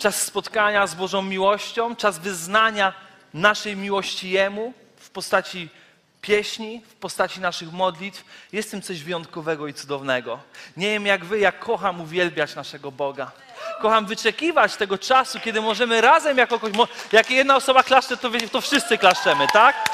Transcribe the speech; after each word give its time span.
Czas 0.00 0.22
spotkania 0.22 0.86
z 0.86 0.94
Bożą 0.94 1.22
miłością, 1.22 1.96
czas 1.96 2.18
wyznania 2.18 2.92
naszej 3.34 3.76
miłości 3.76 4.30
Jemu 4.30 4.72
w 4.96 5.10
postaci 5.10 5.68
pieśni, 6.20 6.82
w 6.88 6.94
postaci 6.94 7.40
naszych 7.40 7.72
modlitw. 7.72 8.24
Jest 8.52 8.70
tym 8.70 8.82
coś 8.82 9.02
wyjątkowego 9.02 9.66
i 9.66 9.74
cudownego. 9.74 10.38
Nie 10.76 10.86
wiem 10.86 11.06
jak 11.06 11.24
wy, 11.24 11.38
jak 11.38 11.58
kocham 11.58 12.00
uwielbiać 12.00 12.54
naszego 12.54 12.92
Boga. 12.92 13.30
Kocham 13.82 14.06
wyczekiwać 14.06 14.76
tego 14.76 14.98
czasu, 14.98 15.40
kiedy 15.40 15.60
możemy 15.60 16.00
razem 16.00 16.38
jako 16.38 16.58
kogoś, 16.58 16.88
jak 17.12 17.30
jedna 17.30 17.56
osoba 17.56 17.82
klaszcze, 17.82 18.16
to, 18.16 18.30
to 18.52 18.60
wszyscy 18.60 18.98
klaszczemy, 18.98 19.46
tak? 19.52 19.90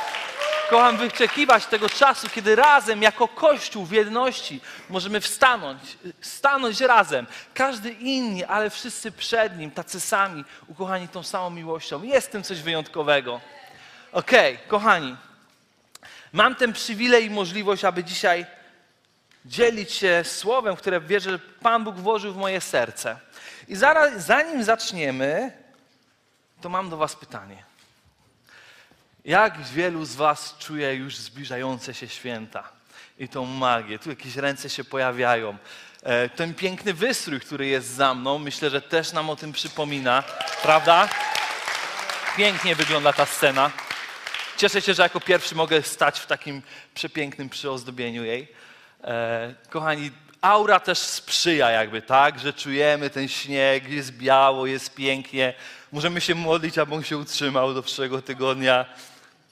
Kocham 0.70 0.96
wyczekiwać 0.96 1.66
tego 1.66 1.88
czasu, 1.88 2.28
kiedy 2.28 2.56
razem, 2.56 3.02
jako 3.02 3.28
Kościół 3.28 3.84
w 3.84 3.92
jedności, 3.92 4.60
możemy 4.90 5.20
wstanąć, 5.20 5.98
stanąć 6.20 6.80
razem. 6.80 7.26
Każdy 7.54 7.90
inni, 7.90 8.44
ale 8.44 8.70
wszyscy 8.70 9.12
przed 9.12 9.58
Nim, 9.58 9.70
tacy 9.70 10.00
sami, 10.00 10.44
ukochani 10.68 11.08
tą 11.08 11.22
samą 11.22 11.50
miłością. 11.50 12.02
Jest 12.02 12.28
w 12.28 12.30
tym 12.30 12.42
coś 12.42 12.62
wyjątkowego. 12.62 13.40
Okej, 14.12 14.54
okay, 14.54 14.68
kochani, 14.68 15.16
mam 16.32 16.54
ten 16.54 16.72
przywilej 16.72 17.24
i 17.24 17.30
możliwość, 17.30 17.84
aby 17.84 18.04
dzisiaj 18.04 18.46
dzielić 19.44 19.92
się 19.92 20.22
słowem, 20.24 20.76
które 20.76 21.00
wierzę, 21.00 21.30
że 21.30 21.38
Pan 21.38 21.84
Bóg 21.84 21.96
włożył 21.96 22.32
w 22.32 22.36
moje 22.36 22.60
serce. 22.60 23.18
I 23.68 23.76
zaraz, 23.76 24.26
zanim 24.26 24.64
zaczniemy, 24.64 25.52
to 26.60 26.68
mam 26.68 26.90
do 26.90 26.96
Was 26.96 27.16
pytanie. 27.16 27.65
Jak 29.26 29.62
wielu 29.62 30.04
z 30.04 30.14
Was 30.14 30.54
czuje 30.58 30.94
już 30.94 31.16
zbliżające 31.16 31.94
się 31.94 32.08
święta 32.08 32.68
i 33.18 33.28
tą 33.28 33.46
magię? 33.46 33.98
Tu 33.98 34.10
jakieś 34.10 34.36
ręce 34.36 34.70
się 34.70 34.84
pojawiają. 34.84 35.56
E, 36.02 36.28
ten 36.28 36.54
piękny 36.54 36.94
wystrój, 36.94 37.40
który 37.40 37.66
jest 37.66 37.88
za 37.88 38.14
mną, 38.14 38.38
myślę, 38.38 38.70
że 38.70 38.82
też 38.82 39.12
nam 39.12 39.30
o 39.30 39.36
tym 39.36 39.52
przypomina, 39.52 40.22
prawda? 40.62 41.08
Pięknie 42.36 42.76
wygląda 42.76 43.12
ta 43.12 43.26
scena. 43.26 43.70
Cieszę 44.56 44.82
się, 44.82 44.94
że 44.94 45.02
jako 45.02 45.20
pierwszy 45.20 45.54
mogę 45.54 45.82
stać 45.82 46.20
w 46.20 46.26
takim 46.26 46.62
przepięknym 46.94 47.48
przyozdobieniu 47.48 48.24
jej. 48.24 48.48
E, 49.04 49.54
kochani, 49.70 50.10
aura 50.40 50.80
też 50.80 50.98
sprzyja 50.98 51.70
jakby, 51.70 52.02
tak? 52.02 52.38
Że 52.38 52.52
czujemy 52.52 53.10
ten 53.10 53.28
śnieg, 53.28 53.88
jest 53.88 54.12
biało, 54.12 54.66
jest 54.66 54.94
pięknie. 54.94 55.54
Możemy 55.92 56.20
się 56.20 56.34
modlić, 56.34 56.78
aby 56.78 56.94
on 56.94 57.04
się 57.04 57.18
utrzymał 57.18 57.74
do 57.74 57.82
przyszłego 57.82 58.22
tygodnia 58.22 58.86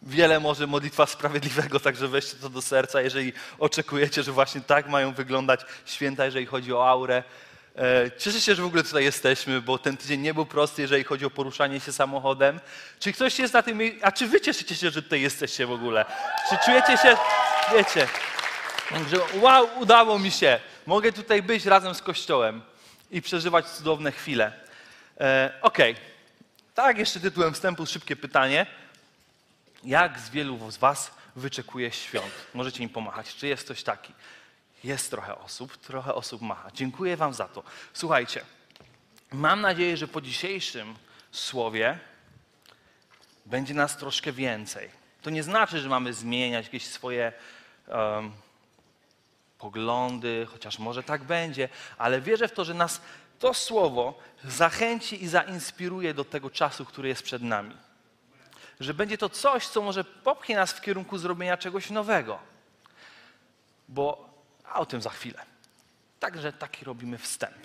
wiele 0.07 0.41
może 0.41 0.67
modlitwa 0.67 1.07
sprawiedliwego, 1.07 1.81
także 1.81 2.09
weźcie 2.09 2.37
to 2.37 2.49
do 2.51 2.63
serca, 2.63 3.01
jeżeli 3.01 3.33
oczekujecie, 3.59 4.23
że 4.23 4.33
właśnie 4.33 4.61
tak 4.61 4.89
mają 4.89 5.13
wyglądać 5.13 5.61
święta, 5.87 6.25
jeżeli 6.25 6.47
chodzi 6.47 6.73
o 6.73 6.89
aurę. 6.89 7.23
E, 7.77 8.11
cieszę 8.19 8.41
się, 8.41 8.55
że 8.55 8.63
w 8.63 8.67
ogóle 8.67 8.83
tutaj 8.83 9.05
jesteśmy, 9.05 9.61
bo 9.61 9.79
ten 9.79 9.97
tydzień 9.97 10.21
nie 10.21 10.35
był 10.35 10.47
prosty, 10.47 10.83
jeżeli 10.83 11.05
chodzi 11.05 11.25
o 11.25 11.31
poruszanie 11.31 11.81
się 11.81 11.93
samochodem. 11.93 12.61
Czy 13.01 13.13
ktoś 13.13 13.39
jest 13.39 13.55
na 13.55 13.63
tym, 13.63 13.81
a 14.03 14.13
czy 14.13 14.27
wy 14.27 14.41
cieszycie 14.41 14.75
się, 14.75 14.91
że 14.91 15.03
tutaj 15.03 15.21
jesteście 15.21 15.67
w 15.67 15.73
ogóle? 15.73 16.05
Czy 16.51 16.57
czujecie 16.65 16.97
się, 16.97 17.17
wiecie, 17.77 18.09
że 19.11 19.41
wow, 19.41 19.69
udało 19.81 20.19
mi 20.19 20.31
się, 20.31 20.61
mogę 20.87 21.13
tutaj 21.13 21.43
być 21.43 21.67
razem 21.67 21.95
z 21.95 22.03
Kościołem 22.03 22.63
i 23.11 23.23
przeżywać 23.23 23.67
cudowne 23.67 24.13
chwile. 24.13 24.53
E, 25.21 25.53
Okej, 25.63 25.93
okay. 25.93 26.05
tak, 26.75 26.99
jeszcze 26.99 27.21
tytułem 27.21 27.55
wstępu 27.55 27.87
szybkie 27.87 28.17
pytanie 28.17 28.67
jak 29.85 30.19
z 30.19 30.31
wielu 30.31 30.71
z 30.71 30.77
Was 30.77 31.11
wyczekuje 31.37 31.93
świąt? 31.93 32.33
Możecie 32.55 32.83
im 32.83 32.89
pomachać. 32.89 33.35
Czy 33.35 33.47
jest 33.47 33.65
ktoś 33.65 33.83
taki? 33.83 34.13
Jest 34.85 35.11
trochę 35.11 35.39
osób, 35.39 35.77
trochę 35.77 36.15
osób 36.15 36.43
macha. 36.43 36.71
Dziękuję 36.75 37.17
Wam 37.17 37.35
za 37.35 37.49
to. 37.49 37.63
Słuchajcie, 37.93 38.45
mam 39.33 39.61
nadzieję, 39.61 39.97
że 39.97 40.09
po 40.09 40.21
dzisiejszym 40.21 40.95
słowie 41.33 41.99
będzie 43.47 43.75
nas 43.75 43.97
troszkę 43.97 44.33
więcej. 44.33 44.91
To 45.23 45.31
nie 45.31 45.43
znaczy, 45.43 45.81
że 45.81 45.89
mamy 45.89 46.13
zmieniać 46.13 46.65
jakieś 46.65 46.87
swoje 46.87 47.33
um, 47.89 48.33
poglądy, 49.59 50.47
chociaż 50.51 50.79
może 50.79 51.03
tak 51.03 51.25
będzie, 51.25 51.69
ale 51.99 52.21
wierzę 52.21 52.49
w 52.49 52.53
to, 52.53 52.65
że 52.65 52.75
nas 52.75 53.01
to 53.39 53.55
słowo 53.55 54.19
zachęci 54.45 55.25
i 55.25 55.29
zainspiruje 55.29 56.15
do 56.15 56.25
tego 56.25 56.51
czasu, 56.51 56.85
który 56.85 57.09
jest 57.09 57.23
przed 57.23 57.43
nami 57.43 57.77
że 58.81 58.95
będzie 58.95 59.19
to 59.19 59.29
coś, 59.29 59.67
co 59.67 59.83
może 59.83 60.05
popchnie 60.05 60.57
nas 60.57 60.73
w 60.73 60.81
kierunku 60.81 61.19
zrobienia 61.19 61.57
czegoś 61.57 61.91
nowego. 61.91 62.39
Bo 63.89 64.35
a 64.65 64.81
o 64.81 64.87
tym 64.87 65.03
za 65.03 65.11
chwilę. 65.11 65.43
Także 66.21 66.53
taki 66.53 66.85
robimy 66.85 67.19
wstęp. 67.19 67.57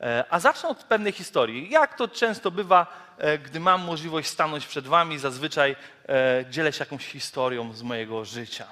E, 0.00 0.24
a 0.30 0.40
zacznę 0.40 0.68
od 0.68 0.84
pewnej 0.84 1.12
historii. 1.12 1.70
Jak 1.70 1.96
to 1.96 2.08
często 2.08 2.50
bywa, 2.50 2.86
e, 3.18 3.38
gdy 3.38 3.60
mam 3.60 3.84
możliwość 3.84 4.28
stanąć 4.28 4.66
przed 4.66 4.86
Wami, 4.86 5.18
zazwyczaj 5.18 5.76
e, 6.08 6.44
dzielę 6.50 6.72
się 6.72 6.82
jakąś 6.82 7.06
historią 7.06 7.72
z 7.72 7.82
mojego 7.82 8.24
życia. 8.24 8.66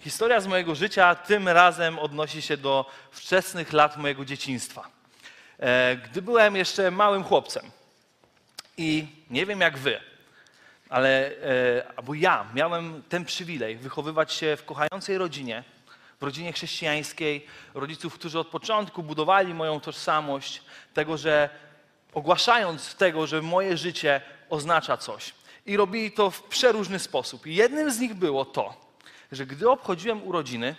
Historia 0.00 0.40
z 0.40 0.46
mojego 0.46 0.74
życia 0.74 1.14
tym 1.14 1.48
razem 1.48 1.98
odnosi 1.98 2.42
się 2.42 2.56
do 2.56 2.90
wczesnych 3.10 3.72
lat 3.72 3.96
mojego 3.96 4.24
dzieciństwa. 4.24 4.88
Gdy 6.04 6.22
byłem 6.22 6.56
jeszcze 6.56 6.90
małym 6.90 7.24
chłopcem 7.24 7.70
i 8.76 9.06
nie 9.30 9.46
wiem 9.46 9.60
jak 9.60 9.78
Wy, 9.78 10.00
ale 10.94 11.30
e, 11.42 11.92
albo 11.96 12.14
ja 12.14 12.46
miałem 12.54 13.02
ten 13.08 13.24
przywilej 13.24 13.76
wychowywać 13.76 14.32
się 14.32 14.56
w 14.56 14.64
kochającej 14.64 15.18
rodzinie, 15.18 15.64
w 16.20 16.22
rodzinie 16.22 16.52
chrześcijańskiej, 16.52 17.46
rodziców, 17.74 18.14
którzy 18.14 18.38
od 18.38 18.48
początku 18.48 19.02
budowali 19.02 19.54
moją 19.54 19.80
tożsamość, 19.80 20.62
tego, 20.94 21.16
że 21.16 21.50
ogłaszając 22.12 22.94
tego, 22.94 23.26
że 23.26 23.42
moje 23.42 23.76
życie 23.76 24.20
oznacza 24.48 24.96
coś. 24.96 25.34
I 25.66 25.76
robili 25.76 26.12
to 26.12 26.30
w 26.30 26.42
przeróżny 26.42 26.98
sposób. 26.98 27.46
I 27.46 27.54
jednym 27.54 27.90
z 27.90 27.98
nich 27.98 28.14
było 28.14 28.44
to, 28.44 28.74
że 29.32 29.46
gdy 29.46 29.70
obchodziłem 29.70 30.22
urodziny, 30.28 30.76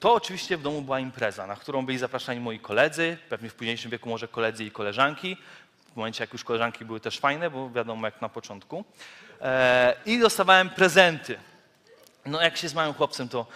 to 0.00 0.14
oczywiście 0.14 0.56
w 0.56 0.62
domu 0.62 0.82
była 0.82 1.00
impreza, 1.00 1.46
na 1.46 1.56
którą 1.56 1.86
byli 1.86 1.98
zapraszani 1.98 2.40
moi 2.40 2.58
koledzy, 2.58 3.18
pewnie 3.28 3.50
w 3.50 3.54
późniejszym 3.54 3.90
wieku 3.90 4.08
może 4.08 4.28
koledzy 4.28 4.64
i 4.64 4.70
koleżanki 4.70 5.36
w 5.94 5.96
momencie, 5.96 6.22
jak 6.22 6.32
już 6.32 6.44
koleżanki 6.44 6.84
były 6.84 7.00
też 7.00 7.18
fajne, 7.18 7.50
bo 7.50 7.70
wiadomo, 7.70 8.06
jak 8.06 8.20
na 8.20 8.28
początku. 8.28 8.84
E, 9.40 9.96
I 10.06 10.18
dostawałem 10.18 10.70
prezenty. 10.70 11.38
No, 12.26 12.42
jak 12.42 12.56
się 12.56 12.68
z 12.68 12.74
małym 12.74 12.94
chłopcem, 12.94 13.28
to 13.28 13.46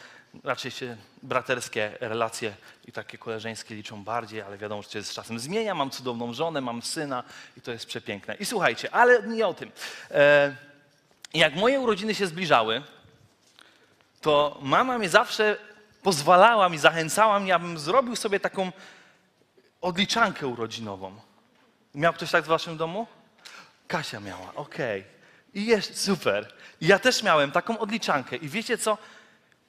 raczej 0.44 0.70
się 0.70 0.96
braterskie 1.22 1.92
relacje 2.00 2.54
i 2.84 2.92
takie 2.92 3.18
koleżeńskie 3.18 3.74
liczą 3.74 4.04
bardziej, 4.04 4.42
ale 4.42 4.58
wiadomo, 4.58 4.82
że 4.82 4.90
się 4.90 5.02
z 5.02 5.12
czasem 5.12 5.38
zmienia. 5.38 5.74
Mam 5.74 5.90
cudowną 5.90 6.32
żonę, 6.32 6.60
mam 6.60 6.82
syna 6.82 7.24
i 7.56 7.60
to 7.60 7.72
jest 7.72 7.86
przepiękne. 7.86 8.34
I 8.34 8.44
słuchajcie, 8.44 8.94
ale 8.94 9.22
nie 9.22 9.46
o 9.46 9.54
tym. 9.54 9.70
E, 10.10 10.56
jak 11.34 11.54
moje 11.54 11.80
urodziny 11.80 12.14
się 12.14 12.26
zbliżały, 12.26 12.82
to 14.20 14.58
mama 14.62 14.98
mi 14.98 15.08
zawsze 15.08 15.56
pozwalała 16.02 16.68
mi, 16.68 16.78
zachęcała 16.78 17.40
mnie, 17.40 17.54
abym 17.54 17.78
zrobił 17.78 18.16
sobie 18.16 18.40
taką 18.40 18.72
odliczankę 19.80 20.46
urodzinową. 20.46 21.27
Miał 21.98 22.12
ktoś 22.12 22.30
tak 22.30 22.44
w 22.44 22.46
waszym 22.46 22.76
domu? 22.76 23.06
Kasia 23.88 24.20
miała, 24.20 24.54
okej. 24.54 25.00
Okay. 25.00 25.12
I 25.54 25.66
jest 25.66 26.04
super. 26.04 26.52
Ja 26.80 26.98
też 26.98 27.22
miałem 27.22 27.50
taką 27.50 27.78
odliczankę. 27.78 28.36
I 28.36 28.48
wiecie 28.48 28.78
co? 28.78 28.98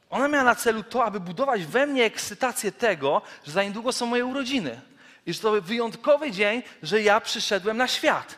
Ona 0.10 0.28
miała 0.28 0.44
na 0.44 0.56
celu 0.56 0.84
to, 0.84 1.06
aby 1.06 1.20
budować 1.20 1.66
we 1.66 1.88
mnie 1.88 2.06
ekscytację 2.06 2.72
tego, 2.72 3.22
że 3.46 3.52
za 3.52 3.64
niedługo 3.64 3.92
są 3.92 4.06
moje 4.06 4.26
urodziny. 4.26 4.82
I 5.26 5.34
że 5.34 5.40
to 5.40 5.62
wyjątkowy 5.62 6.32
dzień, 6.32 6.64
że 6.84 7.02
ja 7.02 7.22
przyszedłem 7.22 7.78
na 7.78 7.88
świat. 7.88 8.36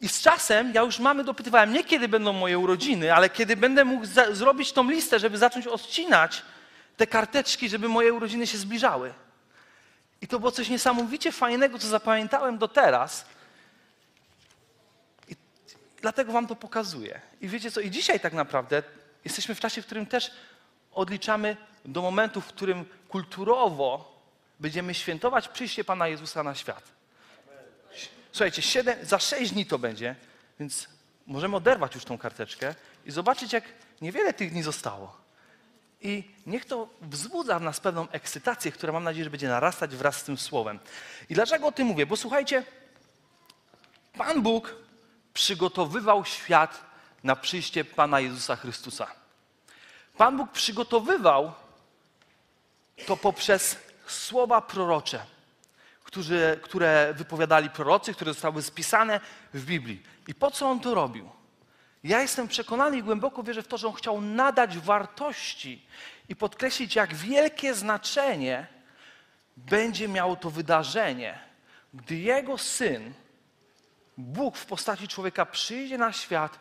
I 0.00 0.08
z 0.08 0.20
czasem 0.20 0.74
ja 0.74 0.82
już 0.82 0.98
mamy 0.98 1.24
dopytywałem 1.24 1.72
nie 1.72 1.84
kiedy 1.84 2.08
będą 2.08 2.32
moje 2.32 2.58
urodziny, 2.58 3.14
ale 3.14 3.30
kiedy 3.30 3.56
będę 3.56 3.84
mógł 3.84 4.06
zrobić 4.32 4.72
tą 4.72 4.90
listę, 4.90 5.18
żeby 5.18 5.38
zacząć 5.38 5.66
odcinać 5.66 6.42
te 6.96 7.06
karteczki, 7.06 7.68
żeby 7.68 7.88
moje 7.88 8.12
urodziny 8.12 8.46
się 8.46 8.58
zbliżały. 8.58 9.14
I 10.22 10.28
to 10.28 10.38
było 10.38 10.52
coś 10.52 10.68
niesamowicie 10.68 11.32
fajnego, 11.32 11.78
co 11.78 11.88
zapamiętałem 11.88 12.58
do 12.58 12.68
teraz. 12.68 13.24
I 15.28 15.36
dlatego 16.00 16.32
wam 16.32 16.46
to 16.46 16.56
pokazuję. 16.56 17.20
I 17.40 17.48
wiecie 17.48 17.70
co, 17.70 17.80
i 17.80 17.90
dzisiaj 17.90 18.20
tak 18.20 18.32
naprawdę 18.32 18.82
jesteśmy 19.24 19.54
w 19.54 19.60
czasie, 19.60 19.82
w 19.82 19.86
którym 19.86 20.06
też 20.06 20.30
odliczamy 20.92 21.56
do 21.84 22.02
momentu, 22.02 22.40
w 22.40 22.46
którym 22.46 22.84
kulturowo 23.08 24.18
będziemy 24.60 24.94
świętować 24.94 25.48
przyjście 25.48 25.84
Pana 25.84 26.08
Jezusa 26.08 26.42
na 26.42 26.54
świat. 26.54 26.82
Słuchajcie, 28.32 28.62
siedem, 28.62 29.06
za 29.06 29.18
sześć 29.18 29.52
dni 29.52 29.66
to 29.66 29.78
będzie, 29.78 30.16
więc 30.60 30.88
możemy 31.26 31.56
oderwać 31.56 31.94
już 31.94 32.04
tą 32.04 32.18
karteczkę 32.18 32.74
i 33.06 33.10
zobaczyć, 33.10 33.52
jak 33.52 33.64
niewiele 34.00 34.32
tych 34.32 34.50
dni 34.50 34.62
zostało. 34.62 35.27
I 36.00 36.24
niech 36.46 36.64
to 36.64 36.88
wzbudza 37.00 37.58
w 37.58 37.62
nas 37.62 37.80
pewną 37.80 38.08
ekscytację, 38.10 38.72
która 38.72 38.92
mam 38.92 39.04
nadzieję, 39.04 39.24
że 39.24 39.30
będzie 39.30 39.48
narastać 39.48 39.96
wraz 39.96 40.16
z 40.16 40.24
tym 40.24 40.38
słowem. 40.38 40.78
I 41.28 41.34
dlaczego 41.34 41.66
o 41.66 41.72
tym 41.72 41.86
mówię? 41.86 42.06
Bo 42.06 42.16
słuchajcie, 42.16 42.64
Pan 44.18 44.42
Bóg 44.42 44.74
przygotowywał 45.34 46.24
świat 46.24 46.84
na 47.24 47.36
przyjście 47.36 47.84
Pana 47.84 48.20
Jezusa 48.20 48.56
Chrystusa. 48.56 49.06
Pan 50.16 50.36
Bóg 50.36 50.52
przygotowywał 50.52 51.52
to 53.06 53.16
poprzez 53.16 53.76
słowa 54.06 54.60
prorocze, 54.60 55.26
które, 56.62 57.14
wypowiadali 57.14 57.70
prorocy, 57.70 58.14
które 58.14 58.32
zostały 58.32 58.62
spisane 58.62 59.20
w 59.54 59.64
Biblii. 59.64 60.02
I 60.28 60.34
po 60.34 60.50
co 60.50 60.70
on 60.70 60.80
to 60.80 60.94
robił? 60.94 61.37
Ja 62.04 62.22
jestem 62.22 62.48
przekonany 62.48 62.98
i 62.98 63.02
głęboko 63.02 63.42
wierzę 63.42 63.62
w 63.62 63.68
to, 63.68 63.78
że 63.78 63.88
on 63.88 63.94
chciał 63.94 64.20
nadać 64.20 64.78
wartości 64.78 65.86
i 66.28 66.36
podkreślić, 66.36 66.94
jak 66.94 67.14
wielkie 67.14 67.74
znaczenie 67.74 68.66
będzie 69.56 70.08
miało 70.08 70.36
to 70.36 70.50
wydarzenie, 70.50 71.38
gdy 71.94 72.16
jego 72.16 72.58
syn, 72.58 73.14
Bóg 74.18 74.56
w 74.56 74.66
postaci 74.66 75.08
człowieka, 75.08 75.46
przyjdzie 75.46 75.98
na 75.98 76.12
świat 76.12 76.58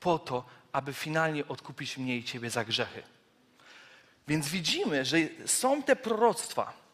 po 0.00 0.18
to, 0.18 0.44
aby 0.72 0.92
finalnie 0.92 1.48
odkupić 1.48 1.98
mnie 1.98 2.16
i 2.16 2.24
ciebie 2.24 2.50
za 2.50 2.64
grzechy. 2.64 3.02
Więc 4.28 4.48
widzimy, 4.48 5.04
że 5.04 5.16
są 5.46 5.82
te 5.82 5.96
proroctwa. 5.96 6.85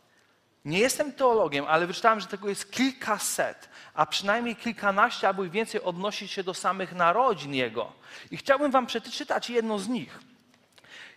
Nie 0.64 0.79
jestem 0.79 1.12
teologiem, 1.12 1.64
ale 1.69 1.87
wyczytałem, 1.87 2.20
że 2.20 2.26
tego 2.26 2.49
jest 2.49 2.73
kilkaset, 2.73 3.69
a 3.94 4.06
przynajmniej 4.06 4.56
kilkanaście 4.56 5.29
albo 5.29 5.44
i 5.44 5.50
więcej 5.50 5.82
odnosi 5.82 6.29
się 6.29 6.44
do 6.44 6.55
samych 6.55 6.93
narodzin 6.93 7.55
Jego. 7.55 7.93
I 8.31 8.37
chciałbym 8.37 8.70
wam 8.70 8.87
przeczytać 8.87 9.50
jedno 9.50 9.79
z 9.79 9.88
nich. 9.88 10.19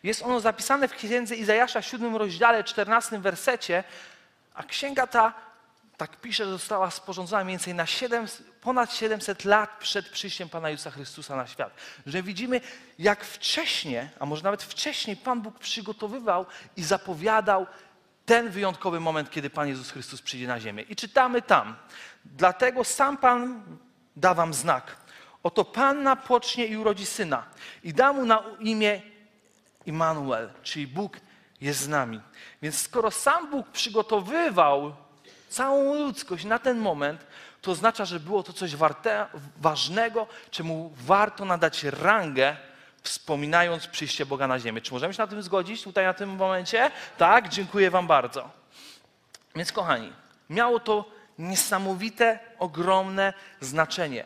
Jest 0.04 0.24
ono 0.24 0.40
zapisane 0.40 0.88
w 0.88 0.94
księdze 0.94 1.36
Izajasza, 1.36 1.82
7 1.82 2.16
rozdziale, 2.16 2.64
14 2.64 3.20
wersecie, 3.20 3.84
a 4.54 4.64
księga 4.64 5.08
ta, 5.08 5.34
tak 5.98 6.22
pisze, 6.22 6.46
została 6.46 6.92
sporządzona 6.92 7.44
mniej 7.44 7.54
więcej 7.58 7.74
na 7.74 7.86
7, 7.86 8.28
ponad 8.62 8.94
700 8.94 9.46
lat 9.46 9.70
przed 9.80 10.10
przyjściem 10.10 10.50
Pana 10.50 10.70
Jezusa 10.70 10.92
Chrystusa 10.92 11.36
na 11.36 11.48
świat. 11.48 11.74
Że 12.06 12.24
widzimy, 12.24 12.62
jak 13.00 13.24
wcześniej, 13.24 14.10
a 14.20 14.26
może 14.26 14.44
nawet 14.44 14.64
wcześniej, 14.64 15.18
Pan 15.18 15.42
Bóg 15.42 15.60
przygotowywał 15.60 16.46
i 16.78 16.84
zapowiadał 16.84 17.68
ten 18.26 18.50
wyjątkowy 18.50 19.00
moment, 19.00 19.32
kiedy 19.32 19.50
Pan 19.50 19.68
Jezus 19.68 19.92
Chrystus 19.92 20.22
przyjdzie 20.22 20.48
na 20.48 20.60
ziemię. 20.60 20.84
I 20.84 20.96
czytamy 20.96 21.42
tam. 21.42 21.76
Dlatego 22.26 22.84
sam 22.84 23.18
Pan 23.18 23.64
da 24.16 24.34
wam 24.34 24.54
znak. 24.54 24.98
Oto 25.44 25.66
Panna 25.66 26.16
pocznie 26.16 26.66
i 26.66 26.78
urodzi 26.78 27.06
syna 27.06 27.44
i 27.84 27.94
da 27.94 28.14
mu 28.14 28.26
na 28.26 28.44
imię 28.60 29.02
Immanuel, 29.86 30.50
czyli 30.64 30.88
Bóg 30.88 31.20
jest 31.62 31.80
z 31.80 31.88
nami. 31.88 32.22
Więc 32.62 32.82
skoro 32.82 33.12
sam 33.12 33.52
Bóg 33.52 33.68
przygotowywał 33.70 34.96
całą 35.50 35.94
ludzkość 35.96 36.46
na 36.46 36.60
ten 36.60 36.78
moment, 36.78 37.26
to 37.62 37.72
oznacza, 37.72 38.06
że 38.06 38.20
było 38.20 38.44
to 38.44 38.54
coś 38.54 38.76
warte, 38.76 39.26
ważnego, 39.58 40.28
czemu 40.52 40.94
warto 40.96 41.46
nadać 41.46 41.84
rangę, 41.84 42.58
wspominając 43.06 43.88
przyjście 43.88 44.26
Boga 44.26 44.48
na 44.48 44.60
ziemię. 44.60 44.82
Czy 44.82 44.94
możemy 44.94 45.14
się 45.14 45.22
na 45.22 45.28
tym 45.28 45.44
zgodzić 45.44 45.84
tutaj 45.84 46.06
na 46.06 46.14
tym 46.14 46.30
momencie? 46.30 46.92
Tak, 47.18 47.50
dziękuję 47.50 47.92
Wam 47.92 48.08
bardzo. 48.08 48.50
Więc 49.56 49.72
kochani, 49.72 50.14
miało 50.50 50.80
to 50.80 51.06
niesamowite, 51.40 52.40
ogromne 52.60 53.34
znaczenie. 53.62 54.26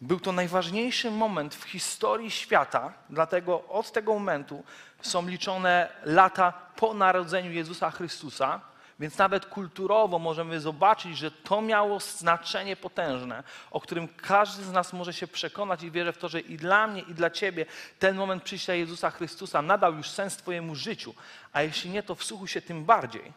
Był 0.00 0.20
to 0.20 0.32
najważniejszy 0.32 1.10
moment 1.10 1.54
w 1.54 1.64
historii 1.64 2.30
świata, 2.30 2.92
dlatego 3.10 3.68
od 3.68 3.92
tego 3.92 4.14
momentu 4.14 4.64
są 5.02 5.28
liczone 5.28 5.88
lata 6.04 6.52
po 6.76 6.94
narodzeniu 6.94 7.52
Jezusa 7.52 7.90
Chrystusa. 7.90 8.60
Więc 9.00 9.18
nawet 9.18 9.46
kulturowo 9.46 10.18
możemy 10.18 10.60
zobaczyć, 10.60 11.18
że 11.18 11.30
to 11.30 11.62
miało 11.62 12.00
znaczenie 12.00 12.76
potężne, 12.76 13.42
o 13.70 13.80
którym 13.80 14.08
każdy 14.08 14.64
z 14.64 14.72
nas 14.72 14.92
może 14.92 15.12
się 15.12 15.26
przekonać 15.26 15.82
i 15.82 15.90
wierzę 15.90 16.12
w 16.12 16.18
to, 16.18 16.28
że 16.28 16.40
i 16.40 16.56
dla 16.56 16.86
mnie, 16.86 17.02
i 17.02 17.14
dla 17.14 17.30
Ciebie 17.30 17.66
ten 17.98 18.16
moment 18.16 18.42
przyjścia 18.42 18.74
Jezusa 18.74 19.10
Chrystusa 19.10 19.62
nadał 19.62 19.94
już 19.96 20.10
sens 20.10 20.36
Twojemu 20.36 20.74
życiu, 20.74 21.14
a 21.52 21.62
jeśli 21.62 21.90
nie, 21.90 22.02
to 22.02 22.14
wsłuchuj 22.14 22.48
się 22.48 22.62
tym 22.62 22.84
bardziej. 22.84 23.32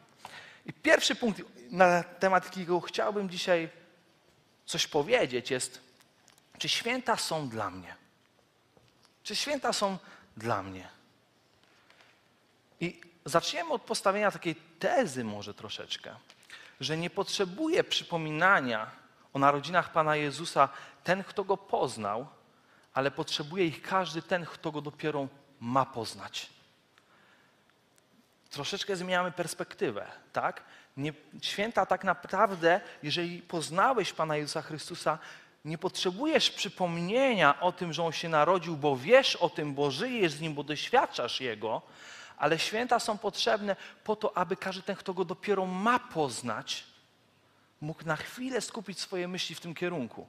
I 0.65 0.73
pierwszy 0.73 1.15
punkt, 1.15 1.41
na 1.71 2.03
temat 2.03 2.45
jakiego 2.45 2.79
chciałbym 2.79 3.29
dzisiaj 3.29 3.69
coś 4.65 4.87
powiedzieć, 4.87 5.51
jest, 5.51 5.81
czy 6.57 6.69
święta 6.69 7.17
są 7.17 7.49
dla 7.49 7.69
mnie? 7.69 7.95
Czy 9.23 9.35
święta 9.35 9.73
są 9.73 9.97
dla 10.37 10.63
mnie? 10.63 10.87
I 12.79 13.12
zaczniemy 13.25 13.73
od 13.73 13.81
postawienia 13.81 14.31
takiej 14.31 14.55
tezy 14.55 15.23
może 15.23 15.53
troszeczkę, 15.53 16.15
że 16.79 16.97
nie 16.97 17.09
potrzebuje 17.09 17.83
przypominania 17.83 18.91
o 19.33 19.39
narodzinach 19.39 19.91
Pana 19.91 20.15
Jezusa 20.15 20.69
ten, 21.03 21.23
kto 21.23 21.43
Go 21.43 21.57
poznał, 21.57 22.27
ale 22.93 23.11
potrzebuje 23.11 23.65
ich 23.65 23.81
każdy 23.81 24.21
ten, 24.21 24.45
kto 24.45 24.71
Go 24.71 24.81
dopiero 24.81 25.27
ma 25.59 25.85
poznać. 25.85 26.49
Troszeczkę 28.49 28.95
zmieniamy 28.95 29.31
perspektywę, 29.31 30.07
tak? 30.33 30.63
Nie, 30.97 31.13
święta 31.41 31.85
tak 31.85 32.03
naprawdę, 32.03 32.81
jeżeli 33.03 33.41
poznałeś 33.41 34.13
Pana 34.13 34.37
Jezusa 34.37 34.61
Chrystusa, 34.61 35.17
nie 35.65 35.77
potrzebujesz 35.77 36.51
przypomnienia 36.51 37.59
o 37.59 37.71
tym, 37.71 37.93
że 37.93 38.03
On 38.03 38.11
się 38.11 38.29
narodził, 38.29 38.77
bo 38.77 38.97
wiesz 38.97 39.35
o 39.35 39.49
tym, 39.49 39.73
bo 39.73 39.91
żyjesz 39.91 40.31
z 40.31 40.41
Nim, 40.41 40.53
bo 40.53 40.63
doświadczasz 40.63 41.41
Jego, 41.41 41.81
ale 42.37 42.59
święta 42.59 42.99
są 42.99 43.17
potrzebne 43.17 43.75
po 44.03 44.15
to, 44.15 44.37
aby 44.37 44.57
każdy 44.57 44.83
ten, 44.83 44.95
kto 44.95 45.13
go 45.13 45.25
dopiero 45.25 45.65
ma 45.65 45.99
poznać, 45.99 46.83
mógł 47.81 48.05
na 48.05 48.15
chwilę 48.15 48.61
skupić 48.61 48.99
swoje 48.99 49.27
myśli 49.27 49.55
w 49.55 49.59
tym 49.59 49.75
kierunku. 49.75 50.27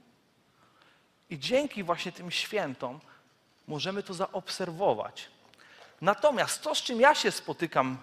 I 1.31 1.39
dzięki 1.39 1.83
właśnie 1.83 2.13
tym 2.13 2.31
świętom 2.31 3.01
możemy 3.67 4.03
to 4.03 4.15
zaobserwować. 4.15 5.29
Natomiast 6.01 6.63
to, 6.63 6.75
z 6.75 6.83
czym 6.83 7.01
ja 7.01 7.15
się 7.15 7.31
spotykam 7.31 7.99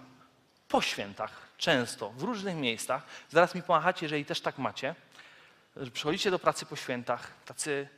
po 0.68 0.82
świętach, 0.82 1.30
często, 1.58 2.10
w 2.10 2.22
różnych 2.22 2.56
miejscach, 2.56 3.02
zaraz 3.30 3.54
mi 3.54 3.62
pomachacie, 3.62 4.06
jeżeli 4.06 4.24
też 4.24 4.40
tak 4.40 4.58
macie, 4.58 4.94
że 5.76 5.90
przychodzicie 5.90 6.30
do 6.30 6.38
pracy 6.38 6.66
po 6.66 6.76
świętach, 6.76 7.32
tacy 7.44 7.88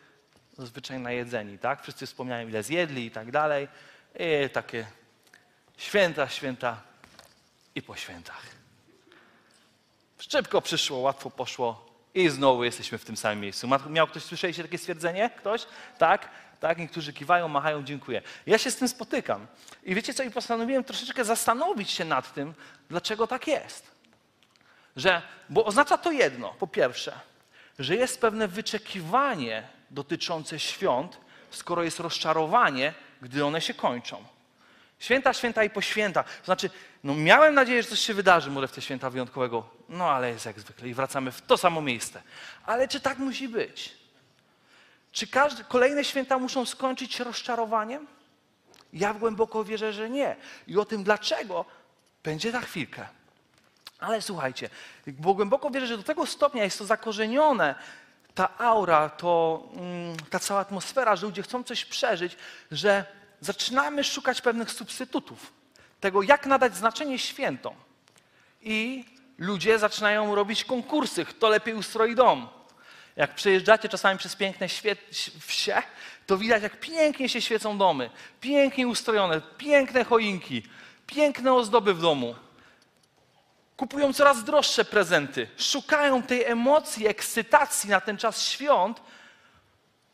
zazwyczaj 0.58 0.98
najedzeni, 0.98 1.58
tak? 1.58 1.82
Wszyscy 1.82 2.06
wspomniałem, 2.06 2.48
ile 2.48 2.62
zjedli 2.62 3.06
i 3.06 3.10
tak 3.10 3.30
dalej. 3.30 3.68
I 4.18 4.50
takie 4.50 4.86
Święta, 5.76 6.28
święta 6.28 6.80
i 7.74 7.82
po 7.82 7.96
świętach. 7.96 8.42
Szybko 10.18 10.62
przyszło, 10.62 10.98
łatwo 10.98 11.30
poszło 11.30 11.86
i 12.14 12.28
znowu 12.28 12.64
jesteśmy 12.64 12.98
w 12.98 13.04
tym 13.04 13.16
samym 13.16 13.40
miejscu. 13.40 13.68
Miał 13.90 14.06
ktoś, 14.06 14.22
słyszeliście 14.22 14.62
takie 14.62 14.78
stwierdzenie? 14.78 15.30
Ktoś? 15.30 15.66
Tak? 15.98 16.28
Tak, 16.60 16.78
niektórzy 16.78 17.12
kiwają, 17.12 17.48
machają, 17.48 17.84
dziękuję. 17.84 18.22
Ja 18.46 18.58
się 18.58 18.70
z 18.70 18.76
tym 18.76 18.88
spotykam. 18.88 19.46
I 19.82 19.94
wiecie 19.94 20.14
co, 20.14 20.22
i 20.22 20.30
postanowiłem 20.30 20.84
troszeczkę 20.84 21.24
zastanowić 21.24 21.90
się 21.90 22.04
nad 22.04 22.34
tym, 22.34 22.54
dlaczego 22.88 23.26
tak 23.26 23.46
jest. 23.46 23.90
Że, 24.96 25.22
bo 25.48 25.64
oznacza 25.64 25.98
to 25.98 26.12
jedno, 26.12 26.54
po 26.58 26.66
pierwsze, 26.66 27.20
że 27.78 27.96
jest 27.96 28.20
pewne 28.20 28.48
wyczekiwanie 28.48 29.68
dotyczące 29.90 30.58
świąt, 30.58 31.18
skoro 31.50 31.82
jest 31.82 32.00
rozczarowanie, 32.00 32.94
gdy 33.22 33.44
one 33.44 33.60
się 33.60 33.74
kończą. 33.74 34.24
Święta, 34.98 35.32
święta 35.32 35.64
i 35.64 35.70
po 35.70 35.80
święta. 35.80 36.22
To 36.22 36.44
znaczy, 36.44 36.70
no 37.04 37.14
miałem 37.14 37.54
nadzieję, 37.54 37.82
że 37.82 37.88
coś 37.88 38.00
się 38.00 38.14
wydarzy 38.14 38.50
może 38.50 38.68
w 38.68 38.72
te 38.72 38.82
święta 38.82 39.10
wyjątkowego. 39.10 39.70
No 39.88 40.10
ale 40.10 40.30
jest 40.30 40.46
jak 40.46 40.60
zwykle 40.60 40.88
i 40.88 40.94
wracamy 40.94 41.32
w 41.32 41.40
to 41.40 41.56
samo 41.56 41.80
miejsce. 41.82 42.22
Ale 42.66 42.88
czy 42.88 43.00
tak 43.00 43.18
musi 43.18 43.48
być? 43.48 43.96
Czy 45.12 45.26
każde, 45.26 45.64
kolejne 45.64 46.04
święta 46.04 46.38
muszą 46.38 46.66
skończyć 46.66 47.14
się 47.14 47.24
rozczarowaniem? 47.24 48.06
Ja 48.92 49.14
głęboko 49.14 49.64
wierzę, 49.64 49.92
że 49.92 50.10
nie. 50.10 50.36
I 50.66 50.78
o 50.78 50.84
tym 50.84 51.04
dlaczego 51.04 51.64
będzie 52.24 52.52
za 52.52 52.60
chwilkę. 52.60 53.06
Ale 53.98 54.22
słuchajcie, 54.22 54.70
bo 55.06 55.34
głęboko 55.34 55.70
wierzę, 55.70 55.86
że 55.86 55.96
do 55.96 56.02
tego 56.02 56.26
stopnia 56.26 56.64
jest 56.64 56.78
to 56.78 56.84
zakorzenione, 56.84 57.74
ta 58.34 58.58
aura, 58.58 59.08
to, 59.08 59.62
mm, 59.76 60.16
ta 60.30 60.38
cała 60.38 60.60
atmosfera, 60.60 61.16
że 61.16 61.26
ludzie 61.26 61.42
chcą 61.42 61.64
coś 61.64 61.84
przeżyć, 61.84 62.36
że 62.70 63.04
zaczynamy 63.44 64.04
szukać 64.04 64.40
pewnych 64.40 64.70
substytutów, 64.70 65.52
tego 66.00 66.22
jak 66.22 66.46
nadać 66.46 66.76
znaczenie 66.76 67.18
świętom. 67.18 67.74
I 68.62 69.04
ludzie 69.38 69.78
zaczynają 69.78 70.34
robić 70.34 70.64
konkursy, 70.64 71.24
kto 71.24 71.48
lepiej 71.48 71.74
ustroi 71.74 72.14
dom. 72.14 72.48
Jak 73.16 73.34
przejeżdżacie 73.34 73.88
czasami 73.88 74.18
przez 74.18 74.36
piękne 74.36 74.68
wsie, 75.46 75.82
to 76.26 76.38
widać, 76.38 76.62
jak 76.62 76.80
pięknie 76.80 77.28
się 77.28 77.40
świecą 77.40 77.78
domy, 77.78 78.10
pięknie 78.40 78.88
ustrojone, 78.88 79.40
piękne 79.58 80.04
choinki, 80.04 80.62
piękne 81.06 81.54
ozdoby 81.54 81.94
w 81.94 82.00
domu. 82.00 82.34
kupują 83.76 84.12
coraz 84.12 84.44
droższe 84.44 84.84
prezenty, 84.84 85.48
szukają 85.56 86.22
tej 86.22 86.44
emocji, 86.44 87.06
ekscytacji 87.06 87.90
na 87.90 88.00
ten 88.00 88.16
czas 88.16 88.48
świąt, 88.48 89.00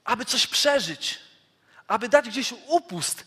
aby 0.05 0.25
coś 0.25 0.47
przeżyć, 0.47 1.19
aby 1.90 2.09
dać 2.09 2.28
gdzieś 2.28 2.54
upust 2.68 3.26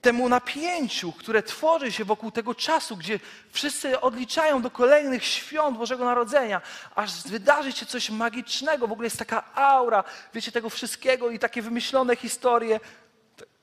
temu 0.00 0.28
napięciu, 0.28 1.12
które 1.12 1.42
tworzy 1.42 1.92
się 1.92 2.04
wokół 2.04 2.30
tego 2.30 2.54
czasu, 2.54 2.96
gdzie 2.96 3.20
wszyscy 3.52 4.00
odliczają 4.00 4.62
do 4.62 4.70
kolejnych 4.70 5.24
świąt 5.24 5.78
Bożego 5.78 6.04
Narodzenia, 6.04 6.60
aż 6.94 7.22
wydarzy 7.22 7.72
się 7.72 7.86
coś 7.86 8.10
magicznego. 8.10 8.88
W 8.88 8.92
ogóle 8.92 9.06
jest 9.06 9.18
taka 9.18 9.54
aura, 9.54 10.04
wiecie, 10.34 10.52
tego 10.52 10.70
wszystkiego 10.70 11.30
i 11.30 11.38
takie 11.38 11.62
wymyślone 11.62 12.16
historie, 12.16 12.80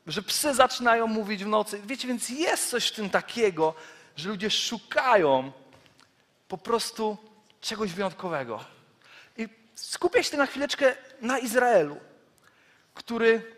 że 0.07 0.21
psy 0.21 0.53
zaczynają 0.53 1.07
mówić 1.07 1.43
w 1.43 1.47
nocy. 1.47 1.81
Wiecie, 1.85 2.07
więc 2.07 2.29
jest 2.29 2.69
coś 2.69 2.87
w 2.87 2.95
tym 2.95 3.09
takiego, 3.09 3.73
że 4.15 4.29
ludzie 4.29 4.49
szukają 4.49 5.51
po 6.47 6.57
prostu 6.57 7.17
czegoś 7.61 7.93
wyjątkowego. 7.93 8.65
I 9.37 9.47
skupię 9.75 10.23
się 10.23 10.37
na 10.37 10.45
chwileczkę 10.45 10.95
na 11.21 11.39
Izraelu, 11.39 11.97
który 12.93 13.56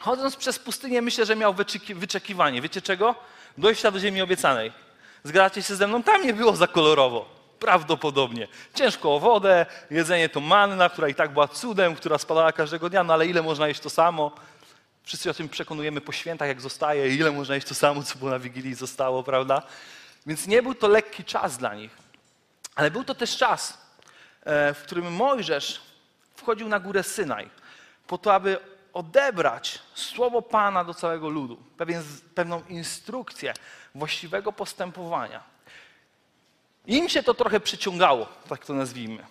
chodząc 0.00 0.36
przez 0.36 0.58
pustynię 0.58 1.02
myślę, 1.02 1.26
że 1.26 1.36
miał 1.36 1.54
wyczekiwanie. 1.94 2.62
Wiecie 2.62 2.82
czego? 2.82 3.14
Dojścia 3.58 3.90
do 3.90 4.00
ziemi 4.00 4.22
obiecanej. 4.22 4.72
Zgadzacie 5.24 5.62
się 5.62 5.76
ze 5.76 5.86
mną? 5.86 6.02
Tam 6.02 6.26
nie 6.26 6.34
było 6.34 6.56
za 6.56 6.66
kolorowo. 6.66 7.38
Prawdopodobnie. 7.58 8.48
Ciężko 8.74 9.14
o 9.14 9.20
wodę, 9.20 9.66
jedzenie 9.90 10.28
to 10.28 10.40
manna, 10.40 10.88
która 10.88 11.08
i 11.08 11.14
tak 11.14 11.32
była 11.32 11.48
cudem, 11.48 11.94
która 11.94 12.18
spadała 12.18 12.52
każdego 12.52 12.90
dnia, 12.90 13.04
no 13.04 13.14
ale 13.14 13.26
ile 13.26 13.42
można 13.42 13.68
jeść 13.68 13.80
to 13.80 13.90
samo? 13.90 14.32
Wszyscy 15.02 15.30
o 15.30 15.34
tym 15.34 15.48
przekonujemy 15.48 16.00
po 16.00 16.12
świętach, 16.12 16.48
jak 16.48 16.60
zostaje, 16.60 17.14
ile 17.14 17.30
można 17.30 17.54
jeść 17.54 17.66
to 17.66 17.74
samo, 17.74 18.02
co 18.02 18.18
było 18.18 18.30
na 18.30 18.38
Wigilii 18.38 18.74
zostało, 18.74 19.22
prawda? 19.22 19.62
Więc 20.26 20.46
nie 20.46 20.62
był 20.62 20.74
to 20.74 20.88
lekki 20.88 21.24
czas 21.24 21.58
dla 21.58 21.74
nich. 21.74 21.90
Ale 22.74 22.90
był 22.90 23.04
to 23.04 23.14
też 23.14 23.36
czas, 23.36 23.78
e, 24.44 24.74
w 24.74 24.82
którym 24.82 25.12
Mojżesz 25.12 25.80
wchodził 26.36 26.68
na 26.68 26.80
górę 26.80 27.02
Synaj, 27.02 27.50
po 28.06 28.18
to, 28.18 28.34
aby 28.34 28.58
odebrać 28.92 29.78
słowo 29.94 30.42
Pana 30.42 30.84
do 30.84 30.94
całego 30.94 31.28
ludu, 31.28 31.56
pewien, 31.76 32.02
pewną 32.34 32.62
instrukcję 32.68 33.54
właściwego 33.94 34.52
postępowania. 34.52 35.42
Im 36.86 37.08
się 37.08 37.22
to 37.22 37.34
trochę 37.34 37.60
przyciągało, 37.60 38.26
tak 38.48 38.66
to 38.66 38.74
nazwijmy. 38.74 39.26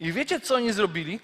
I 0.00 0.12
wiecie, 0.12 0.40
co 0.40 0.54
oni 0.54 0.72
zrobili? 0.72 1.20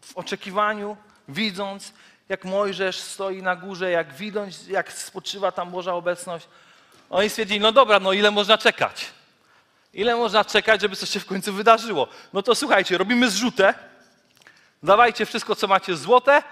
W 0.00 0.16
oczekiwaniu, 0.16 0.96
widząc, 1.28 1.92
jak 2.28 2.44
Mojżesz 2.44 2.98
stoi 2.98 3.42
na 3.42 3.56
górze, 3.56 3.90
jak 3.90 4.14
widząc, 4.14 4.66
jak 4.66 4.92
spoczywa 4.92 5.52
tam 5.52 5.70
Boża 5.70 5.94
obecność, 5.94 6.48
oni 7.10 7.30
stwierdzili, 7.30 7.60
no 7.60 7.72
dobra, 7.72 8.00
no 8.00 8.12
ile 8.12 8.30
można 8.30 8.58
czekać? 8.58 9.06
Ile 9.92 10.16
można 10.16 10.44
czekać, 10.44 10.80
żeby 10.80 10.96
coś 10.96 11.10
się 11.10 11.20
w 11.20 11.26
końcu 11.26 11.52
wydarzyło? 11.52 12.08
No 12.32 12.42
to 12.42 12.54
słuchajcie, 12.54 12.98
robimy 12.98 13.30
zrzutę, 13.30 13.74
dawajcie 14.82 15.26
wszystko, 15.26 15.54
co 15.54 15.66
macie 15.66 15.96
złote 15.96 16.42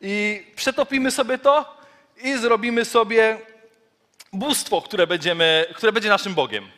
i 0.00 0.46
przetopimy 0.56 1.10
sobie 1.10 1.38
to 1.38 1.78
i 2.16 2.38
zrobimy 2.38 2.84
sobie 2.84 3.40
bóstwo, 4.32 4.82
które, 4.82 5.06
będziemy, 5.06 5.66
które 5.74 5.92
będzie 5.92 6.08
naszym 6.08 6.34
Bogiem. 6.34 6.68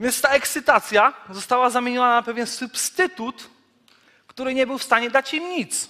Więc 0.00 0.20
ta 0.20 0.28
ekscytacja 0.28 1.12
została 1.30 1.70
zamieniona 1.70 2.14
na 2.14 2.22
pewien 2.22 2.46
substytut, 2.46 3.48
który 4.26 4.54
nie 4.54 4.66
był 4.66 4.78
w 4.78 4.82
stanie 4.82 5.10
dać 5.10 5.34
im 5.34 5.48
nic. 5.50 5.88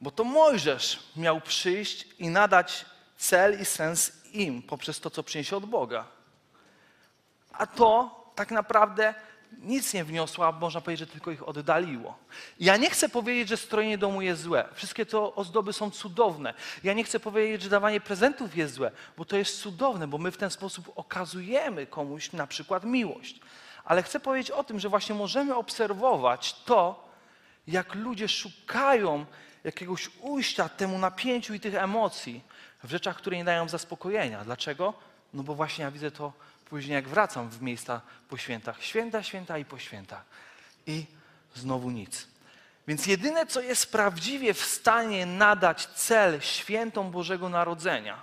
Bo 0.00 0.10
to 0.10 0.24
Mojżesz 0.24 0.98
miał 1.16 1.40
przyjść 1.40 2.06
i 2.18 2.28
nadać 2.28 2.84
cel 3.16 3.60
i 3.60 3.64
sens 3.64 4.12
im 4.32 4.62
poprzez 4.62 5.00
to, 5.00 5.10
co 5.10 5.22
przyniesie 5.22 5.56
od 5.56 5.66
Boga. 5.66 6.06
A 7.52 7.66
to 7.66 8.20
tak 8.34 8.50
naprawdę 8.50 9.14
nic 9.58 9.94
nie 9.94 10.04
wniosło, 10.04 10.46
a 10.46 10.52
można 10.52 10.80
powiedzieć, 10.80 11.08
że 11.08 11.12
tylko 11.12 11.30
ich 11.30 11.48
oddaliło. 11.48 12.18
Ja 12.60 12.76
nie 12.76 12.90
chcę 12.90 13.08
powiedzieć, 13.08 13.48
że 13.48 13.56
strojenie 13.56 13.98
domu 13.98 14.22
jest 14.22 14.42
złe. 14.42 14.68
Wszystkie 14.74 15.06
te 15.06 15.34
ozdoby 15.34 15.72
są 15.72 15.90
cudowne. 15.90 16.54
Ja 16.84 16.92
nie 16.92 17.04
chcę 17.04 17.20
powiedzieć, 17.20 17.62
że 17.62 17.68
dawanie 17.68 18.00
prezentów 18.00 18.56
jest 18.56 18.74
złe, 18.74 18.90
bo 19.16 19.24
to 19.24 19.36
jest 19.36 19.60
cudowne, 19.60 20.08
bo 20.08 20.18
my 20.18 20.30
w 20.30 20.36
ten 20.36 20.50
sposób 20.50 20.92
okazujemy 20.96 21.86
komuś 21.86 22.32
na 22.32 22.46
przykład 22.46 22.84
miłość. 22.84 23.40
Ale 23.84 24.02
chcę 24.02 24.20
powiedzieć 24.20 24.50
o 24.50 24.64
tym, 24.64 24.80
że 24.80 24.88
właśnie 24.88 25.14
możemy 25.14 25.54
obserwować 25.54 26.54
to, 26.64 27.08
jak 27.66 27.94
ludzie 27.94 28.28
szukają 28.28 29.26
jakiegoś 29.64 30.10
ujścia 30.20 30.68
temu 30.68 30.98
napięciu 30.98 31.54
i 31.54 31.60
tych 31.60 31.74
emocji 31.74 32.44
w 32.84 32.90
rzeczach, 32.90 33.16
które 33.16 33.36
nie 33.36 33.44
dają 33.44 33.68
zaspokojenia. 33.68 34.44
Dlaczego? 34.44 34.94
No 35.34 35.42
bo 35.42 35.54
właśnie 35.54 35.84
ja 35.84 35.90
widzę 35.90 36.10
to 36.10 36.32
później, 36.70 36.94
jak 36.94 37.08
wracam 37.08 37.50
w 37.50 37.62
miejsca 37.62 38.00
po 38.28 38.36
świętach. 38.36 38.82
Święta, 38.82 39.22
święta 39.22 39.58
i 39.58 39.64
po 39.64 39.78
świętach. 39.78 40.24
I 40.86 41.06
znowu 41.54 41.90
nic. 41.90 42.26
Więc 42.88 43.06
jedyne, 43.06 43.46
co 43.46 43.60
jest 43.60 43.92
prawdziwie 43.92 44.54
w 44.54 44.64
stanie 44.64 45.26
nadać 45.26 45.86
cel 45.86 46.40
świętom 46.40 47.10
Bożego 47.10 47.48
Narodzenia, 47.48 48.22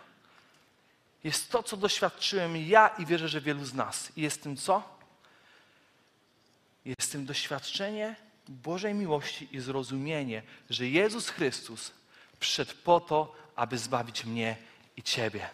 jest 1.24 1.52
to, 1.52 1.64
co 1.64 1.78
doświadczyłem 1.78 2.58
ja 2.58 2.88
i 2.88 3.06
wierzę, 3.06 3.28
że 3.30 3.42
wielu 3.42 3.66
z 3.66 3.74
nas. 3.74 4.12
I 4.16 4.22
jest 4.22 4.44
tym 4.44 4.58
co? 4.58 4.98
Jest 6.86 7.12
tym 7.12 7.26
doświadczenie 7.26 8.16
Bożej 8.48 8.94
miłości 8.94 9.48
i 9.52 9.60
zrozumienie, 9.60 10.44
że 10.70 10.88
Jezus 10.88 11.30
Chrystus 11.30 11.92
przyszedł 12.40 12.72
po 12.84 13.00
to, 13.00 13.36
aby 13.56 13.78
zbawić 13.78 14.26
mnie 14.26 14.58
i 14.98 15.04
Ciebie. 15.04 15.50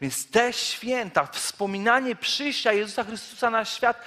Więc 0.00 0.30
te 0.30 0.52
święta, 0.52 1.26
wspominanie 1.26 2.16
przyjścia 2.16 2.72
Jezusa 2.72 3.04
Chrystusa 3.04 3.50
na 3.50 3.64
świat 3.64 4.02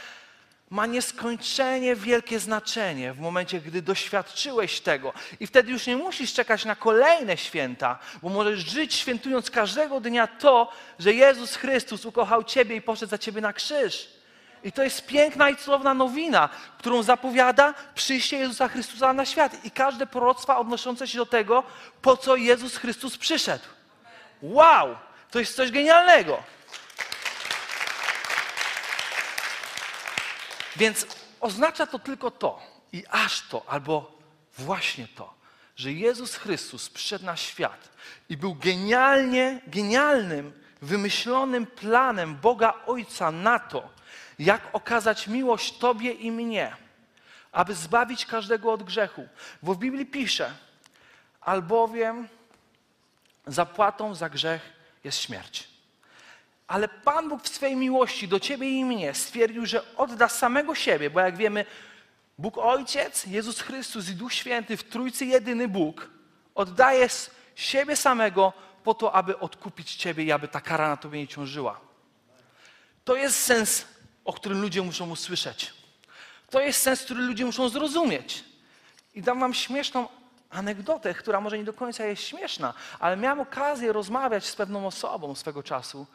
ma 0.71 0.85
nieskończenie 0.85 1.95
wielkie 1.95 2.39
znaczenie 2.39 3.13
w 3.13 3.19
momencie, 3.19 3.61
gdy 3.61 3.81
doświadczyłeś 3.81 4.81
tego. 4.81 5.13
I 5.39 5.47
wtedy 5.47 5.71
już 5.71 5.87
nie 5.87 5.97
musisz 5.97 6.33
czekać 6.33 6.65
na 6.65 6.75
kolejne 6.75 7.37
święta, 7.37 7.99
bo 8.21 8.29
możesz 8.29 8.59
żyć 8.59 8.95
świętując 8.95 9.51
każdego 9.51 9.99
dnia 9.99 10.27
to, 10.27 10.71
że 10.99 11.13
Jezus 11.13 11.55
Chrystus 11.55 12.05
ukochał 12.05 12.43
Ciebie 12.43 12.75
i 12.75 12.81
poszedł 12.81 13.09
za 13.09 13.17
Ciebie 13.17 13.41
na 13.41 13.53
krzyż. 13.53 14.09
I 14.63 14.71
to 14.71 14.83
jest 14.83 15.05
piękna 15.05 15.49
i 15.49 15.55
cudowna 15.55 15.93
nowina, 15.93 16.49
którą 16.77 17.03
zapowiada 17.03 17.73
przyjście 17.95 18.37
Jezusa 18.37 18.67
Chrystusa 18.67 19.13
na 19.13 19.25
świat 19.25 19.65
i 19.65 19.71
każde 19.71 20.07
proroctwa 20.07 20.57
odnoszące 20.57 21.07
się 21.07 21.17
do 21.17 21.25
tego, 21.25 21.63
po 22.01 22.17
co 22.17 22.35
Jezus 22.35 22.77
Chrystus 22.77 23.17
przyszedł. 23.17 23.65
Wow! 24.41 24.95
To 25.31 25.39
jest 25.39 25.55
coś 25.55 25.71
genialnego. 25.71 26.43
Więc 30.75 31.05
oznacza 31.39 31.87
to 31.87 31.99
tylko 31.99 32.31
to 32.31 32.61
i 32.93 33.03
aż 33.09 33.47
to, 33.47 33.63
albo 33.67 34.17
właśnie 34.57 35.07
to, 35.07 35.33
że 35.75 35.91
Jezus 35.91 36.35
Chrystus 36.35 36.89
przyszedł 36.89 37.25
na 37.25 37.37
świat 37.37 37.89
i 38.29 38.37
był 38.37 38.55
genialnie, 38.55 39.61
genialnym, 39.67 40.63
wymyślonym 40.81 41.65
planem 41.65 42.35
Boga 42.35 42.73
Ojca 42.85 43.31
na 43.31 43.59
to, 43.59 43.89
jak 44.39 44.61
okazać 44.73 45.27
miłość 45.27 45.77
Tobie 45.77 46.11
i 46.11 46.31
mnie, 46.31 46.75
aby 47.51 47.75
zbawić 47.75 48.25
każdego 48.25 48.73
od 48.73 48.83
grzechu. 48.83 49.27
Bo 49.63 49.73
w 49.73 49.77
Biblii 49.77 50.05
pisze, 50.05 50.53
albowiem 51.41 52.27
zapłatą 53.47 54.15
za 54.15 54.29
grzech 54.29 54.80
jest 55.03 55.21
śmierć. 55.21 55.67
Ale 56.67 56.87
Pan 56.87 57.29
Bóg 57.29 57.43
w 57.43 57.55
swej 57.55 57.75
miłości 57.75 58.27
do 58.27 58.39
Ciebie 58.39 58.69
i 58.69 58.85
mnie 58.85 59.13
stwierdził, 59.13 59.65
że 59.65 59.95
odda 59.95 60.29
samego 60.29 60.75
siebie, 60.75 61.09
bo 61.09 61.19
jak 61.19 61.37
wiemy, 61.37 61.65
Bóg 62.37 62.57
Ojciec, 62.57 63.25
Jezus 63.25 63.61
Chrystus 63.61 64.09
i 64.09 64.15
Duch 64.15 64.33
Święty 64.33 64.77
w 64.77 64.83
Trójcy 64.83 65.25
jedyny 65.25 65.67
Bóg 65.67 66.09
oddaje 66.55 67.07
siebie 67.55 67.95
samego 67.95 68.53
po 68.83 68.93
to, 68.93 69.13
aby 69.13 69.39
odkupić 69.39 69.95
Ciebie 69.95 70.23
i 70.23 70.31
aby 70.31 70.47
ta 70.47 70.61
kara 70.61 70.87
na 70.87 70.97
Tobie 70.97 71.19
nie 71.19 71.27
ciążyła. 71.27 71.79
To 73.03 73.15
jest 73.15 73.43
sens, 73.43 73.85
o 74.25 74.33
którym 74.33 74.61
ludzie 74.61 74.81
muszą 74.81 75.09
usłyszeć. 75.09 75.73
To 76.49 76.61
jest 76.61 76.81
sens, 76.81 77.03
który 77.03 77.21
ludzie 77.21 77.45
muszą 77.45 77.69
zrozumieć. 77.69 78.43
I 79.13 79.21
dam 79.21 79.39
Wam 79.39 79.53
śmieszną 79.53 80.07
anegdotę, 80.51 81.13
która 81.13 81.41
może 81.41 81.57
nie 81.57 81.63
do 81.63 81.73
końca 81.73 82.05
jest 82.05 82.23
śmieszna, 82.23 82.73
ale 82.99 83.17
miałem 83.17 83.39
okazję 83.39 83.93
rozmawiać 83.93 84.45
z 84.45 84.55
pewną 84.55 84.87
osobą 84.87 85.35
swego 85.35 85.63
czasu, 85.63 86.07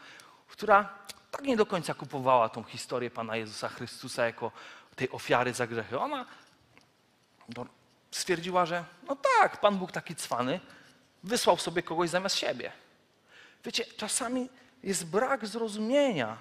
która 0.49 0.89
tak 1.31 1.43
nie 1.43 1.57
do 1.57 1.67
końca 1.67 1.95
kupowała 1.95 2.49
tą 2.49 2.63
historię 2.63 3.11
Pana 3.11 3.37
Jezusa 3.37 3.69
Chrystusa 3.69 4.27
jako 4.27 4.53
tej 4.97 5.11
ofiary 5.11 5.55
za 5.55 5.67
grzechy. 5.67 5.99
Ona 5.99 6.27
no, 7.57 7.67
stwierdziła, 8.11 8.67
że 8.67 8.85
no 9.09 9.17
tak, 9.41 9.61
Pan 9.61 9.79
Bóg 9.79 9.93
taki 9.93 10.17
cwany, 10.17 10.61
wysłał 11.23 11.59
sobie 11.59 11.83
kogoś 11.83 12.11
zamiast 12.11 12.37
siebie. 12.37 12.73
Wiecie, 13.65 13.85
czasami 13.97 14.49
jest 14.83 15.07
brak 15.07 15.47
zrozumienia 15.47 16.37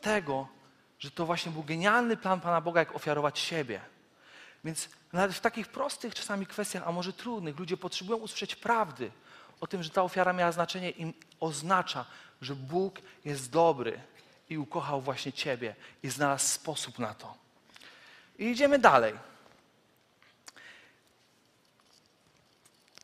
tego, 0.00 0.48
że 0.98 1.10
to 1.10 1.26
właśnie 1.26 1.52
był 1.52 1.62
genialny 1.62 2.16
plan 2.16 2.40
Pana 2.40 2.60
Boga, 2.60 2.80
jak 2.80 2.94
ofiarować 2.94 3.38
siebie. 3.38 3.80
Więc 4.64 4.88
nawet 5.12 5.36
w 5.36 5.40
takich 5.40 5.68
prostych 5.68 6.14
czasami 6.14 6.46
kwestiach, 6.46 6.82
a 6.86 6.92
może 6.92 7.12
trudnych, 7.12 7.58
ludzie 7.58 7.76
potrzebują 7.76 8.18
usłyszeć 8.18 8.56
prawdy 8.56 9.10
o 9.60 9.66
tym, 9.66 9.82
że 9.82 9.90
ta 9.90 10.02
ofiara 10.02 10.32
miała 10.32 10.52
znaczenie 10.52 10.90
i 10.90 11.14
oznacza, 11.40 12.04
że 12.42 12.54
Bóg 12.54 12.98
jest 13.24 13.50
dobry 13.50 14.00
i 14.48 14.58
ukochał 14.58 15.00
właśnie 15.00 15.32
Ciebie 15.32 15.74
i 16.02 16.08
znalazł 16.08 16.46
sposób 16.46 16.98
na 16.98 17.14
to. 17.14 17.34
I 18.38 18.44
idziemy 18.44 18.78
dalej. 18.78 19.14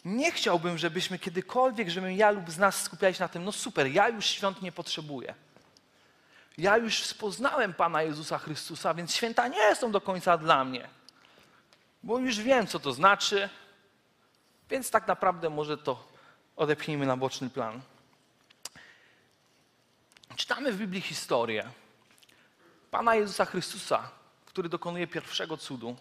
Nie 0.05 0.33
chciałbym, 0.33 0.79
żebyśmy 0.79 1.19
kiedykolwiek, 1.19 1.89
żebym 1.89 2.13
ja 2.13 2.31
lub 2.31 2.51
z 2.51 2.59
nas 2.59 2.83
skupiali 2.83 3.15
się 3.15 3.25
na 3.25 3.29
tym, 3.29 3.45
no 3.45 3.53
super, 3.53 3.87
ja 3.87 4.09
już 4.09 4.27
świąt 4.27 4.63
nie 4.63 4.73
potrzebuję. 4.73 5.35
Ja 6.59 6.77
już 6.77 7.15
poznałem 7.15 7.75
Pana 7.75 8.03
Jezusa 8.03 8.39
Chrystusa, 8.39 8.95
więc 8.95 9.15
święta 9.15 9.49
nie 9.49 9.77
są 9.77 9.93
do 9.93 10.01
końca 10.01 10.39
dla 10.39 10.65
mnie. 10.65 10.89
Bo 12.03 12.19
już 12.19 12.41
wiem, 12.41 12.67
co 12.67 12.79
to 12.81 12.93
znaczy, 12.93 13.49
więc 14.71 14.91
tak 14.91 15.07
naprawdę 15.07 15.51
może 15.51 15.79
to 15.79 16.09
odepchnijmy 16.57 17.07
na 17.07 17.17
boczny 17.17 17.51
plan. 17.51 17.81
Czytamy 20.37 20.73
w 20.73 20.77
Biblii 20.77 21.01
historię 21.01 21.69
Pana 22.91 23.15
Jezusa 23.15 23.45
Chrystusa, 23.45 24.11
który 24.47 24.69
dokonuje 24.69 25.07
pierwszego 25.07 25.57
cudu 25.57 25.97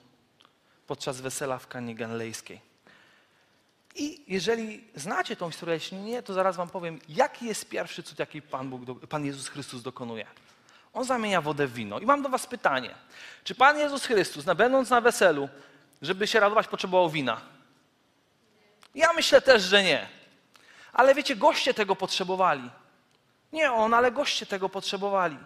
podczas 0.87 1.21
wesela 1.21 1.57
w 1.57 1.67
Kanie 1.67 1.95
Galilejskiej. 1.95 2.61
I 3.95 4.23
jeżeli 4.27 4.83
znacie 4.95 5.35
tą 5.35 5.49
historię, 5.49 5.73
jeśli 5.73 5.97
nie, 5.97 6.23
to 6.23 6.33
zaraz 6.33 6.55
wam 6.55 6.69
powiem, 6.69 6.99
jaki 7.09 7.45
jest 7.45 7.69
pierwszy 7.69 8.03
cud, 8.03 8.19
jaki 8.19 8.41
Pan, 8.41 8.69
Bóg, 8.69 9.07
Pan 9.07 9.25
Jezus 9.25 9.47
Chrystus 9.47 9.81
dokonuje. 9.81 10.27
On 10.93 11.05
zamienia 11.05 11.41
wodę 11.41 11.67
w 11.67 11.73
wino. 11.73 11.99
I 11.99 12.05
mam 12.05 12.21
do 12.21 12.29
was 12.29 12.47
pytanie. 12.47 12.95
Czy 13.43 13.55
Pan 13.55 13.77
Jezus 13.77 14.05
Chrystus, 14.05 14.45
będąc 14.45 14.89
na 14.89 15.01
weselu, 15.01 15.49
żeby 16.01 16.27
się 16.27 16.39
radować, 16.39 16.67
potrzebował 16.67 17.09
wina? 17.09 17.41
Ja 18.95 19.13
myślę 19.13 19.41
też, 19.41 19.63
że 19.63 19.83
nie. 19.83 20.09
Ale 20.93 21.15
wiecie, 21.15 21.35
goście 21.35 21.73
tego 21.73 21.95
potrzebowali. 21.95 22.69
Nie 23.53 23.71
on, 23.71 23.93
ale 23.93 24.11
goście 24.11 24.45
tego 24.45 24.69
potrzebowali. 24.69 25.37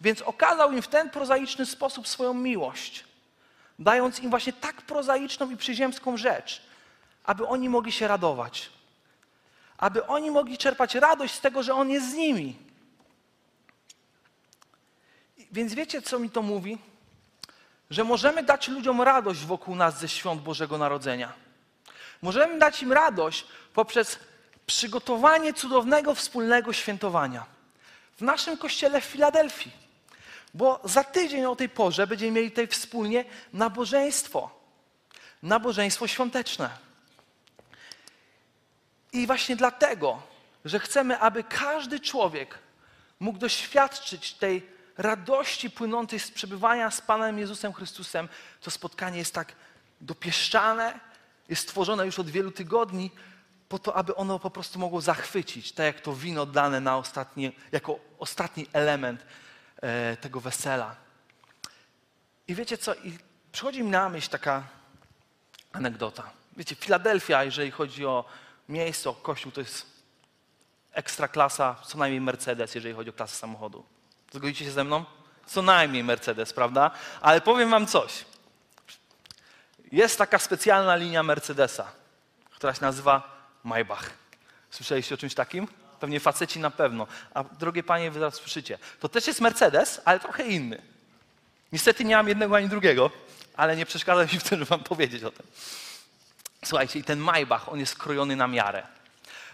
Więc 0.00 0.22
okazał 0.22 0.72
im 0.72 0.82
w 0.82 0.88
ten 0.88 1.10
prozaiczny 1.10 1.66
sposób 1.66 2.08
swoją 2.08 2.34
miłość, 2.34 3.04
dając 3.78 4.20
im 4.20 4.30
właśnie 4.30 4.52
tak 4.52 4.82
prozaiczną 4.82 5.50
i 5.50 5.56
przyziemską 5.56 6.16
rzecz, 6.16 6.62
aby 7.24 7.46
oni 7.46 7.68
mogli 7.68 7.92
się 7.92 8.08
radować. 8.08 8.70
Aby 9.78 10.06
oni 10.06 10.30
mogli 10.30 10.58
czerpać 10.58 10.94
radość 10.94 11.34
z 11.34 11.40
tego, 11.40 11.62
że 11.62 11.74
On 11.74 11.90
jest 11.90 12.10
z 12.10 12.14
nimi. 12.14 12.56
Więc 15.52 15.74
wiecie, 15.74 16.02
co 16.02 16.18
mi 16.18 16.30
to 16.30 16.42
mówi? 16.42 16.78
Że 17.90 18.04
możemy 18.04 18.42
dać 18.42 18.68
ludziom 18.68 19.02
radość 19.02 19.44
wokół 19.44 19.74
nas 19.74 19.98
ze 19.98 20.08
świąt 20.08 20.42
Bożego 20.42 20.78
Narodzenia. 20.78 21.32
Możemy 22.22 22.58
dać 22.58 22.82
im 22.82 22.92
radość 22.92 23.46
poprzez 23.74 24.18
przygotowanie 24.66 25.54
cudownego 25.54 26.14
wspólnego 26.14 26.72
świętowania 26.72 27.46
w 28.16 28.22
naszym 28.22 28.56
kościele 28.56 29.00
w 29.00 29.04
Filadelfii. 29.04 29.72
Bo 30.54 30.80
za 30.84 31.04
tydzień 31.04 31.44
o 31.44 31.56
tej 31.56 31.68
porze 31.68 32.06
będziemy 32.06 32.32
mieli 32.32 32.50
tutaj 32.50 32.66
wspólnie 32.66 33.24
nabożeństwo. 33.52 34.50
Nabożeństwo 35.42 36.06
świąteczne. 36.06 36.70
I 39.12 39.26
właśnie 39.26 39.56
dlatego, 39.56 40.22
że 40.64 40.78
chcemy, 40.78 41.18
aby 41.18 41.44
każdy 41.44 42.00
człowiek 42.00 42.58
mógł 43.20 43.38
doświadczyć 43.38 44.34
tej 44.34 44.66
radości 44.98 45.70
płynącej 45.70 46.18
z 46.18 46.30
przebywania 46.30 46.90
z 46.90 47.00
Panem 47.00 47.38
Jezusem 47.38 47.72
Chrystusem, 47.72 48.28
to 48.60 48.70
spotkanie 48.70 49.18
jest 49.18 49.34
tak 49.34 49.52
dopieszczane, 50.00 51.00
jest 51.48 51.62
stworzone 51.62 52.06
już 52.06 52.18
od 52.18 52.30
wielu 52.30 52.50
tygodni, 52.50 53.10
po 53.68 53.78
to, 53.78 53.96
aby 53.96 54.14
ono 54.14 54.38
po 54.38 54.50
prostu 54.50 54.78
mogło 54.78 55.00
zachwycić, 55.00 55.72
tak 55.72 55.86
jak 55.86 56.00
to 56.00 56.14
wino 56.14 56.46
dane 56.46 56.80
na 56.80 56.96
ostatnie, 56.96 57.52
jako 57.72 57.98
ostatni 58.18 58.66
element 58.72 59.26
e, 59.82 60.16
tego 60.16 60.40
wesela. 60.40 60.96
I 62.48 62.54
wiecie 62.54 62.78
co? 62.78 62.94
I 62.94 63.18
przychodzi 63.52 63.82
mi 63.82 63.90
na 63.90 64.08
myśl 64.08 64.30
taka 64.30 64.62
anegdota. 65.72 66.30
Wiecie, 66.56 66.74
Filadelfia, 66.74 67.44
jeżeli 67.44 67.70
chodzi 67.70 68.06
o 68.06 68.24
miejsce, 68.68 69.10
o 69.10 69.14
kościół, 69.14 69.52
to 69.52 69.60
jest 69.60 69.86
ekstra 70.92 71.28
klasa, 71.28 71.76
co 71.86 71.98
najmniej 71.98 72.20
Mercedes, 72.20 72.74
jeżeli 72.74 72.94
chodzi 72.94 73.10
o 73.10 73.12
klasę 73.12 73.36
samochodu. 73.36 73.97
Zgodzicie 74.32 74.64
się 74.64 74.70
ze 74.70 74.84
mną? 74.84 75.04
Co 75.46 75.62
najmniej 75.62 76.04
Mercedes, 76.04 76.52
prawda? 76.52 76.90
Ale 77.20 77.40
powiem 77.40 77.70
wam 77.70 77.86
coś. 77.86 78.24
Jest 79.92 80.18
taka 80.18 80.38
specjalna 80.38 80.96
linia 80.96 81.22
Mercedesa, 81.22 81.92
która 82.50 82.74
się 82.74 82.82
nazywa 82.82 83.38
Maybach. 83.64 84.10
Słyszeliście 84.70 85.14
o 85.14 85.18
czymś 85.18 85.34
takim? 85.34 85.68
Pewnie 86.00 86.20
faceci 86.20 86.60
na 86.60 86.70
pewno. 86.70 87.06
A 87.34 87.44
drogie 87.44 87.82
panie, 87.82 88.10
wy 88.10 88.18
zaraz 88.18 88.34
słyszycie. 88.34 88.78
To 89.00 89.08
też 89.08 89.26
jest 89.26 89.40
Mercedes, 89.40 90.00
ale 90.04 90.20
trochę 90.20 90.46
inny. 90.46 90.82
Niestety 91.72 92.04
nie 92.04 92.16
mam 92.16 92.28
jednego 92.28 92.56
ani 92.56 92.68
drugiego, 92.68 93.10
ale 93.56 93.76
nie 93.76 93.86
przeszkadza 93.86 94.22
mi 94.22 94.40
w 94.40 94.42
tym, 94.42 94.58
żeby 94.58 94.64
wam 94.64 94.80
powiedzieć 94.80 95.24
o 95.24 95.30
tym. 95.30 95.46
Słuchajcie, 96.64 96.98
i 96.98 97.04
ten 97.04 97.18
Maybach, 97.18 97.68
on 97.68 97.80
jest 97.80 97.92
skrojony 97.92 98.36
na 98.36 98.46
miarę. 98.46 98.86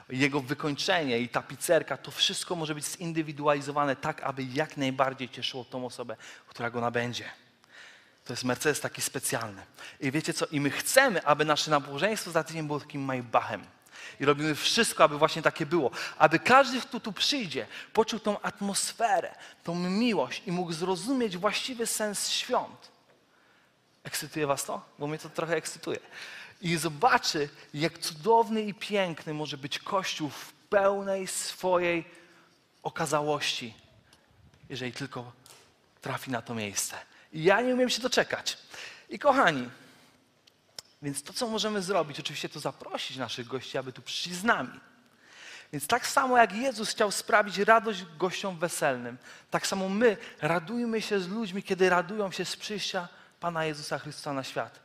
Jego 0.09 0.41
wykończenie 0.41 1.19
i 1.19 1.29
tapicerka, 1.29 1.97
to 1.97 2.11
wszystko 2.11 2.57
może 2.57 2.75
być 2.75 2.85
zindywidualizowane 2.85 3.97
tak, 3.97 4.23
aby 4.23 4.43
jak 4.43 4.77
najbardziej 4.77 5.29
cieszyło 5.29 5.65
tą 5.65 5.87
osobę, 5.87 6.17
która 6.47 6.71
go 6.71 6.81
nabędzie. 6.81 7.25
To 8.25 8.33
jest 8.33 8.45
Mercedes 8.45 8.81
taki 8.81 9.03
specjalny. 9.03 9.63
I 10.01 10.11
wiecie 10.11 10.35
co? 10.35 10.47
I 10.47 10.61
my 10.61 10.71
chcemy, 10.71 11.25
aby 11.27 11.45
nasze 11.45 11.71
nabożeństwo 11.71 12.31
za 12.31 12.45
tydzień 12.45 12.67
było 12.67 12.81
takim 12.81 13.03
Maybachem. 13.03 13.65
I 14.21 14.25
robimy 14.25 14.55
wszystko, 14.55 15.05
aby 15.05 15.19
właśnie 15.19 15.43
takie 15.43 15.67
było. 15.67 15.91
Aby 16.19 16.39
każdy, 16.39 16.81
kto 16.81 17.01
tu 17.01 17.13
przyjdzie, 17.13 17.67
poczuł 17.93 18.21
tą 18.21 18.41
atmosferę, 18.41 19.35
tą 19.65 19.75
miłość 19.75 20.43
i 20.47 20.53
mógł 20.53 20.73
zrozumieć 20.73 21.37
właściwy 21.37 21.87
sens 21.87 22.31
świąt. 22.31 22.89
Ekscytuje 24.05 24.47
was 24.47 24.65
to? 24.65 24.83
Bo 24.99 25.07
mnie 25.07 25.19
to 25.19 25.29
trochę 25.29 25.57
ekscytuje. 25.57 25.99
I 26.63 26.77
zobaczy, 26.77 27.49
jak 27.75 27.99
cudowny 27.99 28.63
i 28.63 28.75
piękny 28.75 29.35
może 29.35 29.57
być 29.57 29.79
Kościół 29.79 30.31
w 30.31 30.53
pełnej 30.53 31.27
swojej 31.27 32.05
okazałości, 32.83 33.75
jeżeli 34.71 34.93
tylko 34.93 35.33
trafi 36.01 36.31
na 36.31 36.43
to 36.43 36.55
miejsce. 36.55 36.97
I 37.33 37.45
ja 37.45 37.61
nie 37.61 37.75
umiem 37.75 37.91
się 37.91 38.03
doczekać. 38.03 38.59
I 39.09 39.19
kochani, 39.19 39.71
więc 41.03 41.23
to, 41.23 41.33
co 41.33 41.49
możemy 41.49 41.83
zrobić, 41.83 42.21
oczywiście 42.21 42.49
to 42.49 42.61
zaprosić 42.61 43.17
naszych 43.17 43.47
gości, 43.47 43.79
aby 43.79 43.93
tu 43.93 44.03
przyszli 44.03 44.35
z 44.35 44.45
nami. 44.45 44.81
Więc 45.73 45.87
tak 45.87 46.07
samo 46.07 46.39
jak 46.39 46.53
Jezus 46.53 46.91
chciał 46.91 47.11
sprawić 47.11 47.59
radość 47.59 48.05
gościom 48.19 48.59
weselnym, 48.59 49.19
tak 49.51 49.67
samo 49.67 49.89
my 49.89 50.17
radujmy 50.41 51.03
się 51.03 51.21
z 51.21 51.29
ludźmi, 51.29 51.63
kiedy 51.63 51.91
radują 51.91 52.31
się 52.31 52.45
z 52.45 52.57
przyjścia 52.57 53.09
Pana 53.41 53.65
Jezusa 53.65 53.99
Chrystusa 53.99 54.33
na 54.33 54.45
świat. 54.45 54.84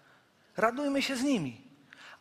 Radujmy 0.57 1.01
się 1.01 1.15
z 1.15 1.23
nimi. 1.23 1.62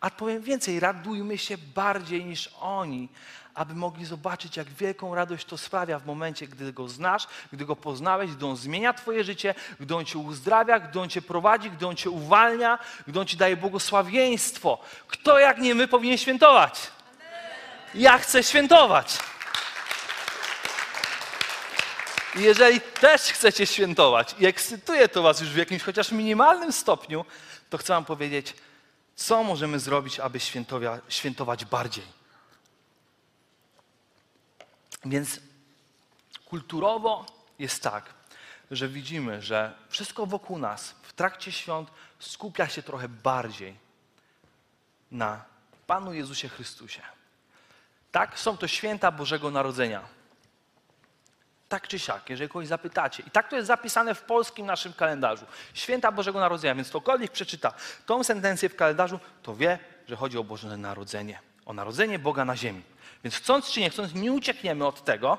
A 0.00 0.10
powiem 0.10 0.42
więcej, 0.42 0.80
radujmy 0.80 1.38
się 1.38 1.58
bardziej 1.58 2.24
niż 2.24 2.50
oni, 2.60 3.08
aby 3.54 3.74
mogli 3.74 4.04
zobaczyć, 4.04 4.56
jak 4.56 4.68
wielką 4.68 5.14
radość 5.14 5.46
to 5.46 5.58
sprawia 5.58 5.98
w 5.98 6.06
momencie, 6.06 6.46
gdy 6.46 6.72
go 6.72 6.88
znasz, 6.88 7.26
gdy 7.52 7.64
go 7.64 7.76
poznałeś, 7.76 8.30
gdy 8.30 8.46
on 8.46 8.56
zmienia 8.56 8.92
Twoje 8.92 9.24
życie, 9.24 9.54
gdy 9.80 9.96
on 9.96 10.04
Cię 10.04 10.18
uzdrawia, 10.18 10.80
gdy 10.80 11.00
on 11.00 11.08
Cię 11.08 11.22
prowadzi, 11.22 11.70
gdy 11.70 11.86
on 11.86 11.96
Cię 11.96 12.10
uwalnia, 12.10 12.78
gdy 13.06 13.20
on 13.20 13.26
Ci 13.26 13.36
daje 13.36 13.56
błogosławieństwo. 13.56 14.78
Kto 15.06 15.38
jak 15.38 15.58
nie 15.58 15.74
my 15.74 15.88
powinien 15.88 16.18
świętować? 16.18 16.90
Ja 17.94 18.18
chcę 18.18 18.42
świętować. 18.42 19.18
I 22.34 22.42
jeżeli 22.42 22.80
też 22.80 23.22
chcecie 23.22 23.66
świętować 23.66 24.34
i 24.38 24.46
ekscytuje 24.46 25.08
to 25.08 25.22
Was 25.22 25.40
już 25.40 25.50
w 25.50 25.56
jakimś 25.56 25.82
chociaż 25.82 26.12
minimalnym 26.12 26.72
stopniu, 26.72 27.24
to 27.70 27.78
chcę 27.78 27.92
Wam 27.92 28.04
powiedzieć, 28.04 28.54
co 29.16 29.44
możemy 29.44 29.80
zrobić, 29.80 30.20
aby 30.20 30.38
świętować 31.08 31.64
bardziej. 31.64 32.04
Więc 35.04 35.40
kulturowo 36.44 37.26
jest 37.58 37.82
tak, 37.82 38.14
że 38.70 38.88
widzimy, 38.88 39.42
że 39.42 39.74
wszystko 39.88 40.26
wokół 40.26 40.58
nas 40.58 40.94
w 41.02 41.12
trakcie 41.12 41.52
świąt 41.52 41.90
skupia 42.18 42.68
się 42.68 42.82
trochę 42.82 43.08
bardziej 43.08 43.76
na 45.10 45.44
Panu 45.86 46.12
Jezusie 46.12 46.48
Chrystusie. 46.48 47.02
Tak, 48.12 48.38
są 48.38 48.56
to 48.56 48.68
święta 48.68 49.10
Bożego 49.10 49.50
Narodzenia. 49.50 50.17
Tak 51.68 51.88
czy 51.88 51.98
siak, 51.98 52.30
jeżeli 52.30 52.48
kogoś 52.48 52.68
zapytacie. 52.68 53.22
I 53.26 53.30
tak 53.30 53.48
to 53.48 53.56
jest 53.56 53.68
zapisane 53.68 54.14
w 54.14 54.22
polskim 54.22 54.66
naszym 54.66 54.92
kalendarzu. 54.92 55.46
Święta 55.74 56.12
Bożego 56.12 56.40
Narodzenia. 56.40 56.74
Więc 56.74 56.88
ktokolwiek 56.88 57.32
przeczyta 57.32 57.72
tą 58.06 58.24
sentencję 58.24 58.68
w 58.68 58.76
kalendarzu, 58.76 59.20
to 59.42 59.56
wie, 59.56 59.78
że 60.08 60.16
chodzi 60.16 60.38
o 60.38 60.44
Boże 60.44 60.76
Narodzenie. 60.76 61.38
O 61.66 61.72
narodzenie 61.72 62.18
Boga 62.18 62.44
na 62.44 62.56
ziemi. 62.56 62.82
Więc 63.24 63.36
chcąc 63.36 63.70
czy 63.70 63.80
nie 63.80 63.90
chcąc, 63.90 64.14
nie 64.14 64.32
uciekniemy 64.32 64.86
od 64.86 65.04
tego, 65.04 65.38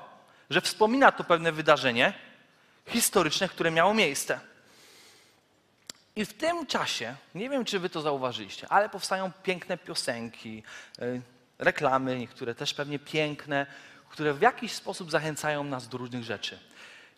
że 0.50 0.60
wspomina 0.60 1.12
to 1.12 1.24
pewne 1.24 1.52
wydarzenie 1.52 2.12
historyczne, 2.86 3.48
które 3.48 3.70
miało 3.70 3.94
miejsce. 3.94 4.40
I 6.16 6.24
w 6.24 6.32
tym 6.32 6.66
czasie, 6.66 7.14
nie 7.34 7.48
wiem 7.48 7.64
czy 7.64 7.78
wy 7.78 7.90
to 7.90 8.00
zauważyliście, 8.00 8.66
ale 8.68 8.88
powstają 8.88 9.32
piękne 9.42 9.78
piosenki, 9.78 10.62
y, 11.02 11.22
reklamy, 11.58 12.18
niektóre 12.18 12.54
też 12.54 12.74
pewnie 12.74 12.98
piękne, 12.98 13.66
które 14.10 14.34
w 14.34 14.40
jakiś 14.40 14.72
sposób 14.72 15.10
zachęcają 15.10 15.64
nas 15.64 15.88
do 15.88 15.98
różnych 15.98 16.24
rzeczy. 16.24 16.58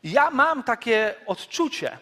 Ja 0.05 0.31
mam 0.31 0.63
takie 0.63 1.15
odczucie, 1.27 1.99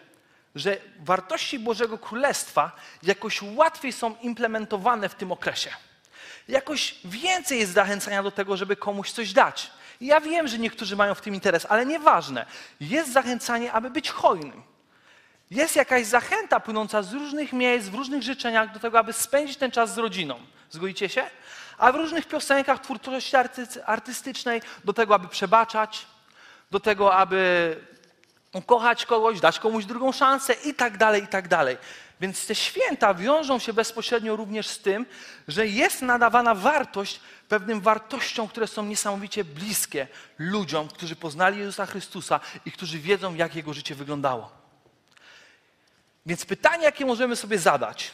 że 0.55 0.77
wartości 0.99 1.59
Bożego 1.59 1.97
Królestwa 1.97 2.71
jakoś 3.03 3.41
łatwiej 3.41 3.91
są 3.91 4.15
implementowane 4.21 5.09
w 5.09 5.15
tym 5.15 5.31
okresie. 5.31 5.69
Jakoś 6.47 6.95
więcej 7.05 7.59
jest 7.59 7.73
zachęcania 7.73 8.23
do 8.23 8.31
tego, 8.31 8.57
żeby 8.57 8.75
komuś 8.75 9.11
coś 9.11 9.33
dać. 9.33 9.71
Ja 10.01 10.21
wiem, 10.21 10.47
że 10.47 10.59
niektórzy 10.59 10.95
mają 10.95 11.15
w 11.15 11.21
tym 11.21 11.33
interes, 11.33 11.65
ale 11.69 11.85
nieważne. 11.85 12.45
Jest 12.79 13.13
zachęcanie, 13.13 13.71
aby 13.71 13.89
być 13.89 14.09
hojnym. 14.09 14.63
Jest 15.51 15.75
jakaś 15.75 16.05
zachęta 16.05 16.59
płynąca 16.59 17.03
z 17.03 17.13
różnych 17.13 17.53
miejsc, 17.53 17.87
w 17.87 17.93
różnych 17.93 18.23
życzeniach 18.23 18.73
do 18.73 18.79
tego, 18.79 18.99
aby 18.99 19.13
spędzić 19.13 19.57
ten 19.57 19.71
czas 19.71 19.93
z 19.93 19.97
rodziną. 19.97 20.39
Zgodzicie 20.69 21.09
się? 21.09 21.29
A 21.77 21.91
w 21.91 21.95
różnych 21.95 22.27
piosenkach, 22.27 22.79
twórczości 22.79 23.35
arty- 23.35 23.83
artystycznej 23.85 24.61
do 24.83 24.93
tego, 24.93 25.15
aby 25.15 25.27
przebaczać, 25.27 26.05
do 26.71 26.79
tego, 26.79 27.15
aby 27.15 27.75
ukochać 28.53 29.05
kogoś, 29.05 29.39
dać 29.39 29.59
komuś 29.59 29.85
drugą 29.85 30.11
szansę 30.11 30.53
i 30.53 30.73
tak 30.73 30.97
dalej, 30.97 31.23
i 31.23 31.27
tak 31.27 31.47
dalej. 31.47 31.77
Więc 32.21 32.47
te 32.47 32.55
święta 32.55 33.13
wiążą 33.13 33.59
się 33.59 33.73
bezpośrednio 33.73 34.35
również 34.35 34.67
z 34.67 34.79
tym, 34.79 35.05
że 35.47 35.67
jest 35.67 36.01
nadawana 36.01 36.55
wartość 36.55 37.19
pewnym 37.49 37.81
wartościom, 37.81 38.47
które 38.47 38.67
są 38.67 38.85
niesamowicie 38.85 39.43
bliskie 39.43 40.07
ludziom, 40.37 40.87
którzy 40.87 41.15
poznali 41.15 41.59
Jezusa 41.59 41.85
Chrystusa 41.85 42.39
i 42.65 42.71
którzy 42.71 42.99
wiedzą, 42.99 43.35
jak 43.35 43.55
Jego 43.55 43.73
życie 43.73 43.95
wyglądało. 43.95 44.51
Więc 46.25 46.45
pytanie, 46.45 46.83
jakie 46.83 47.05
możemy 47.05 47.35
sobie 47.35 47.59
zadać 47.59 48.11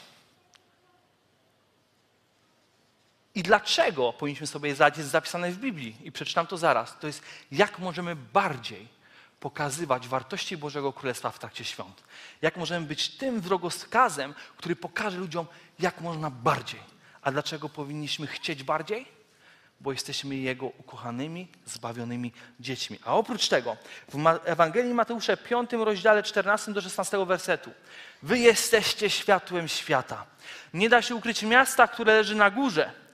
i 3.38 3.42
dlaczego 3.42 4.12
powinniśmy 4.12 4.46
sobie 4.46 4.74
zadać, 4.74 4.98
jest 4.98 5.10
zapisane 5.10 5.50
w 5.50 5.58
Biblii 5.58 5.96
i 6.04 6.12
przeczytam 6.12 6.46
to 6.46 6.56
zaraz. 6.56 6.98
To 7.00 7.06
jest, 7.06 7.22
jak 7.52 7.78
możemy 7.78 8.16
bardziej 8.16 8.88
pokazywać 9.40 10.08
wartości 10.08 10.56
Bożego 10.56 10.92
Królestwa 10.92 11.30
w 11.30 11.38
trakcie 11.38 11.64
świąt. 11.64 12.02
Jak 12.42 12.56
możemy 12.56 12.86
być 12.86 13.08
tym 13.08 13.40
drogowskazem, 13.40 14.34
który 14.56 14.76
pokaże 14.76 15.18
ludziom, 15.18 15.46
jak 15.78 16.00
można 16.00 16.30
bardziej. 16.30 16.80
A 17.22 17.30
dlaczego 17.30 17.68
powinniśmy 17.68 18.26
chcieć 18.26 18.62
bardziej? 18.62 19.06
Bo 19.80 19.92
jesteśmy 19.92 20.36
Jego 20.36 20.66
ukochanymi, 20.66 21.48
zbawionymi 21.66 22.32
dziećmi. 22.60 22.98
A 23.04 23.14
oprócz 23.14 23.48
tego, 23.48 23.76
w 24.08 24.40
Ewangelii 24.44 24.94
Mateusza 24.94 25.36
5 25.36 25.72
rozdziale 25.72 26.22
14 26.22 26.72
do 26.72 26.80
16 26.80 27.26
wersetu. 27.26 27.70
Wy 28.22 28.38
jesteście 28.38 29.10
światłem 29.10 29.68
świata. 29.68 30.26
Nie 30.74 30.88
da 30.88 31.02
się 31.02 31.14
ukryć 31.14 31.42
miasta, 31.42 31.88
które 31.88 32.14
leży 32.14 32.34
na 32.34 32.50
górze. 32.50 33.07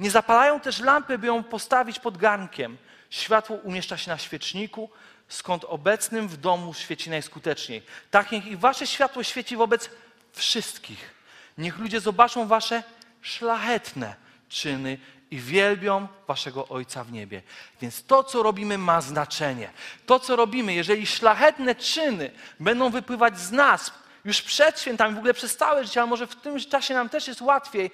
Nie 0.00 0.10
zapalają 0.10 0.60
też 0.60 0.80
lampy, 0.80 1.18
by 1.18 1.26
ją 1.26 1.44
postawić 1.44 1.98
pod 1.98 2.16
garnkiem. 2.16 2.76
Światło 3.10 3.56
umieszcza 3.56 3.96
się 3.96 4.10
na 4.10 4.18
świeczniku, 4.18 4.90
skąd 5.28 5.64
obecnym 5.64 6.28
w 6.28 6.36
domu 6.36 6.74
świeci 6.74 7.10
najskuteczniej. 7.10 7.82
Tak 8.10 8.32
niech 8.32 8.46
i 8.46 8.56
wasze 8.56 8.86
światło 8.86 9.22
świeci 9.22 9.56
wobec 9.56 9.90
wszystkich. 10.32 11.14
Niech 11.58 11.78
ludzie 11.78 12.00
zobaczą 12.00 12.46
wasze 12.46 12.82
szlachetne 13.22 14.14
czyny 14.48 14.98
i 15.30 15.38
wielbią 15.38 16.08
waszego 16.28 16.68
Ojca 16.68 17.04
w 17.04 17.12
niebie. 17.12 17.42
Więc 17.80 18.04
to, 18.04 18.24
co 18.24 18.42
robimy, 18.42 18.78
ma 18.78 19.00
znaczenie. 19.00 19.70
To, 20.06 20.20
co 20.20 20.36
robimy, 20.36 20.74
jeżeli 20.74 21.06
szlachetne 21.06 21.74
czyny 21.74 22.30
będą 22.60 22.90
wypływać 22.90 23.40
z 23.40 23.52
nas 23.52 23.92
już 24.24 24.42
przed 24.42 24.80
świętami, 24.80 25.14
w 25.14 25.18
ogóle 25.18 25.34
przez 25.34 25.56
całe 25.56 25.84
życie, 25.84 26.02
a 26.02 26.06
może 26.06 26.26
w 26.26 26.36
tym 26.36 26.60
czasie 26.60 26.94
nam 26.94 27.08
też 27.08 27.28
jest 27.28 27.40
łatwiej, 27.40 27.90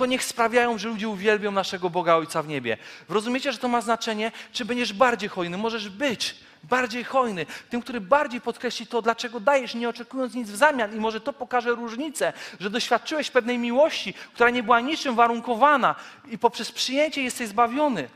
to 0.00 0.06
niech 0.06 0.24
sprawiają, 0.24 0.78
że 0.78 0.88
ludzie 0.88 1.08
uwielbią 1.08 1.52
naszego 1.52 1.90
Boga 1.90 2.14
Ojca 2.14 2.42
w 2.42 2.48
niebie. 2.48 2.76
Rozumiecie, 3.08 3.52
że 3.52 3.58
to 3.58 3.68
ma 3.68 3.80
znaczenie? 3.80 4.32
Czy 4.52 4.64
będziesz 4.64 4.92
bardziej 4.92 5.28
hojny? 5.28 5.58
Możesz 5.58 5.88
być 5.88 6.34
bardziej 6.64 7.04
hojny. 7.04 7.46
Tym, 7.70 7.82
który 7.82 8.00
bardziej 8.00 8.40
podkreśli 8.40 8.86
to, 8.86 9.02
dlaczego 9.02 9.40
dajesz, 9.40 9.74
nie 9.74 9.88
oczekując 9.88 10.34
nic 10.34 10.50
w 10.50 10.56
zamian. 10.56 10.96
I 10.96 11.00
może 11.00 11.20
to 11.20 11.32
pokaże 11.32 11.70
różnicę, 11.70 12.32
że 12.60 12.70
doświadczyłeś 12.70 13.30
pewnej 13.30 13.58
miłości, 13.58 14.14
która 14.34 14.50
nie 14.50 14.62
była 14.62 14.80
niczym 14.80 15.14
warunkowana 15.14 15.94
i 16.30 16.38
poprzez 16.38 16.72
przyjęcie 16.72 17.22
jesteś 17.22 17.48
zbawiony. 17.48 18.08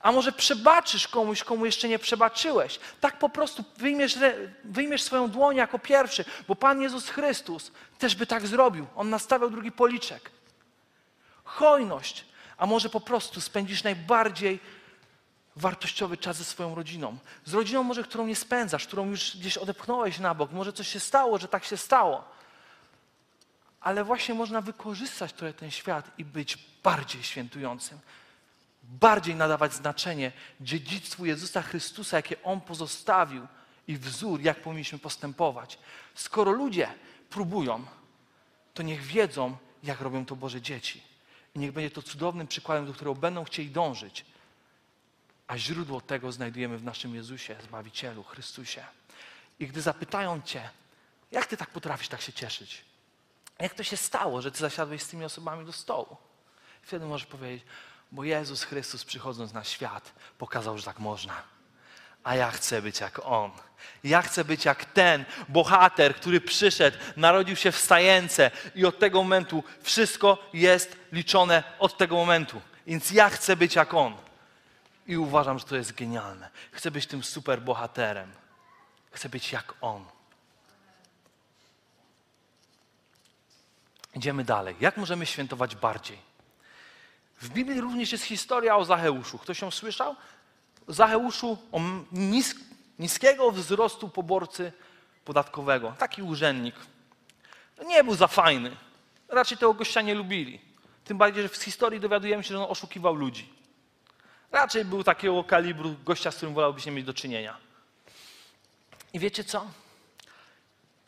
A 0.00 0.12
może 0.12 0.32
przebaczysz 0.32 1.08
komuś, 1.08 1.44
komu 1.44 1.66
jeszcze 1.66 1.88
nie 1.88 1.98
przebaczyłeś. 1.98 2.80
Tak 3.00 3.18
po 3.18 3.28
prostu 3.28 3.64
wyjmiesz, 3.76 4.18
wyjmiesz 4.64 5.02
swoją 5.02 5.28
dłoń 5.28 5.56
jako 5.56 5.78
pierwszy, 5.78 6.24
bo 6.48 6.56
Pan 6.56 6.82
Jezus 6.82 7.08
Chrystus 7.08 7.72
też 7.98 8.14
by 8.14 8.26
tak 8.26 8.46
zrobił. 8.46 8.86
On 8.96 9.10
nastawiał 9.10 9.50
drugi 9.50 9.72
policzek 9.72 10.39
hojność, 11.50 12.24
a 12.56 12.66
może 12.66 12.88
po 12.88 13.00
prostu 13.00 13.40
spędzisz 13.40 13.82
najbardziej 13.82 14.60
wartościowy 15.56 16.16
czas 16.16 16.36
ze 16.36 16.44
swoją 16.44 16.74
rodziną. 16.74 17.18
Z 17.44 17.54
rodziną 17.54 17.82
może, 17.82 18.02
którą 18.02 18.26
nie 18.26 18.36
spędzasz, 18.36 18.86
którą 18.86 19.10
już 19.10 19.36
gdzieś 19.36 19.58
odepchnąłeś 19.58 20.18
na 20.18 20.34
bok, 20.34 20.52
może 20.52 20.72
coś 20.72 20.88
się 20.88 21.00
stało, 21.00 21.38
że 21.38 21.48
tak 21.48 21.64
się 21.64 21.76
stało. 21.76 22.24
Ale 23.80 24.04
właśnie 24.04 24.34
można 24.34 24.60
wykorzystać 24.60 25.32
trochę 25.32 25.54
ten 25.54 25.70
świat 25.70 26.10
i 26.18 26.24
być 26.24 26.58
bardziej 26.82 27.22
świętującym. 27.22 27.98
Bardziej 28.82 29.34
nadawać 29.34 29.74
znaczenie 29.74 30.32
dziedzictwu 30.60 31.26
Jezusa 31.26 31.62
Chrystusa, 31.62 32.16
jakie 32.16 32.42
On 32.42 32.60
pozostawił 32.60 33.46
i 33.88 33.96
wzór, 33.96 34.40
jak 34.40 34.62
powinniśmy 34.62 34.98
postępować. 34.98 35.78
Skoro 36.14 36.50
ludzie 36.50 36.88
próbują, 37.30 37.84
to 38.74 38.82
niech 38.82 39.02
wiedzą, 39.02 39.56
jak 39.82 40.00
robią 40.00 40.26
to 40.26 40.36
Boże 40.36 40.60
dzieci. 40.60 41.09
I 41.54 41.58
niech 41.58 41.72
będzie 41.72 41.90
to 41.90 42.02
cudownym 42.02 42.46
przykładem, 42.46 42.86
do 42.86 42.92
którego 42.92 43.14
będą 43.14 43.44
chcieli 43.44 43.70
dążyć. 43.70 44.24
A 45.46 45.58
źródło 45.58 46.00
tego 46.00 46.32
znajdujemy 46.32 46.78
w 46.78 46.84
naszym 46.84 47.14
Jezusie, 47.14 47.56
Zbawicielu, 47.62 48.22
Chrystusie. 48.22 48.84
I 49.58 49.66
gdy 49.66 49.80
zapytają 49.80 50.42
Cię, 50.42 50.70
jak 51.30 51.46
Ty 51.46 51.56
tak 51.56 51.70
potrafisz 51.70 52.08
tak 52.08 52.20
się 52.20 52.32
cieszyć? 52.32 52.84
Jak 53.58 53.74
to 53.74 53.82
się 53.82 53.96
stało, 53.96 54.42
że 54.42 54.52
Ty 54.52 54.58
zasiadłeś 54.58 55.02
z 55.02 55.08
tymi 55.08 55.24
osobami 55.24 55.66
do 55.66 55.72
stołu? 55.72 56.16
Wtedy 56.82 57.06
możesz 57.06 57.26
powiedzieć, 57.26 57.66
bo 58.12 58.24
Jezus 58.24 58.62
Chrystus 58.62 59.04
przychodząc 59.04 59.52
na 59.52 59.64
świat 59.64 60.12
pokazał, 60.38 60.78
że 60.78 60.84
tak 60.84 60.98
można. 60.98 61.42
A 62.24 62.34
ja 62.34 62.50
chcę 62.50 62.82
być 62.82 63.00
jak 63.00 63.20
On. 63.26 63.50
Ja 64.04 64.22
chcę 64.22 64.44
być 64.44 64.64
jak 64.64 64.84
ten 64.84 65.24
bohater, 65.48 66.14
który 66.14 66.40
przyszedł, 66.40 66.98
narodził 67.16 67.56
się 67.56 67.72
w 67.72 67.78
stajence 67.78 68.50
i 68.74 68.84
od 68.84 68.98
tego 68.98 69.22
momentu 69.22 69.64
wszystko 69.82 70.50
jest 70.52 70.96
liczone 71.12 71.62
od 71.78 71.98
tego 71.98 72.16
momentu. 72.16 72.60
Więc 72.86 73.10
ja 73.10 73.30
chcę 73.30 73.56
być 73.56 73.74
jak 73.74 73.94
On. 73.94 74.16
I 75.06 75.16
uważam, 75.16 75.58
że 75.58 75.64
to 75.64 75.76
jest 75.76 75.92
genialne. 75.92 76.50
Chcę 76.72 76.90
być 76.90 77.06
tym 77.06 77.22
super 77.24 77.62
bohaterem. 77.62 78.32
Chcę 79.10 79.28
być 79.28 79.52
jak 79.52 79.74
On. 79.80 80.04
Idziemy 84.14 84.44
dalej. 84.44 84.76
Jak 84.80 84.96
możemy 84.96 85.26
świętować 85.26 85.76
bardziej? 85.76 86.18
W 87.40 87.48
Biblii 87.48 87.80
również 87.80 88.12
jest 88.12 88.24
historia 88.24 88.76
o 88.76 88.84
Zacheuszu. 88.84 89.38
Ktoś 89.38 89.60
ją 89.60 89.70
słyszał? 89.70 90.16
Zacheuszu 90.88 91.58
o 91.72 91.80
nis 92.12 92.54
niskiego 92.98 93.52
wzrostu 93.52 94.08
poborcy 94.08 94.72
podatkowego. 95.24 95.94
Taki 95.98 96.22
urzędnik. 96.22 96.74
Nie 97.86 98.04
był 98.04 98.14
za 98.14 98.26
fajny. 98.26 98.76
Raczej 99.28 99.58
tego 99.58 99.74
gościa 99.74 100.02
nie 100.02 100.14
lubili. 100.14 100.60
Tym 101.04 101.18
bardziej, 101.18 101.42
że 101.42 101.48
w 101.48 101.56
historii 101.56 102.00
dowiadujemy 102.00 102.42
się, 102.42 102.48
że 102.48 102.64
on 102.64 102.70
oszukiwał 102.70 103.14
ludzi. 103.14 103.52
Raczej 104.52 104.84
był 104.84 105.04
takiego 105.04 105.44
kalibru 105.44 105.96
gościa, 106.04 106.30
z 106.30 106.36
którym 106.36 106.54
wolałbyś 106.54 106.86
nie 106.86 106.92
mieć 106.92 107.04
do 107.04 107.14
czynienia. 107.14 107.56
I 109.12 109.18
wiecie 109.18 109.44
co? 109.44 109.66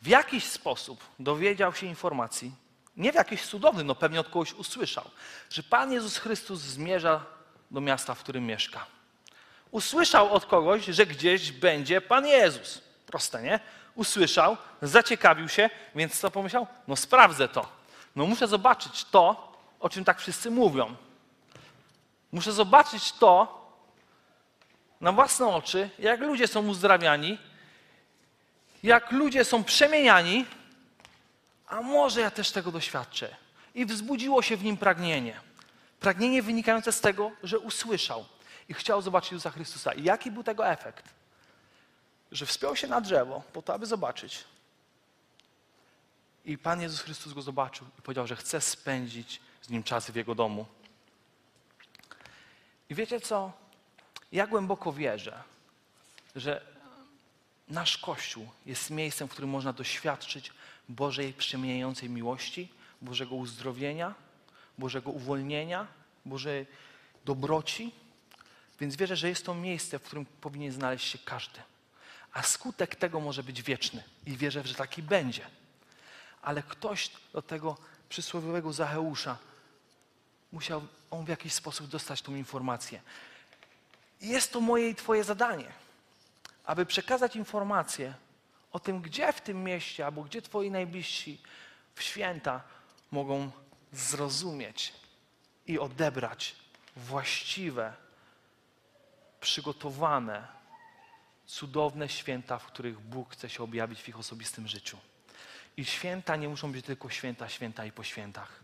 W 0.01 0.07
jakiś 0.07 0.43
sposób 0.43 1.03
dowiedział 1.19 1.73
się 1.73 1.85
informacji, 1.85 2.51
nie 2.97 3.11
w 3.11 3.15
jakiś 3.15 3.45
cudowny, 3.45 3.83
no 3.83 3.95
pewnie 3.95 4.19
od 4.19 4.29
kogoś 4.29 4.53
usłyszał, 4.53 5.09
że 5.49 5.63
Pan 5.63 5.91
Jezus 5.91 6.17
Chrystus 6.17 6.59
zmierza 6.59 7.25
do 7.71 7.81
miasta, 7.81 8.15
w 8.15 8.19
którym 8.19 8.45
mieszka. 8.45 8.85
Usłyszał 9.73 10.33
od 10.33 10.45
kogoś, 10.45 10.85
że 10.85 11.05
gdzieś 11.05 11.51
będzie 11.51 12.01
Pan 12.01 12.27
Jezus. 12.27 12.81
Proste, 13.05 13.41
nie? 13.41 13.59
Usłyszał, 13.95 14.57
zaciekawił 14.81 15.49
się, 15.49 15.69
więc 15.95 16.19
co 16.19 16.31
pomyślał? 16.31 16.67
No 16.87 16.95
sprawdzę 16.95 17.47
to. 17.47 17.65
No 18.15 18.25
muszę 18.25 18.47
zobaczyć 18.47 19.05
to, 19.05 19.53
o 19.79 19.89
czym 19.89 20.05
tak 20.05 20.19
wszyscy 20.19 20.51
mówią. 20.51 20.95
Muszę 22.31 22.53
zobaczyć 22.53 23.11
to 23.11 23.61
na 25.01 25.11
własne 25.11 25.47
oczy, 25.47 25.89
jak 25.99 26.19
ludzie 26.19 26.47
są 26.47 26.67
uzdrawiani, 26.67 27.37
jak 28.83 29.11
ludzie 29.11 29.45
są 29.45 29.63
przemieniani, 29.63 30.45
a 31.67 31.81
może 31.81 32.21
ja 32.21 32.31
też 32.31 32.51
tego 32.51 32.71
doświadczę. 32.71 33.35
I 33.75 33.85
wzbudziło 33.85 34.41
się 34.41 34.57
w 34.57 34.63
nim 34.63 34.77
pragnienie. 34.77 35.39
Pragnienie 35.99 36.41
wynikające 36.43 36.91
z 36.91 37.01
tego, 37.01 37.31
że 37.43 37.59
usłyszał 37.59 38.25
i 38.69 38.73
chciał 38.73 39.01
zobaczyć 39.01 39.31
Jezusa 39.31 39.51
Chrystusa. 39.51 39.93
I 39.93 40.03
jaki 40.03 40.31
był 40.31 40.43
tego 40.43 40.67
efekt? 40.67 41.05
Że 42.31 42.45
wspiął 42.45 42.75
się 42.75 42.87
na 42.87 43.01
drzewo 43.01 43.43
po 43.53 43.61
to, 43.61 43.73
aby 43.73 43.85
zobaczyć. 43.85 44.43
I 46.45 46.57
Pan 46.57 46.81
Jezus 46.81 47.01
Chrystus 47.01 47.33
go 47.33 47.41
zobaczył 47.41 47.87
i 47.99 48.01
powiedział, 48.01 48.27
że 48.27 48.35
chce 48.35 48.61
spędzić 48.61 49.41
z 49.61 49.69
nim 49.69 49.83
czas 49.83 50.11
w 50.11 50.15
jego 50.15 50.35
domu. 50.35 50.65
I 52.89 52.95
wiecie 52.95 53.21
co? 53.21 53.51
Ja 54.31 54.47
głęboko 54.47 54.93
wierzę, 54.93 55.43
że 56.35 56.65
nasz 57.67 57.97
Kościół 57.97 58.49
jest 58.65 58.89
miejscem, 58.89 59.27
w 59.27 59.31
którym 59.31 59.49
można 59.49 59.73
doświadczyć 59.73 60.51
Bożej 60.89 61.33
przemieniającej 61.33 62.09
miłości, 62.09 62.69
Bożego 63.01 63.35
uzdrowienia, 63.35 64.13
Bożego 64.77 65.11
uwolnienia, 65.11 65.87
Bożej 66.25 66.65
dobroci. 67.25 67.91
Więc 68.79 68.95
wierzę, 68.95 69.15
że 69.15 69.29
jest 69.29 69.45
to 69.45 69.55
miejsce, 69.55 69.99
w 69.99 70.03
którym 70.03 70.25
powinien 70.25 70.71
znaleźć 70.71 71.07
się 71.07 71.17
każdy. 71.17 71.59
A 72.33 72.41
skutek 72.41 72.95
tego 72.95 73.19
może 73.19 73.43
być 73.43 73.61
wieczny 73.61 74.03
i 74.25 74.37
wierzę, 74.37 74.63
że 74.63 74.75
taki 74.75 75.03
będzie. 75.03 75.45
Ale 76.41 76.63
ktoś 76.63 77.11
do 77.33 77.41
tego 77.41 77.77
przysłowiowego 78.09 78.73
Zacheusza 78.73 79.37
musiał 80.51 80.87
on 81.11 81.25
w 81.25 81.29
jakiś 81.29 81.53
sposób 81.53 81.87
dostać 81.87 82.21
tą 82.21 82.35
informację. 82.35 83.01
Jest 84.21 84.51
to 84.51 84.61
moje 84.61 84.89
i 84.89 84.95
Twoje 84.95 85.23
zadanie, 85.23 85.71
aby 86.65 86.85
przekazać 86.85 87.35
informację 87.35 88.13
o 88.71 88.79
tym, 88.79 89.01
gdzie 89.01 89.33
w 89.33 89.41
tym 89.41 89.63
mieście 89.63 90.05
albo 90.05 90.23
gdzie 90.23 90.41
Twoi 90.41 90.71
najbliżsi 90.71 91.41
w 91.95 92.03
święta 92.03 92.61
mogą 93.11 93.51
zrozumieć 93.91 94.93
i 95.67 95.79
odebrać 95.79 96.55
właściwe, 96.95 97.93
przygotowane, 99.43 100.47
cudowne 101.45 102.09
święta, 102.09 102.57
w 102.59 102.65
których 102.65 102.99
Bóg 102.99 103.33
chce 103.33 103.49
się 103.49 103.63
objawić 103.63 104.01
w 104.01 104.09
ich 104.09 104.19
osobistym 104.19 104.67
życiu. 104.67 104.97
I 105.77 105.85
święta 105.85 106.35
nie 106.35 106.49
muszą 106.49 106.71
być 106.71 106.85
tylko 106.85 107.09
święta, 107.09 107.49
święta 107.49 107.85
i 107.85 107.91
po 107.91 108.03
świętach. 108.03 108.59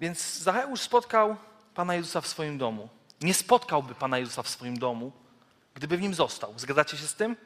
Więc 0.00 0.38
Zacheusz 0.38 0.80
spotkał 0.80 1.36
Pana 1.74 1.94
Jezusa 1.94 2.20
w 2.20 2.26
swoim 2.26 2.58
domu. 2.58 2.88
Nie 3.20 3.34
spotkałby 3.34 3.94
Pana 3.94 4.18
Jezusa 4.18 4.42
w 4.42 4.48
swoim 4.48 4.78
domu, 4.78 5.12
gdyby 5.74 5.96
w 5.96 6.00
nim 6.00 6.14
został. 6.14 6.58
Zgadzacie 6.58 6.96
się 6.96 7.06
z 7.06 7.14
tym? 7.14 7.36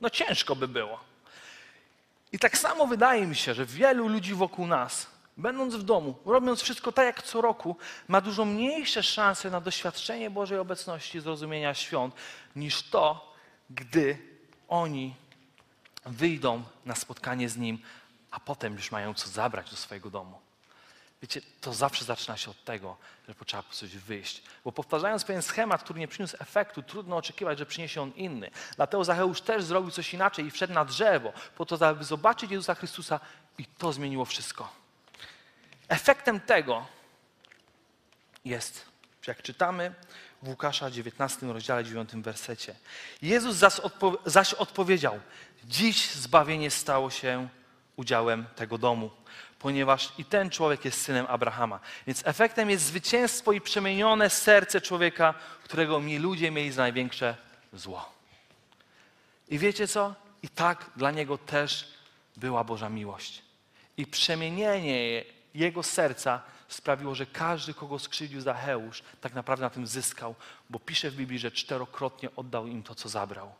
No 0.00 0.10
ciężko 0.10 0.56
by 0.56 0.68
było. 0.68 1.00
I 2.32 2.38
tak 2.38 2.58
samo 2.58 2.86
wydaje 2.86 3.26
mi 3.26 3.36
się, 3.36 3.54
że 3.54 3.66
wielu 3.66 4.08
ludzi 4.08 4.34
wokół 4.34 4.66
nas, 4.66 5.06
będąc 5.38 5.74
w 5.74 5.82
domu, 5.82 6.14
robiąc 6.24 6.62
wszystko 6.62 6.92
tak 6.92 7.06
jak 7.06 7.22
co 7.22 7.40
roku, 7.40 7.76
ma 8.08 8.20
dużo 8.20 8.44
mniejsze 8.44 9.02
szanse 9.02 9.50
na 9.50 9.60
doświadczenie 9.60 10.30
Bożej 10.30 10.58
obecności, 10.58 11.20
zrozumienia 11.20 11.74
świąt, 11.74 12.14
niż 12.56 12.82
to, 12.82 13.34
gdy 13.70 14.18
oni 14.68 15.14
wyjdą 16.06 16.62
na 16.86 16.94
spotkanie 16.94 17.48
z 17.48 17.56
Nim, 17.56 17.78
a 18.30 18.40
potem 18.40 18.74
już 18.74 18.90
mają 18.90 19.14
co 19.14 19.28
zabrać 19.28 19.70
do 19.70 19.76
swojego 19.76 20.10
domu. 20.10 20.38
Wiecie, 21.22 21.40
to 21.60 21.74
zawsze 21.74 22.04
zaczyna 22.04 22.36
się 22.36 22.50
od 22.50 22.64
tego, 22.64 22.96
że 23.28 23.34
potrzeba 23.34 23.62
po 23.62 23.74
coś 23.74 23.96
wyjść. 23.96 24.42
Bo 24.64 24.72
powtarzając 24.72 25.24
pewien 25.24 25.42
schemat, 25.42 25.82
który 25.82 26.00
nie 26.00 26.08
przyniósł 26.08 26.36
efektu, 26.40 26.82
trudno 26.82 27.16
oczekiwać, 27.16 27.58
że 27.58 27.66
przyniesie 27.66 28.02
on 28.02 28.12
inny. 28.12 28.50
Dlatego 28.76 29.04
Zacheusz 29.04 29.40
też 29.40 29.64
zrobił 29.64 29.90
coś 29.90 30.14
inaczej 30.14 30.46
i 30.46 30.50
wszedł 30.50 30.72
na 30.74 30.84
drzewo, 30.84 31.32
po 31.56 31.66
to, 31.66 31.88
aby 31.88 32.04
zobaczyć 32.04 32.50
Jezusa 32.50 32.74
Chrystusa 32.74 33.20
i 33.58 33.66
to 33.66 33.92
zmieniło 33.92 34.24
wszystko. 34.24 34.77
Efektem 35.88 36.40
tego 36.40 36.86
jest, 38.44 38.84
jak 39.26 39.42
czytamy 39.42 39.94
w 40.42 40.48
Łukasza 40.48 40.90
19 40.90 41.46
rozdziale 41.46 41.84
9 41.84 42.10
wersecie. 42.12 42.74
Jezus 43.22 43.56
zaś, 43.56 43.80
odpo 43.80 44.18
zaś 44.26 44.54
odpowiedział, 44.54 45.20
dziś 45.64 46.10
zbawienie 46.10 46.70
stało 46.70 47.10
się 47.10 47.48
udziałem 47.96 48.46
tego 48.56 48.78
domu 48.78 49.10
ponieważ 49.58 50.12
i 50.18 50.24
ten 50.24 50.50
człowiek 50.50 50.84
jest 50.84 51.02
synem 51.02 51.26
Abrahama. 51.28 51.80
Więc 52.06 52.22
efektem 52.26 52.70
jest 52.70 52.84
zwycięstwo 52.84 53.52
i 53.52 53.60
przemienione 53.60 54.30
serce 54.30 54.80
człowieka, 54.80 55.34
którego 55.64 56.00
mi 56.00 56.18
ludzie 56.18 56.50
mieli 56.50 56.72
za 56.72 56.82
największe 56.82 57.36
zło. 57.72 58.12
I 59.48 59.58
wiecie 59.58 59.88
co? 59.88 60.14
I 60.42 60.48
tak 60.48 60.90
dla 60.96 61.10
niego 61.10 61.38
też 61.38 61.94
była 62.36 62.64
Boża 62.64 62.88
miłość. 62.88 63.42
I 63.96 64.06
przemienienie 64.06 65.24
jego 65.54 65.82
serca 65.82 66.42
sprawiło, 66.68 67.14
że 67.14 67.26
każdy, 67.26 67.74
kogo 67.74 67.98
skrzywdził 67.98 68.40
Zacheusz, 68.40 69.02
tak 69.20 69.34
naprawdę 69.34 69.64
na 69.64 69.70
tym 69.70 69.86
zyskał, 69.86 70.34
bo 70.70 70.78
pisze 70.78 71.10
w 71.10 71.16
Biblii, 71.16 71.38
że 71.38 71.50
czterokrotnie 71.50 72.28
oddał 72.36 72.66
im 72.66 72.82
to, 72.82 72.94
co 72.94 73.08
zabrał. 73.08 73.52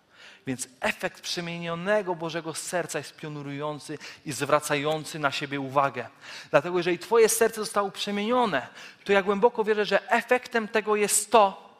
Więc 0.47 0.69
efekt 0.81 1.21
przemienionego 1.21 2.15
Bożego 2.15 2.55
serca 2.55 2.99
jest 2.99 3.17
pionurujący 3.17 3.99
i 4.27 4.33
zwracający 4.33 5.19
na 5.19 5.33
siebie 5.33 5.61
uwagę. 5.61 6.09
Dlatego, 6.51 6.79
jeżeli 6.79 6.99
Twoje 6.99 7.29
serce 7.29 7.61
zostało 7.61 7.91
przemienione, 7.91 8.67
to 9.05 9.13
ja 9.13 9.23
głęboko 9.23 9.65
wierzę, 9.65 9.85
że 9.85 10.11
efektem 10.11 10.69
tego 10.69 10.97
jest 10.97 11.31
to, 11.31 11.75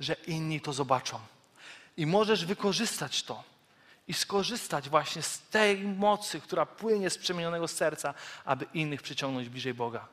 że 0.00 0.16
inni 0.26 0.60
to 0.60 0.72
zobaczą. 0.72 1.20
I 1.96 2.06
możesz 2.06 2.44
wykorzystać 2.44 3.22
to 3.22 3.53
i 4.08 4.14
skorzystać 4.14 4.88
właśnie 4.88 5.22
z 5.22 5.40
tej 5.40 5.78
mocy, 5.78 6.40
która 6.40 6.66
płynie 6.66 7.10
z 7.10 7.18
przemienionego 7.18 7.68
serca, 7.68 8.14
aby 8.44 8.66
innych 8.74 9.02
przyciągnąć 9.02 9.48
bliżej 9.48 9.74
Boga, 9.74 10.08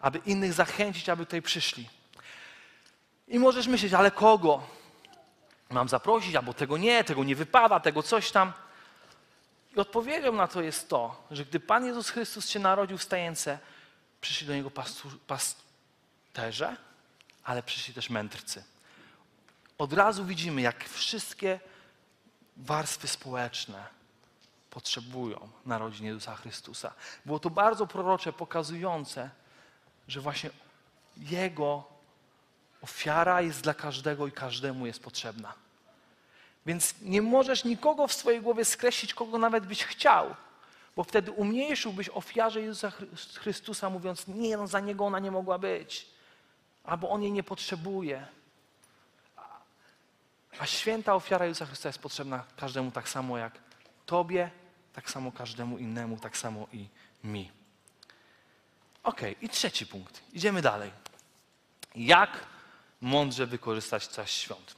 aby 0.00 0.20
innych 0.26 0.52
zachęcić, 0.52 1.08
aby 1.08 1.26
tutaj 1.26 1.42
przyszli. 1.42 1.88
I 3.28 3.38
możesz 3.38 3.66
myśleć, 3.66 3.94
ale 3.94 4.10
kogo? 4.10 4.66
mam 5.70 5.88
zaprosić, 5.88 6.34
albo 6.34 6.54
tego 6.54 6.76
nie, 6.76 7.04
tego 7.04 7.24
nie 7.24 7.36
wypada, 7.36 7.80
tego 7.80 8.02
coś 8.02 8.30
tam. 8.30 8.52
I 9.76 9.80
odpowiedzią 9.80 10.32
na 10.32 10.48
to 10.48 10.62
jest 10.62 10.88
to, 10.88 11.26
że 11.30 11.44
gdy 11.44 11.60
Pan 11.60 11.86
Jezus 11.86 12.10
Chrystus 12.10 12.48
się 12.48 12.58
narodził 12.58 12.98
w 12.98 13.02
stajence, 13.02 13.58
przyszli 14.20 14.46
do 14.46 14.54
Niego 14.54 14.70
pasterze, 15.26 16.76
ale 17.44 17.62
przyszli 17.62 17.94
też 17.94 18.10
mędrcy. 18.10 18.64
Od 19.78 19.92
razu 19.92 20.24
widzimy, 20.24 20.60
jak 20.60 20.88
wszystkie 20.88 21.60
warstwy 22.56 23.08
społeczne 23.08 23.86
potrzebują 24.70 25.48
narodzin 25.66 26.06
Jezusa 26.06 26.36
Chrystusa. 26.36 26.92
Było 27.26 27.38
to 27.38 27.50
bardzo 27.50 27.86
prorocze, 27.86 28.32
pokazujące, 28.32 29.30
że 30.08 30.20
właśnie 30.20 30.50
Jego 31.16 31.84
ofiara 32.82 33.40
jest 33.40 33.60
dla 33.60 33.74
każdego 33.74 34.26
i 34.26 34.32
każdemu 34.32 34.86
jest 34.86 35.02
potrzebna. 35.02 35.54
Więc 36.66 36.94
nie 37.02 37.22
możesz 37.22 37.64
nikogo 37.64 38.06
w 38.06 38.12
swojej 38.12 38.40
głowie 38.40 38.64
skreślić, 38.64 39.14
kogo 39.14 39.38
nawet 39.38 39.66
byś 39.66 39.84
chciał, 39.84 40.34
bo 40.96 41.04
wtedy 41.04 41.30
umniejszyłbyś 41.32 42.08
ofiarze 42.08 42.60
Jezusa 42.60 42.92
Chrystusa, 43.34 43.90
mówiąc, 43.90 44.28
nie, 44.28 44.56
no 44.56 44.66
za 44.66 44.80
niego 44.80 45.06
ona 45.06 45.18
nie 45.18 45.30
mogła 45.30 45.58
być, 45.58 46.06
albo 46.84 47.10
on 47.10 47.22
jej 47.22 47.32
nie 47.32 47.42
potrzebuje. 47.42 48.26
A 50.58 50.66
święta 50.66 51.14
ofiara 51.14 51.46
Jezusa 51.46 51.66
Chrystusa 51.66 51.88
jest 51.88 51.98
potrzebna 51.98 52.44
każdemu 52.56 52.90
tak 52.90 53.08
samo 53.08 53.38
jak 53.38 53.58
Tobie, 54.06 54.50
tak 54.92 55.10
samo 55.10 55.32
każdemu 55.32 55.78
innemu, 55.78 56.18
tak 56.18 56.36
samo 56.36 56.66
i 56.72 56.88
mi. 57.24 57.50
Ok, 59.02 59.20
i 59.40 59.48
trzeci 59.48 59.86
punkt. 59.86 60.22
Idziemy 60.32 60.62
dalej. 60.62 60.90
Jak 61.94 62.46
mądrze 63.00 63.46
wykorzystać 63.46 64.08
czas 64.08 64.30
świąt? 64.30 64.74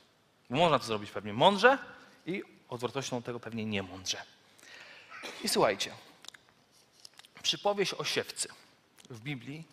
Można 0.50 0.78
to 0.78 0.84
zrobić 0.84 1.10
pewnie 1.10 1.32
mądrze 1.32 1.78
i 2.26 2.42
odwrotnością 2.68 3.22
tego 3.22 3.40
pewnie 3.40 3.64
niemądrze. 3.64 4.22
I 5.44 5.48
słuchajcie, 5.48 5.92
przypowieść 7.42 7.94
o 7.94 8.04
siewcy 8.04 8.48
w 9.10 9.20
Biblii 9.20 9.64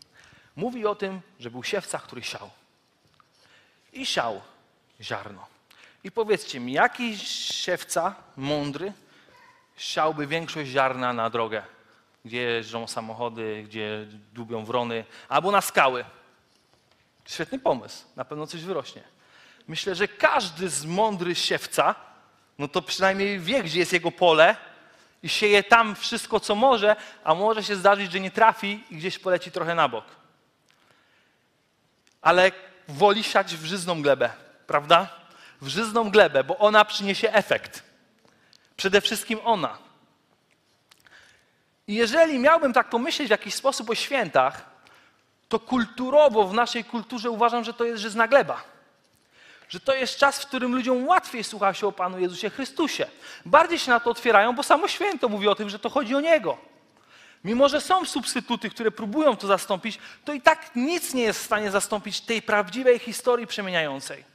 mówi 0.56 0.86
o 0.86 0.96
tym, 0.96 1.22
że 1.40 1.52
był 1.52 1.64
siewca, 1.64 2.00
który 2.00 2.24
siał. 2.24 2.50
I 3.94 4.06
siał 4.06 4.42
ziarno. 5.02 5.48
I 6.04 6.12
powiedzcie 6.12 6.60
mi, 6.60 6.74
jaki 6.74 7.18
siewca 7.18 8.16
mądry 8.38 8.94
siałby 9.78 10.28
większość 10.28 10.72
ziarna 10.72 11.14
na 11.14 11.30
drogę, 11.30 11.64
gdzie 12.26 12.42
jeżdżą 12.42 12.88
samochody, 12.88 13.64
gdzie 13.68 14.08
dłubią 14.34 14.66
wrony, 14.66 15.06
albo 15.30 15.52
na 15.52 15.62
skały? 15.62 16.06
Świetny 17.26 17.60
pomysł, 17.60 18.06
na 18.16 18.26
pewno 18.26 18.48
coś 18.48 18.62
wyrośnie. 18.62 19.04
Myślę, 19.68 19.96
że 19.96 20.08
każdy 20.08 20.70
z 20.70 20.86
mądry 20.86 21.36
siewca, 21.36 21.96
no 22.60 22.68
to 22.68 22.82
przynajmniej 22.82 23.40
wie, 23.40 23.64
gdzie 23.64 23.80
jest 23.80 23.94
jego 23.94 24.12
pole 24.12 24.56
i 25.24 25.30
sieje 25.30 25.64
tam 25.64 25.96
wszystko, 25.96 26.40
co 26.40 26.56
może, 26.56 26.96
a 27.24 27.36
może 27.36 27.64
się 27.64 27.76
zdarzyć, 27.76 28.12
że 28.12 28.20
nie 28.20 28.32
trafi 28.32 28.84
i 28.90 28.96
gdzieś 28.96 29.20
poleci 29.20 29.52
trochę 29.52 29.76
na 29.76 29.90
bok. 29.90 30.06
Ale 32.22 32.52
woli 32.88 33.24
siać 33.24 33.56
w 33.56 33.66
żyzną 33.66 34.02
glebę, 34.02 34.30
prawda? 34.68 35.23
W 35.64 35.68
żyzną 35.68 36.12
glebę, 36.12 36.44
bo 36.44 36.58
ona 36.58 36.86
przyniesie 36.86 37.34
efekt. 37.34 37.84
Przede 38.78 39.02
wszystkim 39.02 39.40
ona. 39.44 39.78
I 41.88 41.96
jeżeli 41.96 42.40
miałbym 42.40 42.74
tak 42.74 42.90
pomyśleć 42.90 43.28
w 43.28 43.32
jakiś 43.32 43.54
sposób 43.54 43.90
o 43.90 43.96
świętach, 43.96 44.70
to 45.50 45.60
kulturowo 45.60 46.48
w 46.48 46.54
naszej 46.54 46.84
kulturze 46.84 47.30
uważam, 47.30 47.64
że 47.64 47.74
to 47.74 47.84
jest 47.84 48.02
żyzna 48.02 48.28
gleba 48.28 48.74
że 49.74 49.80
to 49.80 49.94
jest 49.94 50.18
czas, 50.18 50.40
w 50.40 50.48
którym 50.48 50.76
ludziom 50.76 51.08
łatwiej 51.08 51.44
słucha 51.44 51.74
się 51.74 51.88
o 51.88 51.92
Panu 51.92 52.20
Jezusie 52.20 52.50
Chrystusie. 52.50 53.08
Bardziej 53.46 53.80
się 53.80 53.92
na 53.92 54.00
to 54.00 54.10
otwierają, 54.10 54.56
bo 54.56 54.64
samo 54.64 54.88
święto 54.88 55.30
mówi 55.30 55.48
o 55.48 55.56
tym, 55.56 55.70
że 55.70 55.80
to 55.80 55.90
chodzi 55.90 56.16
o 56.16 56.22
Niego. 56.22 56.58
Mimo, 57.44 57.70
że 57.70 57.82
są 57.82 58.06
substytuty, 58.06 58.70
które 58.70 58.92
próbują 58.92 59.36
to 59.36 59.48
zastąpić, 59.48 60.00
to 60.26 60.34
i 60.34 60.42
tak 60.42 60.76
nic 60.76 61.14
nie 61.14 61.24
jest 61.24 61.40
w 61.40 61.46
stanie 61.46 61.72
zastąpić 61.72 62.22
tej 62.22 62.42
prawdziwej 62.42 63.00
historii 63.00 63.48
przemieniającej. 63.48 64.33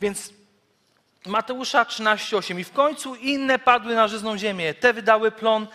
Więc 0.00 0.32
Mateusza 1.26 1.84
13:8 1.84 2.60
i 2.60 2.64
w 2.64 2.72
końcu 2.72 3.14
inne 3.14 3.58
padły 3.58 3.94
na 3.94 4.08
żyzną 4.08 4.38
ziemię. 4.38 4.74
Te 4.74 4.92
wydały 4.92 5.30
plon 5.30 5.66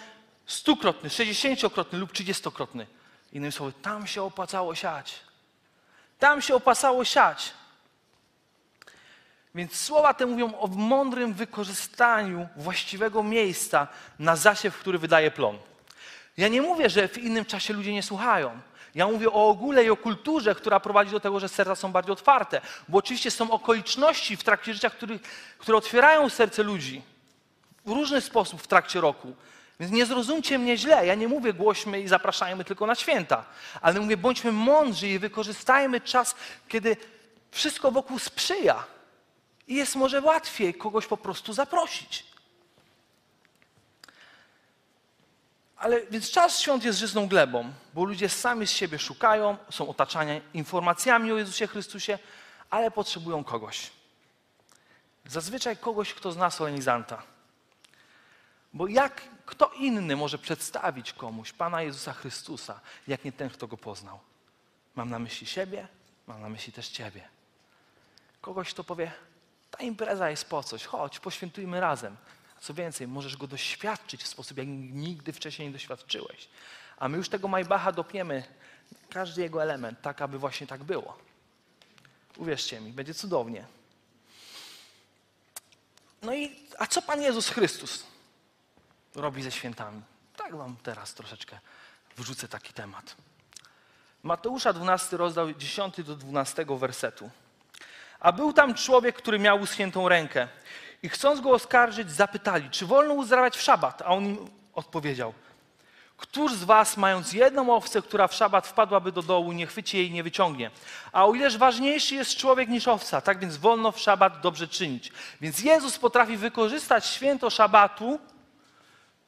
stukrotny, 0.45 1.09
sześćdziesięciokrotny 1.09 1.99
lub 1.99 2.11
trzydziestokrotny. 2.11 2.87
Innymi 3.33 3.51
słowy, 3.51 3.73
tam 3.81 4.07
się 4.07 4.23
opłacało 4.23 4.75
siać. 4.75 5.19
Tam 6.19 6.41
się 6.41 6.55
opłacało 6.55 7.05
siać. 7.05 7.53
Więc 9.55 9.75
słowa 9.75 10.13
te 10.13 10.25
mówią 10.25 10.59
o 10.59 10.67
mądrym 10.67 11.33
wykorzystaniu 11.33 12.47
właściwego 12.55 13.23
miejsca 13.23 13.87
na 14.19 14.35
zasiew, 14.35 14.77
który 14.77 14.97
wydaje 14.97 15.31
plon. 15.31 15.57
Ja 16.39 16.47
nie 16.47 16.61
mówię, 16.61 16.89
że 16.89 17.07
w 17.07 17.17
innym 17.17 17.45
czasie 17.45 17.73
ludzie 17.73 17.93
nie 17.93 18.03
słuchają. 18.03 18.59
Ja 18.95 19.07
mówię 19.07 19.31
o 19.31 19.47
ogóle 19.47 19.83
i 19.83 19.89
o 19.89 19.97
kulturze, 19.97 20.55
która 20.55 20.79
prowadzi 20.79 21.11
do 21.11 21.19
tego, 21.19 21.39
że 21.39 21.49
serca 21.49 21.75
są 21.75 21.91
bardziej 21.91 22.13
otwarte. 22.13 22.61
Bo 22.87 22.97
oczywiście 22.97 23.31
są 23.31 23.51
okoliczności 23.51 24.37
w 24.37 24.43
trakcie 24.43 24.73
życia, 24.73 24.89
który, 24.89 25.19
które 25.57 25.77
otwierają 25.77 26.29
serce 26.29 26.63
ludzi 26.63 27.01
w 27.85 27.91
różny 27.91 28.21
sposób 28.21 28.61
w 28.61 28.67
trakcie 28.67 29.01
roku. 29.01 29.35
Więc 29.79 29.91
nie 29.91 30.05
zrozumcie 30.05 30.59
mnie 30.59 30.77
źle. 30.77 31.05
Ja 31.05 31.15
nie 31.15 31.27
mówię 31.27 31.53
głośmy 31.53 32.01
i 32.01 32.07
zapraszajmy 32.07 32.63
tylko 32.63 32.85
na 32.85 32.95
święta. 32.95 33.45
Ale 33.81 33.99
mówię, 33.99 34.17
bądźmy 34.17 34.51
mądrzy 34.51 35.07
i 35.07 35.19
wykorzystajmy 35.19 36.01
czas, 36.01 36.35
kiedy 36.67 36.97
wszystko 37.51 37.91
wokół 37.91 38.19
sprzyja. 38.19 38.83
I 39.67 39.75
jest 39.75 39.95
może 39.95 40.21
łatwiej 40.21 40.73
kogoś 40.73 41.07
po 41.07 41.17
prostu 41.17 41.53
zaprosić. 41.53 42.28
Ale 45.79 46.05
więc 46.05 46.31
czas 46.31 46.59
świąt 46.59 46.83
jest 46.83 46.99
żyzną 46.99 47.27
glebą, 47.27 47.73
bo 47.93 48.05
ludzie 48.05 48.29
sami 48.29 48.67
z 48.67 48.71
siebie 48.71 48.99
szukają, 48.99 49.57
są 49.69 49.89
otaczani 49.89 50.41
informacjami 50.53 51.31
o 51.31 51.37
Jezusie 51.37 51.67
Chrystusie, 51.67 52.19
ale 52.69 52.91
potrzebują 52.91 53.43
kogoś. 53.43 53.91
Zazwyczaj 55.25 55.77
kogoś, 55.77 56.13
kto 56.13 56.31
zna 56.31 56.49
solenizanta. 56.49 57.23
Bo 58.73 58.87
jak 58.87 59.21
kto 59.45 59.71
inny 59.75 60.15
może 60.15 60.37
przedstawić 60.37 61.13
komuś 61.13 61.53
Pana 61.53 61.81
Jezusa 61.81 62.13
Chrystusa, 62.13 62.79
jak 63.07 63.25
nie 63.25 63.31
ten, 63.31 63.49
kto 63.49 63.67
go 63.67 63.77
poznał? 63.77 64.19
Mam 64.95 65.09
na 65.09 65.19
myśli 65.19 65.47
siebie, 65.47 65.87
mam 66.27 66.41
na 66.41 66.49
myśli 66.49 66.73
też 66.73 66.89
Ciebie. 66.89 67.29
Kogoś, 68.41 68.73
kto 68.73 68.83
powie, 68.83 69.11
ta 69.71 69.83
impreza 69.83 70.29
jest 70.29 70.49
po 70.49 70.63
coś, 70.63 70.85
chodź, 70.85 71.19
poświętujmy 71.19 71.79
razem. 71.79 72.15
Co 72.61 72.73
więcej, 72.73 73.07
możesz 73.07 73.37
go 73.37 73.47
doświadczyć 73.47 74.23
w 74.23 74.27
sposób, 74.27 74.57
jak 74.57 74.67
nigdy 74.67 75.33
wcześniej 75.33 75.67
nie 75.67 75.73
doświadczyłeś. 75.73 76.49
A 76.97 77.07
my 77.07 77.17
już 77.17 77.29
tego 77.29 77.47
Majbacha 77.47 77.91
dopniemy, 77.91 78.43
każdy 79.09 79.41
jego 79.41 79.63
element, 79.63 80.01
tak 80.01 80.21
aby 80.21 80.39
właśnie 80.39 80.67
tak 80.67 80.83
było. 80.83 81.17
Uwierzcie 82.37 82.81
mi, 82.81 82.91
będzie 82.91 83.13
cudownie. 83.13 83.65
No 86.21 86.33
i, 86.33 86.55
a 86.77 86.87
co 86.87 87.01
Pan 87.01 87.21
Jezus 87.21 87.49
Chrystus 87.49 88.03
robi 89.15 89.43
ze 89.43 89.51
świętami? 89.51 90.01
Tak 90.35 90.55
wam 90.55 90.75
teraz 90.83 91.13
troszeczkę 91.13 91.59
wrzucę 92.17 92.47
taki 92.47 92.73
temat. 92.73 93.15
Mateusza 94.23 94.73
12 94.73 95.17
rozdział 95.17 95.53
10 95.53 96.03
do 96.03 96.15
12 96.15 96.65
wersetu. 96.69 97.29
A 98.19 98.31
był 98.31 98.53
tam 98.53 98.73
człowiek, 98.73 99.15
który 99.15 99.39
miał 99.39 99.61
uschniętą 99.61 100.09
rękę. 100.09 100.47
I 101.03 101.09
chcąc 101.09 101.41
go 101.41 101.51
oskarżyć, 101.51 102.11
zapytali, 102.11 102.69
czy 102.69 102.85
wolno 102.85 103.13
uzdrawiać 103.13 103.57
w 103.57 103.61
szabat? 103.61 104.01
A 104.01 104.05
on 104.05 104.25
im 104.25 104.47
odpowiedział, 104.73 105.33
Któż 106.19 106.53
z 106.53 106.63
was, 106.63 106.97
mając 106.97 107.33
jedną 107.33 107.75
owcę, 107.75 108.01
która 108.01 108.27
w 108.27 108.33
szabat 108.33 108.67
wpadłaby 108.67 109.11
do 109.11 109.21
dołu, 109.21 109.51
nie 109.51 109.67
chwyci 109.67 109.97
jej 109.97 110.07
i 110.07 110.11
nie 110.11 110.23
wyciągnie? 110.23 110.71
A 111.11 111.25
o 111.25 111.33
ileż 111.33 111.57
ważniejszy 111.57 112.15
jest 112.15 112.35
człowiek 112.35 112.69
niż 112.69 112.87
owca, 112.87 113.21
tak 113.21 113.39
więc 113.39 113.57
wolno 113.57 113.91
w 113.91 113.99
szabat 113.99 114.41
dobrze 114.41 114.67
czynić. 114.67 115.11
Więc 115.41 115.59
Jezus 115.59 115.97
potrafi 115.97 116.37
wykorzystać 116.37 117.05
święto 117.05 117.49
szabatu 117.49 118.19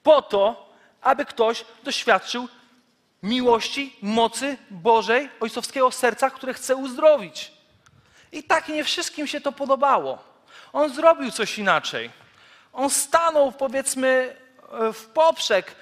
po 0.03 0.21
to, 0.21 0.73
aby 1.01 1.25
ktoś 1.25 1.65
doświadczył 1.83 2.47
miłości, 3.23 3.95
mocy 4.01 4.57
Bożej, 4.71 5.29
ojcowskiego 5.39 5.91
serca, 5.91 6.29
które 6.29 6.53
chce 6.53 6.75
uzdrowić. 6.75 7.51
I 8.31 8.43
tak 8.43 8.67
nie 8.67 8.83
wszystkim 8.83 9.27
się 9.27 9.41
to 9.41 9.51
podobało. 9.51 10.30
On 10.73 10.93
zrobił 10.93 11.31
coś 11.31 11.59
inaczej. 11.59 12.09
On 12.73 12.89
stanął, 12.89 13.51
powiedzmy, 13.51 14.35
e, 14.79 14.93
w 14.93 15.05
poprzek 15.05 15.75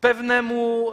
pewnemu 0.00 0.92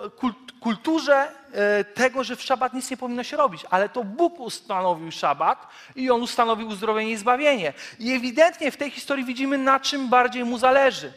kulturze 0.59 1.31
e, 1.51 1.83
tego, 1.83 2.23
że 2.23 2.35
w 2.35 2.41
szabat 2.41 2.73
nic 2.73 2.91
nie 2.91 2.97
powinno 2.97 3.23
się 3.23 3.37
robić. 3.37 3.65
Ale 3.69 3.89
to 3.89 4.03
Bóg 4.03 4.39
ustanowił 4.39 5.11
szabat 5.11 5.67
i 5.95 6.09
On 6.09 6.21
ustanowił 6.21 6.67
uzdrowienie 6.67 7.11
i 7.11 7.17
zbawienie. 7.17 7.73
I 7.99 8.13
ewidentnie 8.13 8.71
w 8.71 8.77
tej 8.77 8.91
historii 8.91 9.25
widzimy, 9.25 9.57
na 9.57 9.79
czym 9.79 10.09
bardziej 10.09 10.45
Mu 10.45 10.57
zależy. 10.57 11.13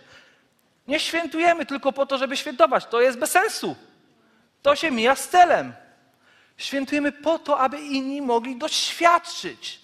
Nie 0.88 1.00
świętujemy 1.00 1.66
tylko 1.66 1.92
po 1.92 2.06
to, 2.06 2.18
żeby 2.18 2.36
świętować. 2.36 2.86
To 2.86 3.00
jest 3.00 3.18
bez 3.18 3.30
sensu. 3.30 3.76
To 4.62 4.76
się 4.76 4.90
mija 4.90 5.16
z 5.16 5.28
celem. 5.28 5.72
Świętujemy 6.56 7.12
po 7.12 7.38
to, 7.38 7.58
aby 7.58 7.80
inni 7.80 8.22
mogli 8.22 8.56
doświadczyć. 8.56 9.83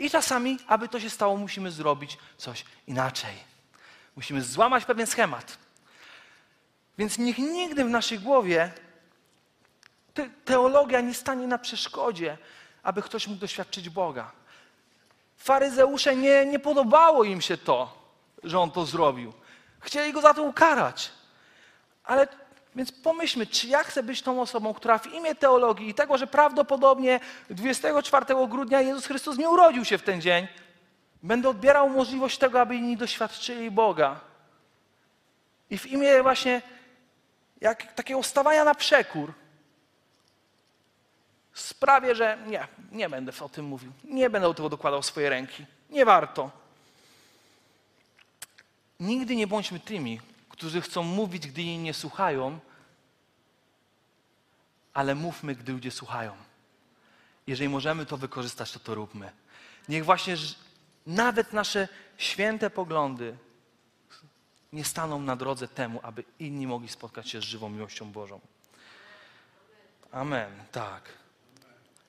I 0.00 0.10
czasami, 0.10 0.58
aby 0.66 0.88
to 0.88 1.00
się 1.00 1.10
stało, 1.10 1.36
musimy 1.36 1.70
zrobić 1.70 2.18
coś 2.36 2.64
inaczej. 2.86 3.34
Musimy 4.16 4.42
złamać 4.42 4.84
pewien 4.84 5.06
schemat. 5.06 5.58
Więc 6.98 7.18
niech 7.18 7.38
nigdy 7.38 7.84
w 7.84 7.90
naszej 7.90 8.18
głowie 8.18 8.72
te, 10.14 10.30
teologia 10.44 11.00
nie 11.00 11.14
stanie 11.14 11.46
na 11.46 11.58
przeszkodzie, 11.58 12.38
aby 12.82 13.02
ktoś 13.02 13.26
mógł 13.26 13.40
doświadczyć 13.40 13.88
Boga. 13.88 14.32
Faryzeusze 15.36 16.16
nie, 16.16 16.46
nie 16.46 16.58
podobało 16.58 17.24
im 17.24 17.40
się 17.40 17.56
to, 17.56 17.98
że 18.42 18.60
on 18.60 18.70
to 18.70 18.86
zrobił. 18.86 19.32
Chcieli 19.80 20.12
go 20.12 20.20
za 20.20 20.34
to 20.34 20.42
ukarać. 20.42 21.10
Ale 22.04 22.28
więc 22.76 22.92
pomyślmy, 22.92 23.46
czy 23.46 23.66
ja 23.66 23.84
chcę 23.84 24.02
być 24.02 24.22
tą 24.22 24.40
osobą, 24.40 24.74
która 24.74 24.98
w 24.98 25.14
imię 25.14 25.34
teologii 25.34 25.88
i 25.88 25.94
tego, 25.94 26.18
że 26.18 26.26
prawdopodobnie 26.26 27.20
24 27.50 28.26
grudnia 28.48 28.80
Jezus 28.80 29.06
Chrystus 29.06 29.38
nie 29.38 29.48
urodził 29.48 29.84
się 29.84 29.98
w 29.98 30.02
ten 30.02 30.20
dzień, 30.20 30.48
będę 31.22 31.48
odbierał 31.48 31.88
możliwość 31.88 32.38
tego, 32.38 32.60
aby 32.60 32.76
inni 32.76 32.96
doświadczyli 32.96 33.70
Boga. 33.70 34.20
I 35.70 35.78
w 35.78 35.86
imię 35.86 36.22
właśnie 36.22 36.62
jak 37.60 37.92
takiego 37.92 38.22
stawania 38.22 38.64
na 38.64 38.74
przekór 38.74 39.32
sprawię, 41.54 42.14
że 42.14 42.38
nie, 42.46 42.66
nie 42.92 43.08
będę 43.08 43.32
o 43.40 43.48
tym 43.48 43.64
mówił. 43.64 43.92
Nie 44.04 44.30
będę 44.30 44.48
do 44.48 44.54
tego 44.54 44.68
dokładał 44.68 45.02
swoje 45.02 45.30
ręki. 45.30 45.66
Nie 45.90 46.04
warto. 46.04 46.50
Nigdy 49.00 49.36
nie 49.36 49.46
bądźmy 49.46 49.80
tymi, 49.80 50.20
którzy 50.60 50.80
chcą 50.80 51.02
mówić, 51.02 51.46
gdy 51.46 51.62
inni 51.62 51.78
nie 51.78 51.94
słuchają, 51.94 52.58
ale 54.94 55.14
mówmy, 55.14 55.54
gdy 55.54 55.72
ludzie 55.72 55.90
słuchają. 55.90 56.36
Jeżeli 57.46 57.68
możemy 57.68 58.06
to 58.06 58.16
wykorzystać, 58.16 58.72
to 58.72 58.78
to 58.78 58.94
róbmy. 58.94 59.32
Niech 59.88 60.04
właśnie 60.04 60.36
nawet 61.06 61.52
nasze 61.52 61.88
święte 62.18 62.70
poglądy 62.70 63.36
nie 64.72 64.84
staną 64.84 65.20
na 65.20 65.36
drodze 65.36 65.68
temu, 65.68 66.00
aby 66.02 66.24
inni 66.38 66.66
mogli 66.66 66.88
spotkać 66.88 67.28
się 67.28 67.40
z 67.40 67.44
żywą 67.44 67.68
miłością 67.68 68.12
Bożą. 68.12 68.40
Amen. 70.12 70.64
Tak. 70.72 71.02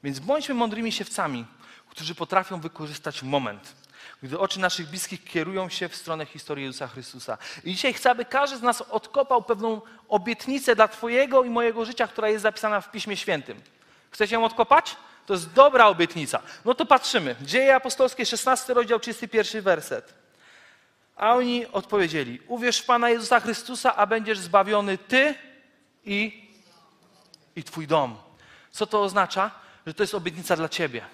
Więc 0.04 0.20
bądźmy 0.20 0.56
mądrymi 0.56 0.92
siewcami, 0.92 1.46
którzy 1.90 2.16
potrafią 2.16 2.60
wykorzystać 2.60 3.24
moment 3.24 3.76
gdy 4.24 4.40
oczy 4.40 4.60
naszych 4.60 4.88
bliskich 4.88 5.24
kierują 5.24 5.70
się 5.70 5.90
w 5.90 5.96
stronę 5.96 6.26
historii 6.26 6.66
Jezusa 6.66 6.88
Chrystusa. 6.88 7.38
I 7.64 7.72
dzisiaj 7.72 7.94
chcę, 7.94 8.12
aby 8.12 8.26
każdy 8.26 8.58
z 8.58 8.62
nas 8.62 8.82
odkopał 8.82 9.44
pewną 9.44 9.82
obietnicę 10.10 10.76
dla 10.76 10.88
Twojego 10.88 11.44
i 11.44 11.50
mojego 11.50 11.86
życia, 11.86 12.08
która 12.08 12.30
jest 12.30 12.44
zapisana 12.44 12.82
w 12.82 12.92
Piśmie 12.92 13.18
Świętym. 13.18 13.62
Chcecie 14.12 14.36
ją 14.36 14.46
odkopać? 14.46 14.96
To 15.26 15.34
jest 15.34 15.54
dobra 15.54 15.88
obietnica. 15.88 16.42
No 16.66 16.74
to 16.76 16.86
patrzymy. 16.86 17.36
Dzieje 17.42 17.76
apostolskie, 17.76 18.26
16 18.26 18.74
rozdział, 18.74 19.00
31 19.00 19.62
werset. 19.62 20.14
A 21.16 21.34
oni 21.34 21.68
odpowiedzieli: 21.68 22.40
Uwierz 22.48 22.80
w 22.80 22.86
Pana 22.86 23.10
Jezusa 23.10 23.40
Chrystusa, 23.40 23.96
a 23.96 24.06
będziesz 24.06 24.40
zbawiony 24.40 24.98
Ty 24.98 25.36
i, 26.06 26.50
i 27.56 27.64
Twój 27.64 27.88
dom. 27.88 28.18
Co 28.72 28.88
to 28.88 29.04
oznacza? 29.04 29.52
Że 29.88 29.94
to 29.94 30.04
jest 30.04 30.16
obietnica 30.16 30.56
dla 30.56 30.70
Ciebie. 30.70 31.06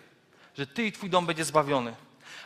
Że 0.57 0.67
Ty 0.67 0.84
i 0.84 0.91
Twój 0.91 1.09
dom 1.09 1.25
będzie 1.25 1.45
zbawiony 1.45 1.93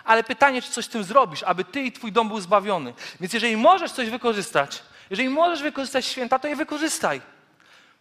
ale 0.04 0.24
pytanie, 0.24 0.62
czy 0.62 0.72
coś 0.72 0.86
z 0.86 0.90
tym 0.90 1.04
zrobisz, 1.04 1.44
aby 1.44 1.64
ty 1.64 1.82
i 1.82 1.92
twój 1.92 2.12
dom 2.12 2.28
był 2.28 2.42
zbawiony. 2.42 2.94
Więc 3.20 3.34
jeżeli 3.34 3.58
możesz 3.58 3.92
coś 3.92 4.10
wykorzystać, 4.10 4.84
jeżeli 5.10 5.30
możesz 5.30 5.62
wykorzystać 5.62 6.06
święta, 6.06 6.40
to 6.40 6.48
je 6.48 6.56
wykorzystaj. 6.56 7.22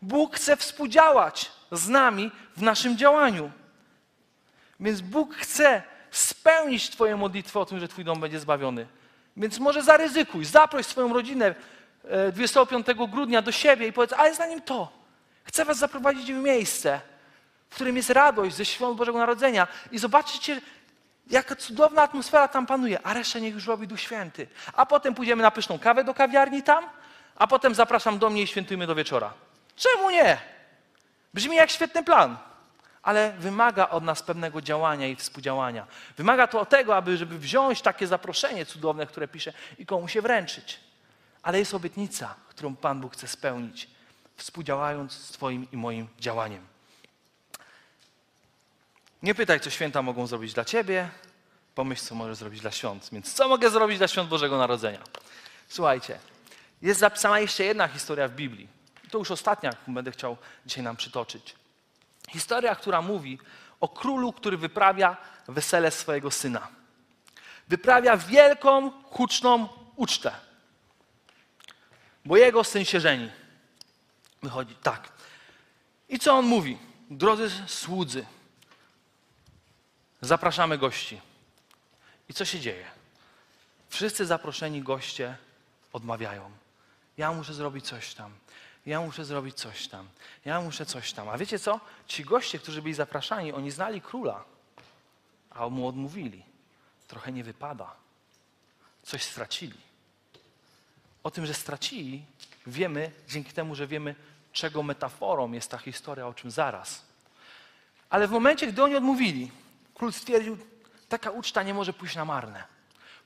Bóg 0.02 0.36
chce 0.36 0.56
współdziałać 0.56 1.52
z 1.72 1.88
nami 1.88 2.30
w 2.56 2.62
naszym 2.62 2.96
działaniu. 2.96 3.50
Więc 4.80 5.00
Bóg 5.00 5.34
chce 5.34 5.82
spełnić 6.10 6.90
Twoją 6.90 7.16
modlitwę 7.16 7.60
o 7.60 7.66
tym, 7.66 7.80
że 7.80 7.88
Twój 7.88 8.04
dom 8.04 8.20
będzie 8.20 8.40
zbawiony. 8.40 8.86
Więc 9.36 9.58
może 9.58 9.82
zaryzykuj, 9.82 10.44
zaproś 10.44 10.86
swoją 10.86 11.12
rodzinę, 11.12 11.54
e, 12.04 12.32
25 12.32 13.06
grudnia 13.08 13.42
do 13.42 13.52
siebie 13.52 13.86
i 13.86 13.92
powiedz, 13.92 14.12
ale 14.12 14.34
zanim 14.34 14.60
to, 14.60 14.92
chcę 15.44 15.64
was 15.64 15.78
zaprowadzić 15.78 16.32
w 16.32 16.36
miejsce, 16.36 17.00
w 17.70 17.74
którym 17.74 17.96
jest 17.96 18.10
radość 18.10 18.56
ze 18.56 18.64
świąt 18.64 18.96
Bożego 18.96 19.18
Narodzenia 19.18 19.68
i 19.92 19.98
zobaczycie, 19.98 20.60
jaka 21.30 21.56
cudowna 21.56 22.02
atmosfera 22.02 22.48
tam 22.48 22.66
panuje, 22.66 23.06
a 23.06 23.14
resztę 23.14 23.40
niech 23.40 23.54
już 23.54 23.66
robi 23.66 23.86
Duch 23.86 24.00
Święty. 24.00 24.46
A 24.72 24.86
potem 24.86 25.14
pójdziemy 25.14 25.42
na 25.42 25.50
pyszną 25.50 25.78
kawę 25.78 26.04
do 26.04 26.14
kawiarni 26.14 26.62
tam, 26.62 26.84
a 27.36 27.46
potem 27.46 27.74
zapraszam 27.74 28.18
do 28.18 28.30
mnie 28.30 28.42
i 28.42 28.46
świętujmy 28.46 28.86
do 28.86 28.94
wieczora. 28.94 29.32
Czemu 29.76 30.10
nie? 30.10 30.38
Brzmi 31.34 31.56
jak 31.56 31.70
świetny 31.70 32.02
plan, 32.02 32.36
ale 33.02 33.32
wymaga 33.38 33.88
od 33.88 34.04
nas 34.04 34.22
pewnego 34.22 34.60
działania 34.60 35.06
i 35.06 35.16
współdziałania. 35.16 35.86
Wymaga 36.16 36.46
to 36.46 36.66
tego, 36.66 36.96
aby 36.96 37.16
żeby 37.16 37.38
wziąć 37.38 37.82
takie 37.82 38.06
zaproszenie 38.06 38.66
cudowne, 38.66 39.06
które 39.06 39.28
pisze 39.28 39.52
i 39.78 39.86
komuś 39.86 40.12
się 40.12 40.22
wręczyć. 40.22 40.80
Ale 41.42 41.58
jest 41.58 41.74
obietnica, 41.74 42.34
którą 42.48 42.76
Pan 42.76 43.00
Bóg 43.00 43.12
chce 43.12 43.28
spełnić, 43.28 43.88
współdziałając 44.36 45.12
z 45.12 45.32
Twoim 45.32 45.66
i 45.72 45.76
moim 45.76 46.08
działaniem. 46.18 46.66
Nie 49.22 49.34
pytaj, 49.34 49.60
co 49.60 49.70
święta 49.70 50.02
mogą 50.02 50.26
zrobić 50.26 50.54
dla 50.54 50.64
Ciebie, 50.64 51.08
pomyśl, 51.74 52.04
co 52.04 52.14
możesz 52.14 52.36
zrobić 52.36 52.60
dla 52.60 52.70
świąt. 52.70 53.08
Więc 53.12 53.34
co 53.34 53.48
mogę 53.48 53.70
zrobić 53.70 53.98
dla 53.98 54.08
świąt 54.08 54.28
Bożego 54.28 54.58
Narodzenia? 54.58 54.98
Słuchajcie, 55.68 56.18
jest 56.82 57.00
zapisana 57.00 57.40
jeszcze 57.40 57.64
jedna 57.64 57.88
historia 57.88 58.28
w 58.28 58.32
Biblii. 58.32 58.68
To 59.10 59.18
już 59.18 59.30
ostatnia, 59.30 59.70
jaką 59.70 59.94
będę 59.94 60.10
chciał 60.10 60.36
dzisiaj 60.66 60.84
nam 60.84 60.96
przytoczyć. 60.96 61.54
Historia, 62.28 62.74
która 62.74 63.02
mówi 63.02 63.38
o 63.80 63.88
królu, 63.88 64.32
który 64.32 64.56
wyprawia 64.56 65.16
wesele 65.48 65.90
swojego 65.90 66.30
syna. 66.30 66.68
Wyprawia 67.68 68.16
wielką, 68.16 68.90
huczną 68.90 69.68
ucztę, 69.96 70.32
bo 72.24 72.36
jego 72.36 72.64
syn 72.64 72.84
się 72.84 73.00
żeni. 73.00 73.30
Wychodzi 74.42 74.74
tak. 74.82 75.12
I 76.08 76.18
co 76.18 76.34
on 76.34 76.46
mówi? 76.46 76.78
Drodzy 77.10 77.50
słudzy, 77.66 78.26
zapraszamy 80.20 80.78
gości. 80.78 81.20
I 82.28 82.34
co 82.34 82.44
się 82.44 82.60
dzieje? 82.60 82.86
Wszyscy 83.88 84.26
zaproszeni 84.26 84.82
goście 84.82 85.36
odmawiają. 85.92 86.50
Ja 87.16 87.32
muszę 87.32 87.54
zrobić 87.54 87.86
coś 87.86 88.14
tam. 88.14 88.32
Ja 88.86 89.00
muszę 89.00 89.24
zrobić 89.24 89.56
coś 89.56 89.88
tam. 89.88 90.08
Ja 90.44 90.60
muszę 90.60 90.86
coś 90.86 91.12
tam. 91.12 91.28
A 91.28 91.38
wiecie 91.38 91.58
co? 91.58 91.80
Ci 92.06 92.24
goście, 92.24 92.58
którzy 92.58 92.82
byli 92.82 92.94
zapraszani, 92.94 93.52
oni 93.52 93.70
znali 93.70 94.00
króla, 94.00 94.44
a 95.50 95.68
mu 95.68 95.88
odmówili. 95.88 96.42
Trochę 97.08 97.32
nie 97.32 97.44
wypada. 97.44 97.94
Coś 99.02 99.22
stracili. 99.22 99.78
O 101.22 101.30
tym, 101.30 101.46
że 101.46 101.54
stracili, 101.54 102.24
wiemy 102.66 103.12
dzięki 103.28 103.52
temu, 103.52 103.74
że 103.74 103.86
wiemy, 103.86 104.14
czego 104.52 104.82
metaforą 104.82 105.52
jest 105.52 105.70
ta 105.70 105.78
historia, 105.78 106.26
o 106.26 106.34
czym 106.34 106.50
zaraz. 106.50 107.02
Ale 108.10 108.28
w 108.28 108.30
momencie, 108.30 108.66
gdy 108.66 108.82
oni 108.82 108.96
odmówili, 108.96 109.50
król 110.00 110.12
stwierdził, 110.12 110.58
taka 111.08 111.30
uczta 111.30 111.62
nie 111.62 111.74
może 111.74 111.92
pójść 111.92 112.16
na 112.16 112.24
marne. 112.24 112.64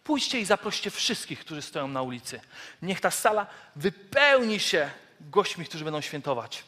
Pójdźcie 0.04 0.40
i 0.40 0.44
zaproście 0.44 0.90
wszystkich, 0.90 1.40
którzy 1.40 1.62
stoją 1.62 1.88
na 1.88 2.02
ulicy. 2.02 2.40
Niech 2.82 3.00
ta 3.00 3.10
sala 3.10 3.46
wypełni 3.76 4.60
się 4.60 4.90
gośćmi, 5.20 5.64
którzy 5.64 5.84
będą 5.84 6.00
świętować. 6.00 6.64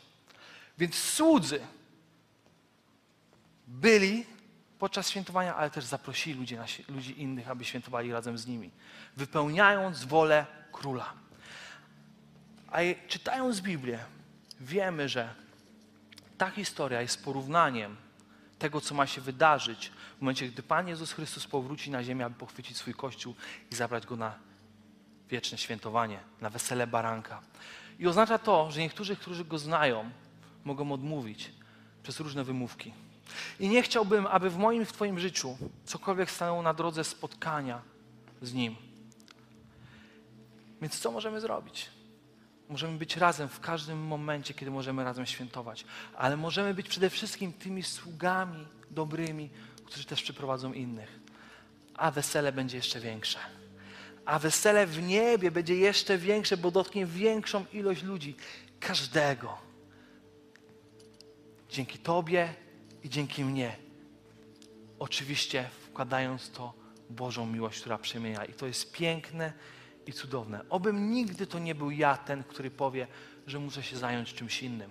Więc 0.78 0.94
słudzy 0.94 1.61
byli 3.66 4.26
podczas 4.78 5.11
świętowania, 5.11 5.57
ale 5.57 5.70
też 5.70 5.84
zaprosili 5.84 6.38
ludzi, 6.38 6.57
ludzi 6.88 7.22
innych, 7.22 7.50
aby 7.50 7.64
świętowali 7.64 8.12
razem 8.12 8.38
z 8.38 8.46
nimi, 8.46 8.70
wypełniając 9.16 10.04
wolę 10.04 10.46
króla. 10.72 11.12
A 12.72 12.78
czytając 13.09 13.61
Biblię, 13.61 13.98
wiemy, 14.61 15.09
że 15.09 15.34
ta 16.38 16.50
historia 16.50 17.02
jest 17.02 17.24
porównaniem 17.24 18.05
tego, 18.59 18.80
co 18.80 18.94
ma 18.94 19.07
się 19.07 19.20
wydarzyć 19.20 19.92
w 20.18 20.20
momencie, 20.20 20.48
gdy 20.48 20.62
Pan 20.62 20.88
Jezus 20.88 21.12
Chrystus 21.12 21.46
powróci 21.46 21.90
na 21.90 22.04
ziemię, 22.04 22.24
aby 22.24 22.34
pochwycić 22.34 22.76
swój 22.76 22.94
Kościół 22.94 23.34
i 23.70 23.74
zabrać 23.74 24.07
go 24.07 24.16
na 24.16 24.34
wieczne 25.30 25.59
świętowanie, 25.59 26.20
na 26.40 26.50
wesele 26.50 26.86
baranka. 26.86 27.42
I 27.98 28.07
oznacza 28.07 28.38
to, 28.38 28.70
że 28.70 28.80
niektórzy, 28.80 29.16
którzy 29.16 29.44
go 29.44 29.59
znają, 29.59 30.11
mogą 30.64 30.92
odmówić 30.92 31.52
przez 32.02 32.20
różne 32.20 32.44
wymówki. 32.44 32.92
I 33.61 33.68
nie 33.68 33.82
chciałbym, 33.82 34.26
aby 34.26 34.50
w 34.50 34.57
moim 34.57 34.82
i 34.82 34.84
w 34.84 34.92
Twoim 34.92 35.18
życiu 35.18 35.59
cokolwiek 35.84 36.30
stanęło 36.30 36.62
na 36.62 36.74
drodze 36.74 37.04
spotkania 37.04 37.82
z 38.42 38.54
Nim. 38.54 38.76
Więc 40.80 40.98
co 40.98 41.11
możemy 41.11 41.40
zrobić? 41.40 41.90
Możemy 42.69 42.99
być 42.99 43.17
razem 43.17 43.49
w 43.49 43.61
każdym 43.61 43.99
momencie, 43.99 44.55
kiedy 44.55 44.71
możemy 44.71 45.05
razem 45.05 45.27
świętować, 45.27 45.85
ale 46.17 46.37
możemy 46.37 46.75
być 46.75 46.89
przede 46.89 47.11
wszystkim 47.11 47.53
tymi 47.53 47.83
sługami 47.83 48.67
dobrymi, 48.91 49.51
którzy 49.85 50.05
też 50.05 50.23
przyprowadzą 50.23 50.73
innych. 50.73 51.19
A 51.95 52.11
wesele 52.11 52.53
będzie 52.53 52.77
jeszcze 52.77 53.01
większe. 53.01 53.39
A 54.25 54.39
wesele 54.39 54.87
w 54.87 55.03
niebie 55.03 55.51
będzie 55.51 55.77
jeszcze 55.77 56.19
większe, 56.19 56.57
bo 56.57 56.71
dotknie 56.71 57.07
większą 57.07 57.64
ilość 57.73 58.03
ludzi. 58.03 58.37
Każdego. 58.81 59.59
Dzięki 61.71 61.99
Tobie 61.99 62.55
i 63.05 63.11
dzięki 63.11 63.45
mnie. 63.45 63.77
Oczywiście 64.99 65.71
wkładając 65.87 66.51
to 66.51 66.73
Bożą 67.11 67.47
miłość, 67.47 67.81
która 67.81 67.99
przemienia. 67.99 68.45
I 68.45 68.53
to 68.53 68.67
jest 68.67 68.93
piękne 68.93 69.53
i 70.07 70.12
cudowne. 70.12 70.68
Obym 70.68 71.11
nigdy 71.11 71.46
to 71.46 71.59
nie 71.59 71.74
był 71.74 71.90
ja 71.90 72.16
ten, 72.16 72.44
który 72.44 72.70
powie, 72.70 73.07
że 73.46 73.59
muszę 73.59 73.82
się 73.82 73.96
zająć 73.96 74.34
czymś 74.34 74.62
innym. 74.62 74.90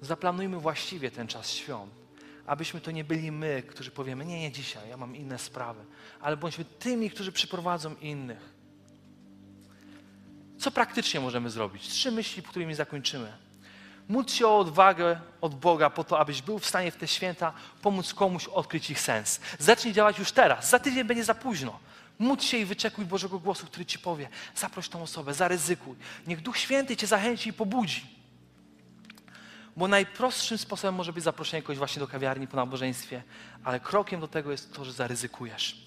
Zaplanujmy 0.00 0.60
właściwie 0.60 1.10
ten 1.10 1.26
czas 1.26 1.50
świąt, 1.50 1.94
abyśmy 2.46 2.80
to 2.80 2.90
nie 2.90 3.04
byli 3.04 3.32
my, 3.32 3.62
którzy 3.62 3.90
powiemy, 3.90 4.24
nie, 4.24 4.40
nie 4.40 4.52
dzisiaj, 4.52 4.88
ja 4.88 4.96
mam 4.96 5.16
inne 5.16 5.38
sprawy, 5.38 5.84
ale 6.20 6.36
bądźmy 6.36 6.64
tymi, 6.64 7.10
którzy 7.10 7.32
przyprowadzą 7.32 7.94
innych. 7.94 8.56
Co 10.58 10.70
praktycznie 10.70 11.20
możemy 11.20 11.50
zrobić? 11.50 11.88
Trzy 11.88 12.12
myśli, 12.12 12.42
którymi 12.42 12.74
zakończymy. 12.74 13.32
Módl 14.08 14.32
się 14.32 14.46
o 14.46 14.58
odwagę 14.58 15.20
od 15.40 15.54
Boga 15.54 15.90
po 15.90 16.04
to, 16.04 16.18
abyś 16.18 16.42
był 16.42 16.58
w 16.58 16.66
stanie 16.66 16.90
w 16.90 16.96
te 16.96 17.08
święta 17.08 17.52
pomóc 17.82 18.14
komuś 18.14 18.46
odkryć 18.46 18.90
ich 18.90 19.00
sens. 19.00 19.40
Zacznij 19.58 19.94
działać 19.94 20.18
już 20.18 20.32
teraz. 20.32 20.70
Za 20.70 20.78
tydzień 20.78 21.04
będzie 21.04 21.24
za 21.24 21.34
późno. 21.34 21.78
Módl 22.18 22.42
się 22.42 22.56
i 22.56 22.64
wyczekuj 22.64 23.04
Bożego 23.04 23.38
głosu, 23.38 23.66
który 23.66 23.86
ci 23.86 23.98
powie: 23.98 24.28
zaproś 24.54 24.88
tą 24.88 25.02
osobę, 25.02 25.34
zaryzykuj. 25.34 25.96
Niech 26.26 26.40
Duch 26.40 26.58
Święty 26.58 26.96
cię 26.96 27.06
zachęci 27.06 27.50
i 27.50 27.52
pobudzi. 27.52 28.06
Bo 29.76 29.88
najprostszym 29.88 30.58
sposobem 30.58 30.94
może 30.94 31.12
być 31.12 31.24
zaproszenie 31.24 31.62
kogoś 31.62 31.78
właśnie 31.78 32.00
do 32.00 32.08
kawiarni 32.08 32.48
po 32.48 32.56
nabożeństwie, 32.56 33.22
ale 33.64 33.80
krokiem 33.80 34.20
do 34.20 34.28
tego 34.28 34.52
jest 34.52 34.72
to, 34.72 34.84
że 34.84 34.92
zaryzykujesz. 34.92 35.86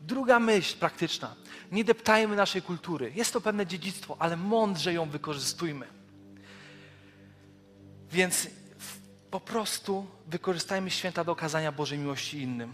Druga 0.00 0.38
myśl 0.38 0.76
praktyczna. 0.78 1.34
Nie 1.72 1.84
deptajmy 1.84 2.36
naszej 2.36 2.62
kultury. 2.62 3.12
Jest 3.14 3.32
to 3.32 3.40
pewne 3.40 3.66
dziedzictwo, 3.66 4.16
ale 4.18 4.36
mądrze 4.36 4.92
ją 4.92 5.10
wykorzystujmy. 5.10 5.86
Więc 8.10 8.46
po 9.30 9.40
prostu 9.40 10.06
wykorzystajmy 10.26 10.90
święta 10.90 11.24
do 11.24 11.32
okazania 11.32 11.72
Bożej 11.72 11.98
miłości 11.98 12.38
innym. 12.38 12.72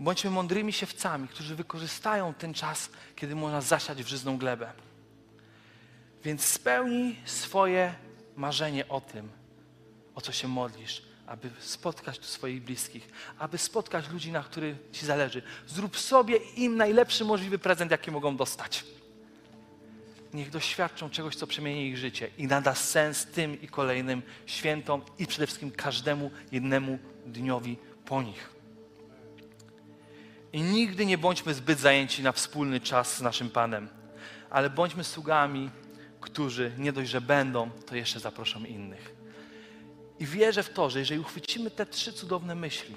Bądźmy 0.00 0.30
mądrymi 0.30 0.72
siewcami, 0.72 1.28
którzy 1.28 1.56
wykorzystają 1.56 2.34
ten 2.34 2.54
czas, 2.54 2.90
kiedy 3.16 3.34
można 3.34 3.60
zasiać 3.60 4.02
w 4.02 4.08
żyzną 4.08 4.38
glebę. 4.38 4.72
Więc 6.24 6.44
spełnij 6.44 7.16
swoje 7.24 7.94
marzenie 8.36 8.88
o 8.88 9.00
tym, 9.00 9.30
o 10.14 10.20
co 10.20 10.32
się 10.32 10.48
modlisz, 10.48 11.02
aby 11.26 11.50
spotkać 11.58 12.18
tu 12.18 12.24
swoich 12.24 12.62
bliskich, 12.62 13.08
aby 13.38 13.58
spotkać 13.58 14.10
ludzi, 14.10 14.32
na 14.32 14.42
których 14.42 14.76
Ci 14.92 15.06
zależy. 15.06 15.42
Zrób 15.66 15.98
sobie 15.98 16.36
im 16.36 16.76
najlepszy 16.76 17.24
możliwy 17.24 17.58
prezent, 17.58 17.90
jaki 17.90 18.10
mogą 18.10 18.36
dostać. 18.36 18.84
Niech 20.34 20.50
doświadczą 20.50 21.10
czegoś, 21.10 21.36
co 21.36 21.46
przemieni 21.46 21.88
ich 21.88 21.98
życie 21.98 22.30
i 22.38 22.46
nada 22.46 22.74
sens 22.74 23.26
tym 23.26 23.62
i 23.62 23.68
kolejnym 23.68 24.22
świętom 24.46 25.02
i 25.18 25.26
przede 25.26 25.46
wszystkim 25.46 25.70
każdemu 25.70 26.30
jednemu 26.52 26.98
dniowi 27.26 27.76
po 28.04 28.22
nich. 28.22 28.51
I 30.52 30.62
nigdy 30.62 31.06
nie 31.06 31.18
bądźmy 31.18 31.54
zbyt 31.54 31.78
zajęci 31.78 32.22
na 32.22 32.32
wspólny 32.32 32.80
czas 32.80 33.16
z 33.16 33.20
naszym 33.20 33.50
Panem, 33.50 33.88
ale 34.50 34.70
bądźmy 34.70 35.04
sługami, 35.04 35.70
którzy 36.20 36.72
nie 36.78 36.92
dość, 36.92 37.10
że 37.10 37.20
będą, 37.20 37.70
to 37.70 37.96
jeszcze 37.96 38.20
zaproszą 38.20 38.64
innych. 38.64 39.14
I 40.18 40.26
wierzę 40.26 40.62
w 40.62 40.70
to, 40.70 40.90
że 40.90 40.98
jeżeli 40.98 41.20
uchwycimy 41.20 41.70
te 41.70 41.86
trzy 41.86 42.12
cudowne 42.12 42.54
myśli, 42.54 42.94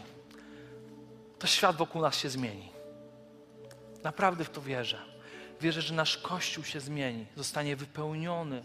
to 1.39 1.47
świat 1.47 1.75
wokół 1.75 2.01
nas 2.01 2.17
się 2.17 2.29
zmieni. 2.29 2.69
Naprawdę 4.03 4.43
w 4.43 4.49
to 4.49 4.61
wierzę. 4.61 5.01
Wierzę, 5.61 5.81
że 5.81 5.93
nasz 5.93 6.17
Kościół 6.17 6.63
się 6.63 6.79
zmieni, 6.79 7.25
zostanie 7.35 7.75
wypełniony 7.75 8.63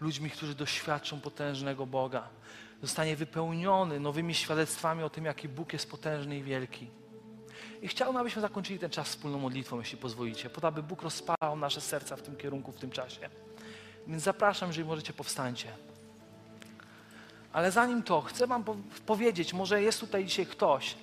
ludźmi, 0.00 0.30
którzy 0.30 0.54
doświadczą 0.54 1.20
potężnego 1.20 1.86
Boga. 1.86 2.28
Zostanie 2.82 3.16
wypełniony 3.16 4.00
nowymi 4.00 4.34
świadectwami 4.34 5.02
o 5.02 5.10
tym, 5.10 5.24
jaki 5.24 5.48
Bóg 5.48 5.72
jest 5.72 5.90
potężny 5.90 6.38
i 6.38 6.42
wielki. 6.42 6.90
I 7.82 7.88
chciałbym, 7.88 8.16
abyśmy 8.16 8.42
zakończyli 8.42 8.78
ten 8.78 8.90
czas 8.90 9.08
wspólną 9.08 9.38
modlitwą, 9.38 9.78
jeśli 9.78 9.98
pozwolicie, 9.98 10.50
po 10.50 10.60
to, 10.60 10.68
aby 10.68 10.82
Bóg 10.82 11.02
rozpalał 11.02 11.56
nasze 11.56 11.80
serca 11.80 12.16
w 12.16 12.22
tym 12.22 12.36
kierunku, 12.36 12.72
w 12.72 12.76
tym 12.76 12.90
czasie. 12.90 13.28
Więc 14.06 14.22
zapraszam, 14.22 14.68
jeżeli 14.68 14.88
możecie, 14.88 15.12
powstańcie. 15.12 15.68
Ale 17.52 17.70
zanim 17.70 18.02
to, 18.02 18.20
chcę 18.20 18.46
Wam 18.46 18.64
powiedzieć, 19.06 19.52
może 19.52 19.82
jest 19.82 20.00
tutaj 20.00 20.24
dzisiaj 20.24 20.46
ktoś, 20.46 20.94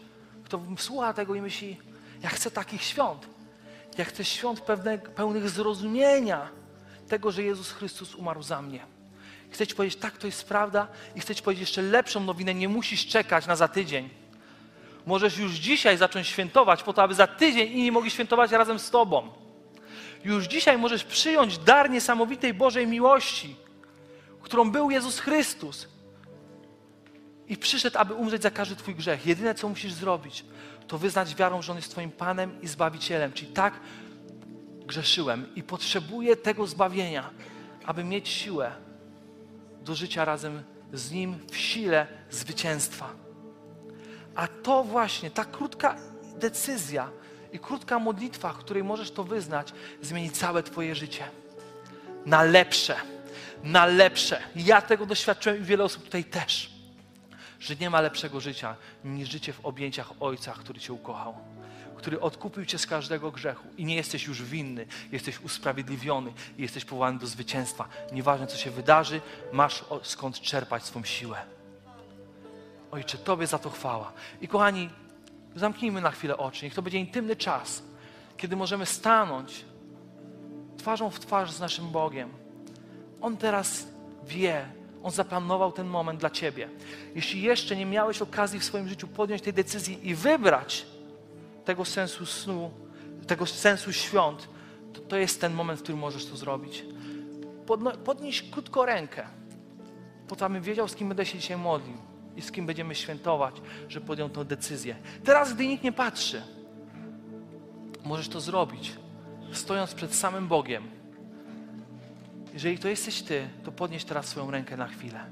kto 0.43 0.61
słucha 0.77 1.13
tego 1.13 1.35
i 1.35 1.41
myśli, 1.41 1.77
ja 2.23 2.29
chcę 2.29 2.51
takich 2.51 2.83
świąt. 2.83 3.27
Ja 3.97 4.05
chcę 4.05 4.25
świąt 4.25 4.61
pewne, 4.61 4.97
pełnych 4.97 5.49
zrozumienia 5.49 6.49
tego, 7.07 7.31
że 7.31 7.43
Jezus 7.43 7.71
Chrystus 7.71 8.15
umarł 8.15 8.43
za 8.43 8.61
mnie. 8.61 8.85
Chcę 9.49 9.67
Ci 9.67 9.75
powiedzieć, 9.75 9.99
tak, 9.99 10.17
to 10.17 10.27
jest 10.27 10.47
prawda 10.47 10.87
i 11.15 11.19
chcę 11.19 11.35
Ci 11.35 11.43
powiedzieć 11.43 11.61
jeszcze 11.61 11.81
lepszą 11.81 12.19
nowinę, 12.19 12.53
nie 12.53 12.69
musisz 12.69 13.07
czekać 13.07 13.47
na 13.47 13.55
za 13.55 13.67
tydzień. 13.67 14.09
Możesz 15.05 15.37
już 15.37 15.51
dzisiaj 15.51 15.97
zacząć 15.97 16.27
świętować 16.27 16.83
po 16.83 16.93
to, 16.93 17.03
aby 17.03 17.13
za 17.13 17.27
tydzień 17.27 17.71
inni 17.71 17.91
mogli 17.91 18.11
świętować 18.11 18.51
razem 18.51 18.79
z 18.79 18.89
Tobą. 18.89 19.29
Już 20.23 20.45
dzisiaj 20.45 20.77
możesz 20.77 21.03
przyjąć 21.03 21.57
dar 21.57 21.89
niesamowitej 21.89 22.53
Bożej 22.53 22.87
miłości, 22.87 23.55
którą 24.41 24.71
był 24.71 24.91
Jezus 24.91 25.19
Chrystus. 25.19 25.87
I 27.47 27.57
przyszedł, 27.57 27.97
aby 27.97 28.13
umrzeć 28.13 28.41
za 28.41 28.51
każdy 28.51 28.75
Twój 28.75 28.95
grzech. 28.95 29.25
Jedyne, 29.25 29.55
co 29.55 29.69
musisz 29.69 29.93
zrobić, 29.93 30.45
to 30.87 30.97
wyznać 30.97 31.35
wiarą, 31.35 31.61
że 31.61 31.71
On 31.71 31.77
jest 31.77 31.91
Twoim 31.91 32.11
Panem 32.11 32.61
i 32.61 32.67
Zbawicielem. 32.67 33.33
Czyli 33.33 33.51
tak, 33.51 33.79
grzeszyłem 34.85 35.55
i 35.55 35.63
potrzebuję 35.63 36.35
tego 36.35 36.67
zbawienia, 36.67 37.29
aby 37.85 38.03
mieć 38.03 38.29
siłę 38.29 38.71
do 39.81 39.95
życia 39.95 40.25
razem 40.25 40.63
z 40.93 41.11
Nim 41.11 41.37
w 41.51 41.57
sile 41.57 42.07
zwycięstwa. 42.29 43.24
A 44.35 44.47
to 44.47 44.83
właśnie, 44.83 45.31
ta 45.31 45.45
krótka 45.45 45.95
decyzja 46.37 47.09
i 47.51 47.59
krótka 47.59 47.99
modlitwa, 47.99 48.53
w 48.53 48.57
której 48.57 48.83
możesz 48.83 49.11
to 49.11 49.23
wyznać, 49.23 49.73
zmieni 50.01 50.29
całe 50.29 50.63
Twoje 50.63 50.95
życie. 50.95 51.23
Na 52.25 52.43
lepsze, 52.43 52.95
na 53.63 53.85
lepsze. 53.85 54.41
Ja 54.55 54.81
tego 54.81 55.05
doświadczyłem 55.05 55.61
i 55.61 55.63
wiele 55.63 55.83
osób 55.83 56.03
tutaj 56.03 56.23
też 56.23 56.75
że 57.59 57.75
nie 57.75 57.89
ma 57.89 58.01
lepszego 58.01 58.39
życia 58.39 58.75
niż 59.03 59.29
życie 59.29 59.53
w 59.53 59.65
objęciach 59.65 60.11
Ojca, 60.19 60.53
który 60.53 60.79
Cię 60.79 60.93
ukochał, 60.93 61.37
który 61.97 62.19
odkupił 62.19 62.65
Cię 62.65 62.77
z 62.77 62.85
każdego 62.85 63.31
grzechu 63.31 63.67
i 63.77 63.85
nie 63.85 63.95
jesteś 63.95 64.25
już 64.27 64.43
winny, 64.43 64.85
jesteś 65.11 65.41
usprawiedliwiony 65.41 66.33
i 66.57 66.61
jesteś 66.61 66.85
powołany 66.85 67.19
do 67.19 67.27
zwycięstwa. 67.27 67.87
Nieważne, 68.11 68.47
co 68.47 68.57
się 68.57 68.71
wydarzy, 68.71 69.21
masz 69.51 69.85
skąd 70.03 70.41
czerpać 70.41 70.83
swą 70.83 71.03
siłę. 71.03 71.54
Ojcze, 72.95 73.17
Tobie 73.17 73.47
za 73.47 73.59
to 73.59 73.69
chwała. 73.69 74.11
I 74.41 74.47
kochani, 74.47 74.89
zamknijmy 75.55 76.01
na 76.01 76.11
chwilę 76.11 76.37
oczy. 76.37 76.65
Niech 76.65 76.73
to 76.73 76.81
będzie 76.81 76.99
intymny 76.99 77.35
czas, 77.35 77.83
kiedy 78.37 78.55
możemy 78.55 78.85
stanąć 78.85 79.65
twarzą 80.77 81.09
w 81.09 81.19
twarz 81.19 81.51
z 81.51 81.59
naszym 81.59 81.91
Bogiem. 81.91 82.29
On 83.21 83.37
teraz 83.37 83.87
wie, 84.27 84.65
on 85.03 85.11
zaplanował 85.11 85.71
ten 85.71 85.87
moment 85.87 86.19
dla 86.19 86.29
Ciebie. 86.29 86.69
Jeśli 87.15 87.41
jeszcze 87.41 87.75
nie 87.75 87.85
miałeś 87.85 88.21
okazji 88.21 88.59
w 88.59 88.63
swoim 88.63 88.89
życiu 88.89 89.07
podjąć 89.07 89.41
tej 89.41 89.53
decyzji 89.53 90.07
i 90.07 90.15
wybrać 90.15 90.85
tego 91.65 91.85
sensu 91.85 92.25
snu, 92.25 92.71
tego 93.27 93.45
sensu 93.45 93.93
świąt, 93.93 94.49
to, 94.93 95.01
to 95.01 95.17
jest 95.17 95.41
ten 95.41 95.53
moment, 95.53 95.79
w 95.79 95.83
którym 95.83 95.99
możesz 95.99 96.25
to 96.25 96.37
zrobić. 96.37 96.85
Podno, 97.65 97.91
podnieś 97.91 98.49
krótko 98.49 98.85
rękę, 98.85 99.27
po 100.27 100.35
to, 100.35 100.45
abym 100.45 100.61
wiedział, 100.61 100.87
z 100.87 100.95
kim 100.95 101.07
będę 101.07 101.25
się 101.25 101.39
dzisiaj 101.39 101.57
modlił 101.57 102.14
i 102.35 102.41
z 102.41 102.51
kim 102.51 102.65
będziemy 102.65 102.95
świętować, 102.95 103.55
że 103.89 104.01
podjął 104.01 104.29
tę 104.29 104.45
decyzję. 104.45 104.95
Teraz, 105.23 105.53
gdy 105.53 105.67
nikt 105.67 105.83
nie 105.83 105.91
patrzy, 105.91 106.41
możesz 108.03 108.29
to 108.29 108.41
zrobić, 108.41 108.91
stojąc 109.51 109.93
przed 109.93 110.15
samym 110.15 110.47
Bogiem 110.47 110.95
jeżeli 112.55 112.79
to 112.79 112.87
jesteś 112.87 113.21
Ty, 113.21 113.47
to 113.63 113.71
podnieś 113.71 114.03
teraz 114.03 114.25
swoją 114.25 114.51
rękę 114.51 114.77
na 114.77 114.87
chwilę. 114.87 115.25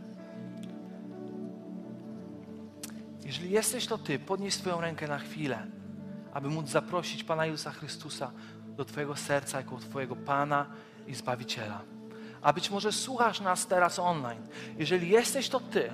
Jeżeli 3.26 3.51
jesteś 3.51 3.88
to 3.88 3.97
Ty, 3.97 4.20
podnieś 4.20 4.54
swoją 4.54 4.82
rękę 4.82 5.08
na 5.08 5.20
chwilę, 5.20 5.68
aby 6.34 6.49
móc 6.49 6.70
zaprosić 6.70 7.24
Pana 7.24 7.45
Jezusa 7.45 7.72
Chrystusa 7.72 8.32
do 8.68 8.86
Twojego 8.86 9.16
serca 9.16 9.58
jako 9.58 9.78
Twojego 9.78 10.16
Pana 10.16 10.66
i 11.08 11.16
Zbawiciela. 11.16 11.82
A 12.41 12.54
być 12.54 12.70
może 12.70 12.91
słuchasz 12.91 13.41
nas 13.41 13.68
teraz 13.68 13.99
online. 13.99 14.47
Jeżeli 14.78 15.10
jesteś 15.10 15.49
to 15.49 15.60
Ty, 15.60 15.89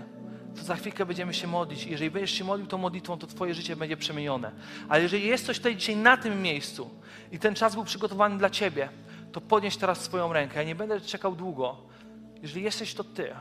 to 0.56 0.64
za 0.64 0.76
chwilkę 0.76 1.06
będziemy 1.06 1.34
się 1.34 1.48
modlić. 1.48 1.86
Jeżeli 1.86 2.12
będziesz 2.12 2.32
się 2.32 2.44
modlił 2.44 2.68
tą 2.68 2.78
modlitwą, 2.78 3.18
to 3.18 3.28
Twoje 3.28 3.54
życie 3.54 3.76
będzie 3.76 3.98
przemienione. 3.98 4.52
Ale 4.90 5.04
jeżeli 5.04 5.28
jest 5.28 5.46
coś 5.46 5.58
tutaj 5.58 5.76
dzisiaj 5.76 5.96
na 5.96 6.18
tym 6.18 6.42
miejscu 6.42 6.90
i 7.32 7.40
ten 7.40 7.56
czas 7.56 7.76
był 7.76 7.84
przygotowany 7.84 8.38
dla 8.38 8.50
Ciebie, 8.50 8.90
to 9.32 9.42
podnieś 9.42 9.78
teraz 9.78 10.02
swoją 10.02 10.34
rękę. 10.34 10.56
Ja 10.60 10.64
nie 10.64 10.76
będę 10.76 11.02
czekał 11.02 11.36
długo. 11.36 11.78
Jeżeli 12.42 12.64
jesteś 12.64 12.94
to 12.94 13.04
Ty. 13.04 13.36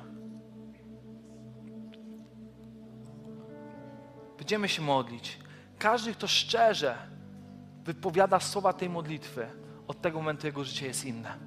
Będziemy 4.39 4.69
się 4.69 4.83
modlić. 4.83 5.39
Każdy, 5.79 6.13
kto 6.13 6.27
szczerze 6.27 6.97
wypowiada 7.85 8.41
słowa 8.41 8.73
tej 8.73 8.91
modlitwy, 8.91 9.47
od 9.89 10.01
tego 10.01 10.19
momentu 10.19 10.47
jego 10.47 10.65
życie 10.65 10.87
jest 10.87 11.05
inne. 11.05 11.39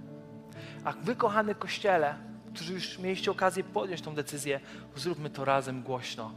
A 0.84 0.92
wy, 0.92 1.16
kochany 1.16 1.56
Kościele, 1.56 2.31
którzy 2.54 2.74
już 2.74 3.00
mieliście 3.00 3.32
okazję 3.32 3.64
podjąć 3.64 4.02
tą 4.02 4.16
decyzję, 4.16 4.60
zróbmy 4.96 5.30
to 5.30 5.46
razem 5.46 5.84
głośno, 5.84 6.32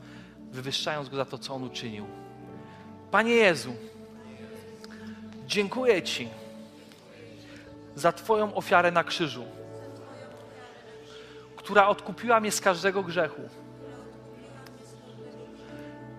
wywyższając 0.51 1.09
Go 1.09 1.17
za 1.17 1.25
to, 1.25 1.39
co 1.39 1.55
On 1.55 1.63
uczynił. 1.63 2.07
Panie 3.11 3.35
Jezu, 3.35 3.75
dziękuję 5.47 6.03
Ci 6.03 6.29
za 7.95 8.13
Twoją 8.13 8.55
ofiarę 8.55 8.91
na 8.91 9.05
krzyżu, 9.05 9.45
która 11.57 11.89
odkupiła 11.89 12.41
mnie 12.41 12.53
z 12.53 12.61
każdego 12.61 13.03
grzechu. 13.03 13.43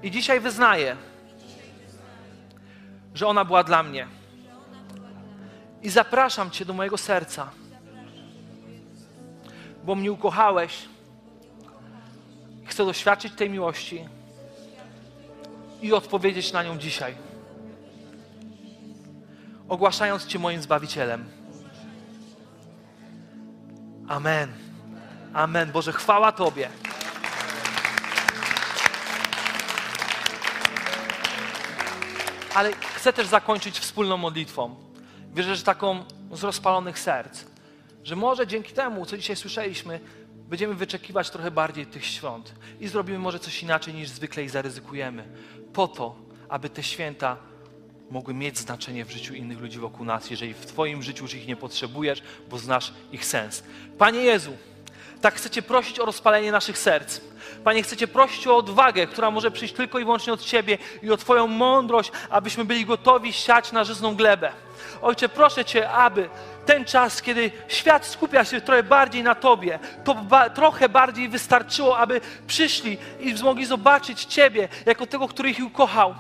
I 0.04 0.12
dzisiaj 0.12 0.40
wyznaję, 0.40 0.96
że 3.14 3.28
ona 3.28 3.46
była 3.46 3.64
dla 3.64 3.84
mnie. 3.84 4.08
I 5.84 5.90
zapraszam 5.90 6.52
Cię 6.52 6.66
do 6.66 6.74
mojego 6.74 6.98
serca, 6.98 7.50
bo 9.86 9.96
mnie 9.96 10.12
ukochałeś. 10.12 10.86
Chcę 12.66 12.86
doświadczyć 12.86 13.34
tej 13.34 13.50
miłości 13.50 14.06
i 15.82 15.94
odpowiedzieć 15.94 16.54
na 16.54 16.64
nią 16.64 16.78
dzisiaj, 16.78 17.16
ogłaszając 19.70 20.26
Cię 20.26 20.40
moim 20.40 20.62
Zbawicielem. 20.62 21.26
Amen. 24.08 24.54
Amen. 25.34 25.72
Boże, 25.72 25.94
chwała 25.94 26.32
Tobie. 26.32 26.70
Ale 32.56 32.74
chcę 32.96 33.14
też 33.14 33.28
zakończyć 33.28 33.80
wspólną 33.80 34.18
modlitwą. 34.18 34.76
Wierzę, 35.34 35.56
że 35.56 35.64
taką 35.64 36.04
z 36.32 36.44
rozpalonych 36.44 37.00
serc. 37.00 37.55
Że 38.06 38.16
może 38.16 38.48
dzięki 38.48 38.74
temu, 38.74 39.06
co 39.06 39.18
dzisiaj 39.18 39.36
słyszeliśmy, 39.36 40.00
będziemy 40.36 40.74
wyczekiwać 40.74 41.30
trochę 41.30 41.52
bardziej 41.52 41.86
tych 41.86 42.06
świąt 42.06 42.54
i 42.80 42.88
zrobimy 42.88 43.20
może 43.20 43.40
coś 43.40 43.64
inaczej 43.64 43.94
niż 43.94 44.10
zwykle 44.10 44.44
i 44.44 44.50
zaryzykujemy. 44.50 45.28
Po 45.74 45.88
to, 45.88 46.16
aby 46.50 46.70
te 46.70 46.84
święta 46.84 47.38
mogły 48.10 48.34
mieć 48.34 48.58
znaczenie 48.58 49.06
w 49.06 49.12
życiu 49.12 49.34
innych 49.34 49.60
ludzi 49.60 49.80
wokół 49.80 50.06
nas, 50.06 50.30
jeżeli 50.30 50.54
w 50.54 50.66
Twoim 50.66 51.04
życiu 51.04 51.24
już 51.24 51.34
ich 51.34 51.48
nie 51.48 51.56
potrzebujesz, 51.56 52.24
bo 52.50 52.58
znasz 52.58 52.94
ich 53.12 53.26
sens. 53.26 53.64
Panie 53.98 54.20
Jezu, 54.20 54.52
tak 55.22 55.36
chcecie 55.36 55.62
prosić 55.62 56.00
o 56.00 56.06
rozpalenie 56.06 56.52
naszych 56.52 56.78
serc. 56.78 57.22
Panie, 57.64 57.84
chcecie 57.84 58.08
prosić 58.08 58.48
o 58.48 58.58
odwagę, 58.58 59.08
która 59.08 59.32
może 59.32 59.52
przyjść 59.52 59.74
tylko 59.74 60.00
i 60.00 60.04
wyłącznie 60.04 60.34
od 60.34 60.42
Ciebie 60.42 60.78
i 61.04 61.12
o 61.12 61.18
Twoją 61.18 61.48
mądrość, 61.48 62.12
abyśmy 62.30 62.66
byli 62.66 62.86
gotowi 62.86 63.34
siać 63.34 63.72
na 63.72 63.84
żyzną 63.84 64.16
glebę. 64.16 64.52
Ojcze, 65.02 65.30
proszę 65.30 65.66
Cię, 65.66 65.90
aby 65.90 66.30
ten 66.66 66.86
czas, 66.86 67.22
kiedy 67.22 67.52
świat 67.68 68.06
skupia 68.06 68.46
się 68.46 68.62
trochę 68.62 68.84
bardziej 68.84 69.24
na 69.24 69.36
Tobie, 69.36 69.80
to 70.04 70.16
ba 70.16 70.50
trochę 70.50 70.90
bardziej 70.90 71.30
wystarczyło, 71.30 71.98
aby 71.98 72.22
przyszli 72.48 72.98
i 73.20 73.44
mogli 73.44 73.66
zobaczyć 73.66 74.26
Ciebie 74.26 74.68
jako 74.86 75.08
tego, 75.08 75.28
który 75.28 75.50
ich 75.50 75.66
ukochał 75.66 76.16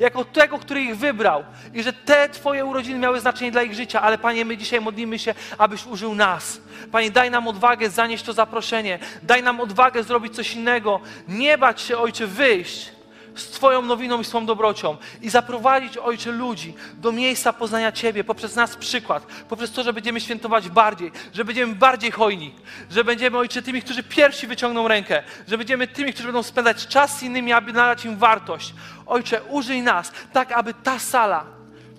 jako 0.00 0.24
tego, 0.24 0.58
który 0.58 0.82
ich 0.82 0.96
wybrał. 0.96 1.44
I 1.74 1.82
że 1.82 1.92
te 1.92 2.28
Twoje 2.28 2.64
urodziny 2.64 2.98
miały 2.98 3.20
znaczenie 3.20 3.50
dla 3.50 3.62
ich 3.62 3.74
życia, 3.74 4.02
ale 4.02 4.18
Panie, 4.18 4.44
my 4.44 4.56
dzisiaj 4.56 4.80
modlimy 4.80 5.18
się, 5.18 5.34
abyś 5.58 5.86
użył 5.86 6.14
nas. 6.14 6.60
Panie, 6.92 7.10
daj 7.10 7.30
nam 7.30 7.48
odwagę 7.48 7.90
zanieść 7.90 8.24
to 8.24 8.32
zaproszenie, 8.32 8.98
daj 9.22 9.42
nam 9.42 9.60
odwagę 9.60 10.02
zrobić 10.02 10.34
coś 10.34 10.54
innego, 10.54 11.00
nie 11.28 11.58
bać 11.58 11.80
się, 11.80 11.98
Ojcze, 11.98 12.26
wyjść, 12.26 12.93
z 13.34 13.46
Twoją 13.46 13.82
nowiną 13.82 14.20
i 14.20 14.24
swą 14.24 14.46
dobrocią 14.46 14.96
i 15.22 15.30
zaprowadzić, 15.30 15.98
Ojcze, 15.98 16.32
ludzi 16.32 16.74
do 16.94 17.12
miejsca 17.12 17.52
poznania 17.52 17.92
Ciebie 17.92 18.24
poprzez 18.24 18.56
nas 18.56 18.76
przykład, 18.76 19.26
poprzez 19.48 19.72
to, 19.72 19.82
że 19.82 19.92
będziemy 19.92 20.20
świętować 20.20 20.68
bardziej, 20.68 21.12
że 21.32 21.44
będziemy 21.44 21.74
bardziej 21.74 22.10
hojni, 22.10 22.54
że 22.90 23.04
będziemy, 23.04 23.38
Ojcze, 23.38 23.62
tymi, 23.62 23.82
którzy 23.82 24.02
pierwsi 24.02 24.46
wyciągną 24.46 24.88
rękę, 24.88 25.22
że 25.48 25.58
będziemy 25.58 25.88
tymi, 25.88 26.12
którzy 26.12 26.28
będą 26.28 26.42
spędzać 26.42 26.86
czas 26.86 27.18
z 27.18 27.22
innymi, 27.22 27.52
aby 27.52 27.72
nadać 27.72 28.04
im 28.04 28.16
wartość. 28.16 28.74
Ojcze, 29.06 29.42
użyj 29.42 29.82
nas 29.82 30.12
tak, 30.32 30.52
aby 30.52 30.74
ta 30.74 30.98
sala 30.98 31.44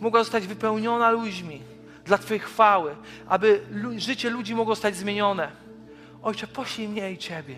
mogła 0.02 0.20
zostać 0.20 0.48
wypełniona 0.48 1.12
ludźmi 1.12 1.62
dla 2.06 2.18
Twojej 2.18 2.40
chwały, 2.40 2.96
aby 3.28 3.62
życie 3.98 4.30
ludzi 4.30 4.56
mogło 4.56 4.76
zostać 4.76 4.96
zmienione. 4.96 5.52
Ojcze, 6.24 6.48
poślij 6.48 6.88
mnie 6.88 7.12
i 7.12 7.18
Ciebie. 7.18 7.56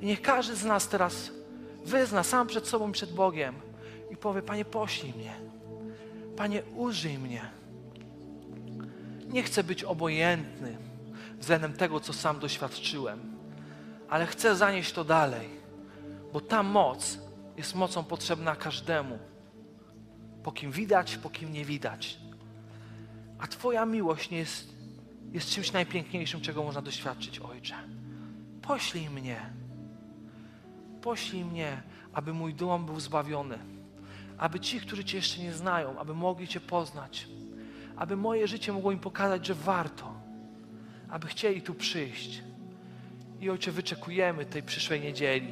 I 0.00 0.06
niech 0.06 0.22
każdy 0.22 0.56
z 0.56 0.64
nas 0.64 0.88
teraz 0.88 1.39
wyzna 1.84 2.22
sam 2.22 2.46
przed 2.46 2.68
sobą 2.68 2.92
przed 2.92 3.12
Bogiem 3.12 3.54
i 4.10 4.16
powie, 4.16 4.42
Panie, 4.42 4.64
poślij 4.64 5.12
mnie. 5.12 5.34
Panie, 6.36 6.62
użyj 6.76 7.18
mnie. 7.18 7.42
Nie 9.28 9.42
chcę 9.42 9.64
być 9.64 9.84
obojętny 9.84 10.76
względem 11.38 11.72
tego, 11.72 12.00
co 12.00 12.12
sam 12.12 12.38
doświadczyłem, 12.38 13.36
ale 14.08 14.26
chcę 14.26 14.56
zanieść 14.56 14.92
to 14.92 15.04
dalej, 15.04 15.48
bo 16.32 16.40
ta 16.40 16.62
moc 16.62 17.18
jest 17.56 17.74
mocą 17.74 18.04
potrzebna 18.04 18.56
każdemu. 18.56 19.18
Po 20.42 20.52
kim 20.52 20.72
widać, 20.72 21.16
po 21.16 21.30
kim 21.30 21.52
nie 21.52 21.64
widać. 21.64 22.18
A 23.38 23.46
Twoja 23.46 23.86
miłość 23.86 24.30
nie 24.30 24.38
jest, 24.38 24.74
jest 25.32 25.50
czymś 25.50 25.72
najpiękniejszym, 25.72 26.40
czego 26.40 26.62
można 26.62 26.82
doświadczyć, 26.82 27.38
Ojcze. 27.38 27.74
Poślij 28.62 29.10
mnie. 29.10 29.59
Poślij 31.02 31.44
mnie, 31.44 31.82
aby 32.12 32.32
mój 32.32 32.54
dom 32.54 32.86
był 32.86 33.00
zbawiony. 33.00 33.58
Aby 34.38 34.60
ci, 34.60 34.80
którzy 34.80 35.04
Cię 35.04 35.16
jeszcze 35.16 35.42
nie 35.42 35.52
znają, 35.52 35.98
aby 35.98 36.14
mogli 36.14 36.48
Cię 36.48 36.60
poznać. 36.60 37.28
Aby 37.96 38.16
moje 38.16 38.48
życie 38.48 38.72
mogło 38.72 38.92
im 38.92 38.98
pokazać, 38.98 39.46
że 39.46 39.54
warto. 39.54 40.12
Aby 41.08 41.26
chcieli 41.26 41.62
tu 41.62 41.74
przyjść. 41.74 42.42
I 43.40 43.50
Ojcze, 43.50 43.72
wyczekujemy 43.72 44.44
tej 44.44 44.62
przyszłej 44.62 45.00
niedzieli, 45.00 45.46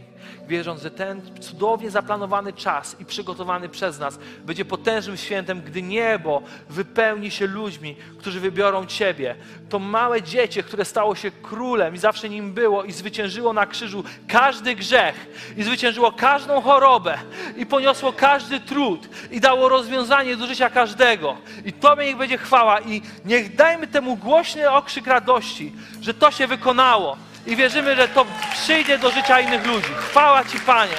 wierząc, 0.48 0.82
że 0.82 0.90
ten 0.90 1.22
cudownie 1.40 1.90
zaplanowany 1.90 2.52
czas 2.52 2.96
i 3.00 3.04
przygotowany 3.04 3.68
przez 3.68 3.98
nas 3.98 4.18
będzie 4.44 4.64
potężnym 4.64 5.16
świętem, 5.16 5.60
gdy 5.60 5.82
niebo 5.82 6.42
wypełni 6.68 7.30
się 7.30 7.46
ludźmi, 7.46 7.96
którzy 8.18 8.40
wybiorą 8.40 8.86
Ciebie. 8.86 9.36
To 9.68 9.78
małe 9.78 10.22
dziecię, 10.22 10.62
które 10.62 10.84
stało 10.84 11.14
się 11.14 11.30
królem 11.30 11.94
i 11.94 11.98
zawsze 11.98 12.28
nim 12.28 12.52
było 12.52 12.84
i 12.84 12.92
zwyciężyło 12.92 13.52
na 13.52 13.66
krzyżu 13.66 14.04
każdy 14.28 14.74
grzech 14.74 15.26
i 15.56 15.62
zwyciężyło 15.62 16.12
każdą 16.12 16.60
chorobę 16.60 17.18
i 17.56 17.66
poniosło 17.66 18.12
każdy 18.12 18.60
trud 18.60 19.08
i 19.30 19.40
dało 19.40 19.68
rozwiązanie 19.68 20.36
do 20.36 20.46
życia 20.46 20.70
każdego. 20.70 21.36
I 21.64 21.72
Tobie 21.72 22.04
niech 22.04 22.16
będzie 22.16 22.38
chwała 22.38 22.80
i 22.80 23.02
niech 23.24 23.56
dajmy 23.56 23.86
temu 23.86 24.16
głośny 24.16 24.70
okrzyk 24.70 25.06
radości, 25.06 25.72
że 26.00 26.14
to 26.14 26.30
się 26.30 26.46
wykonało 26.46 27.27
i 27.48 27.56
wierzymy, 27.56 27.96
że 27.96 28.08
to 28.08 28.26
przyjdzie 28.52 28.98
do 28.98 29.10
życia 29.10 29.40
innych 29.40 29.66
ludzi. 29.66 29.88
Chwała 29.98 30.44
Ci, 30.44 30.60
Panie. 30.60 30.96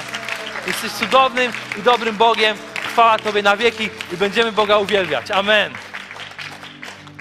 Jesteś 0.66 0.92
cudownym 0.92 1.52
i 1.78 1.82
dobrym 1.82 2.16
Bogiem. 2.16 2.56
Chwała 2.92 3.18
Tobie 3.18 3.42
na 3.42 3.56
wieki 3.56 3.90
i 4.12 4.16
będziemy 4.16 4.52
Boga 4.52 4.78
uwielbiać. 4.78 5.30
Amen. 5.30 5.72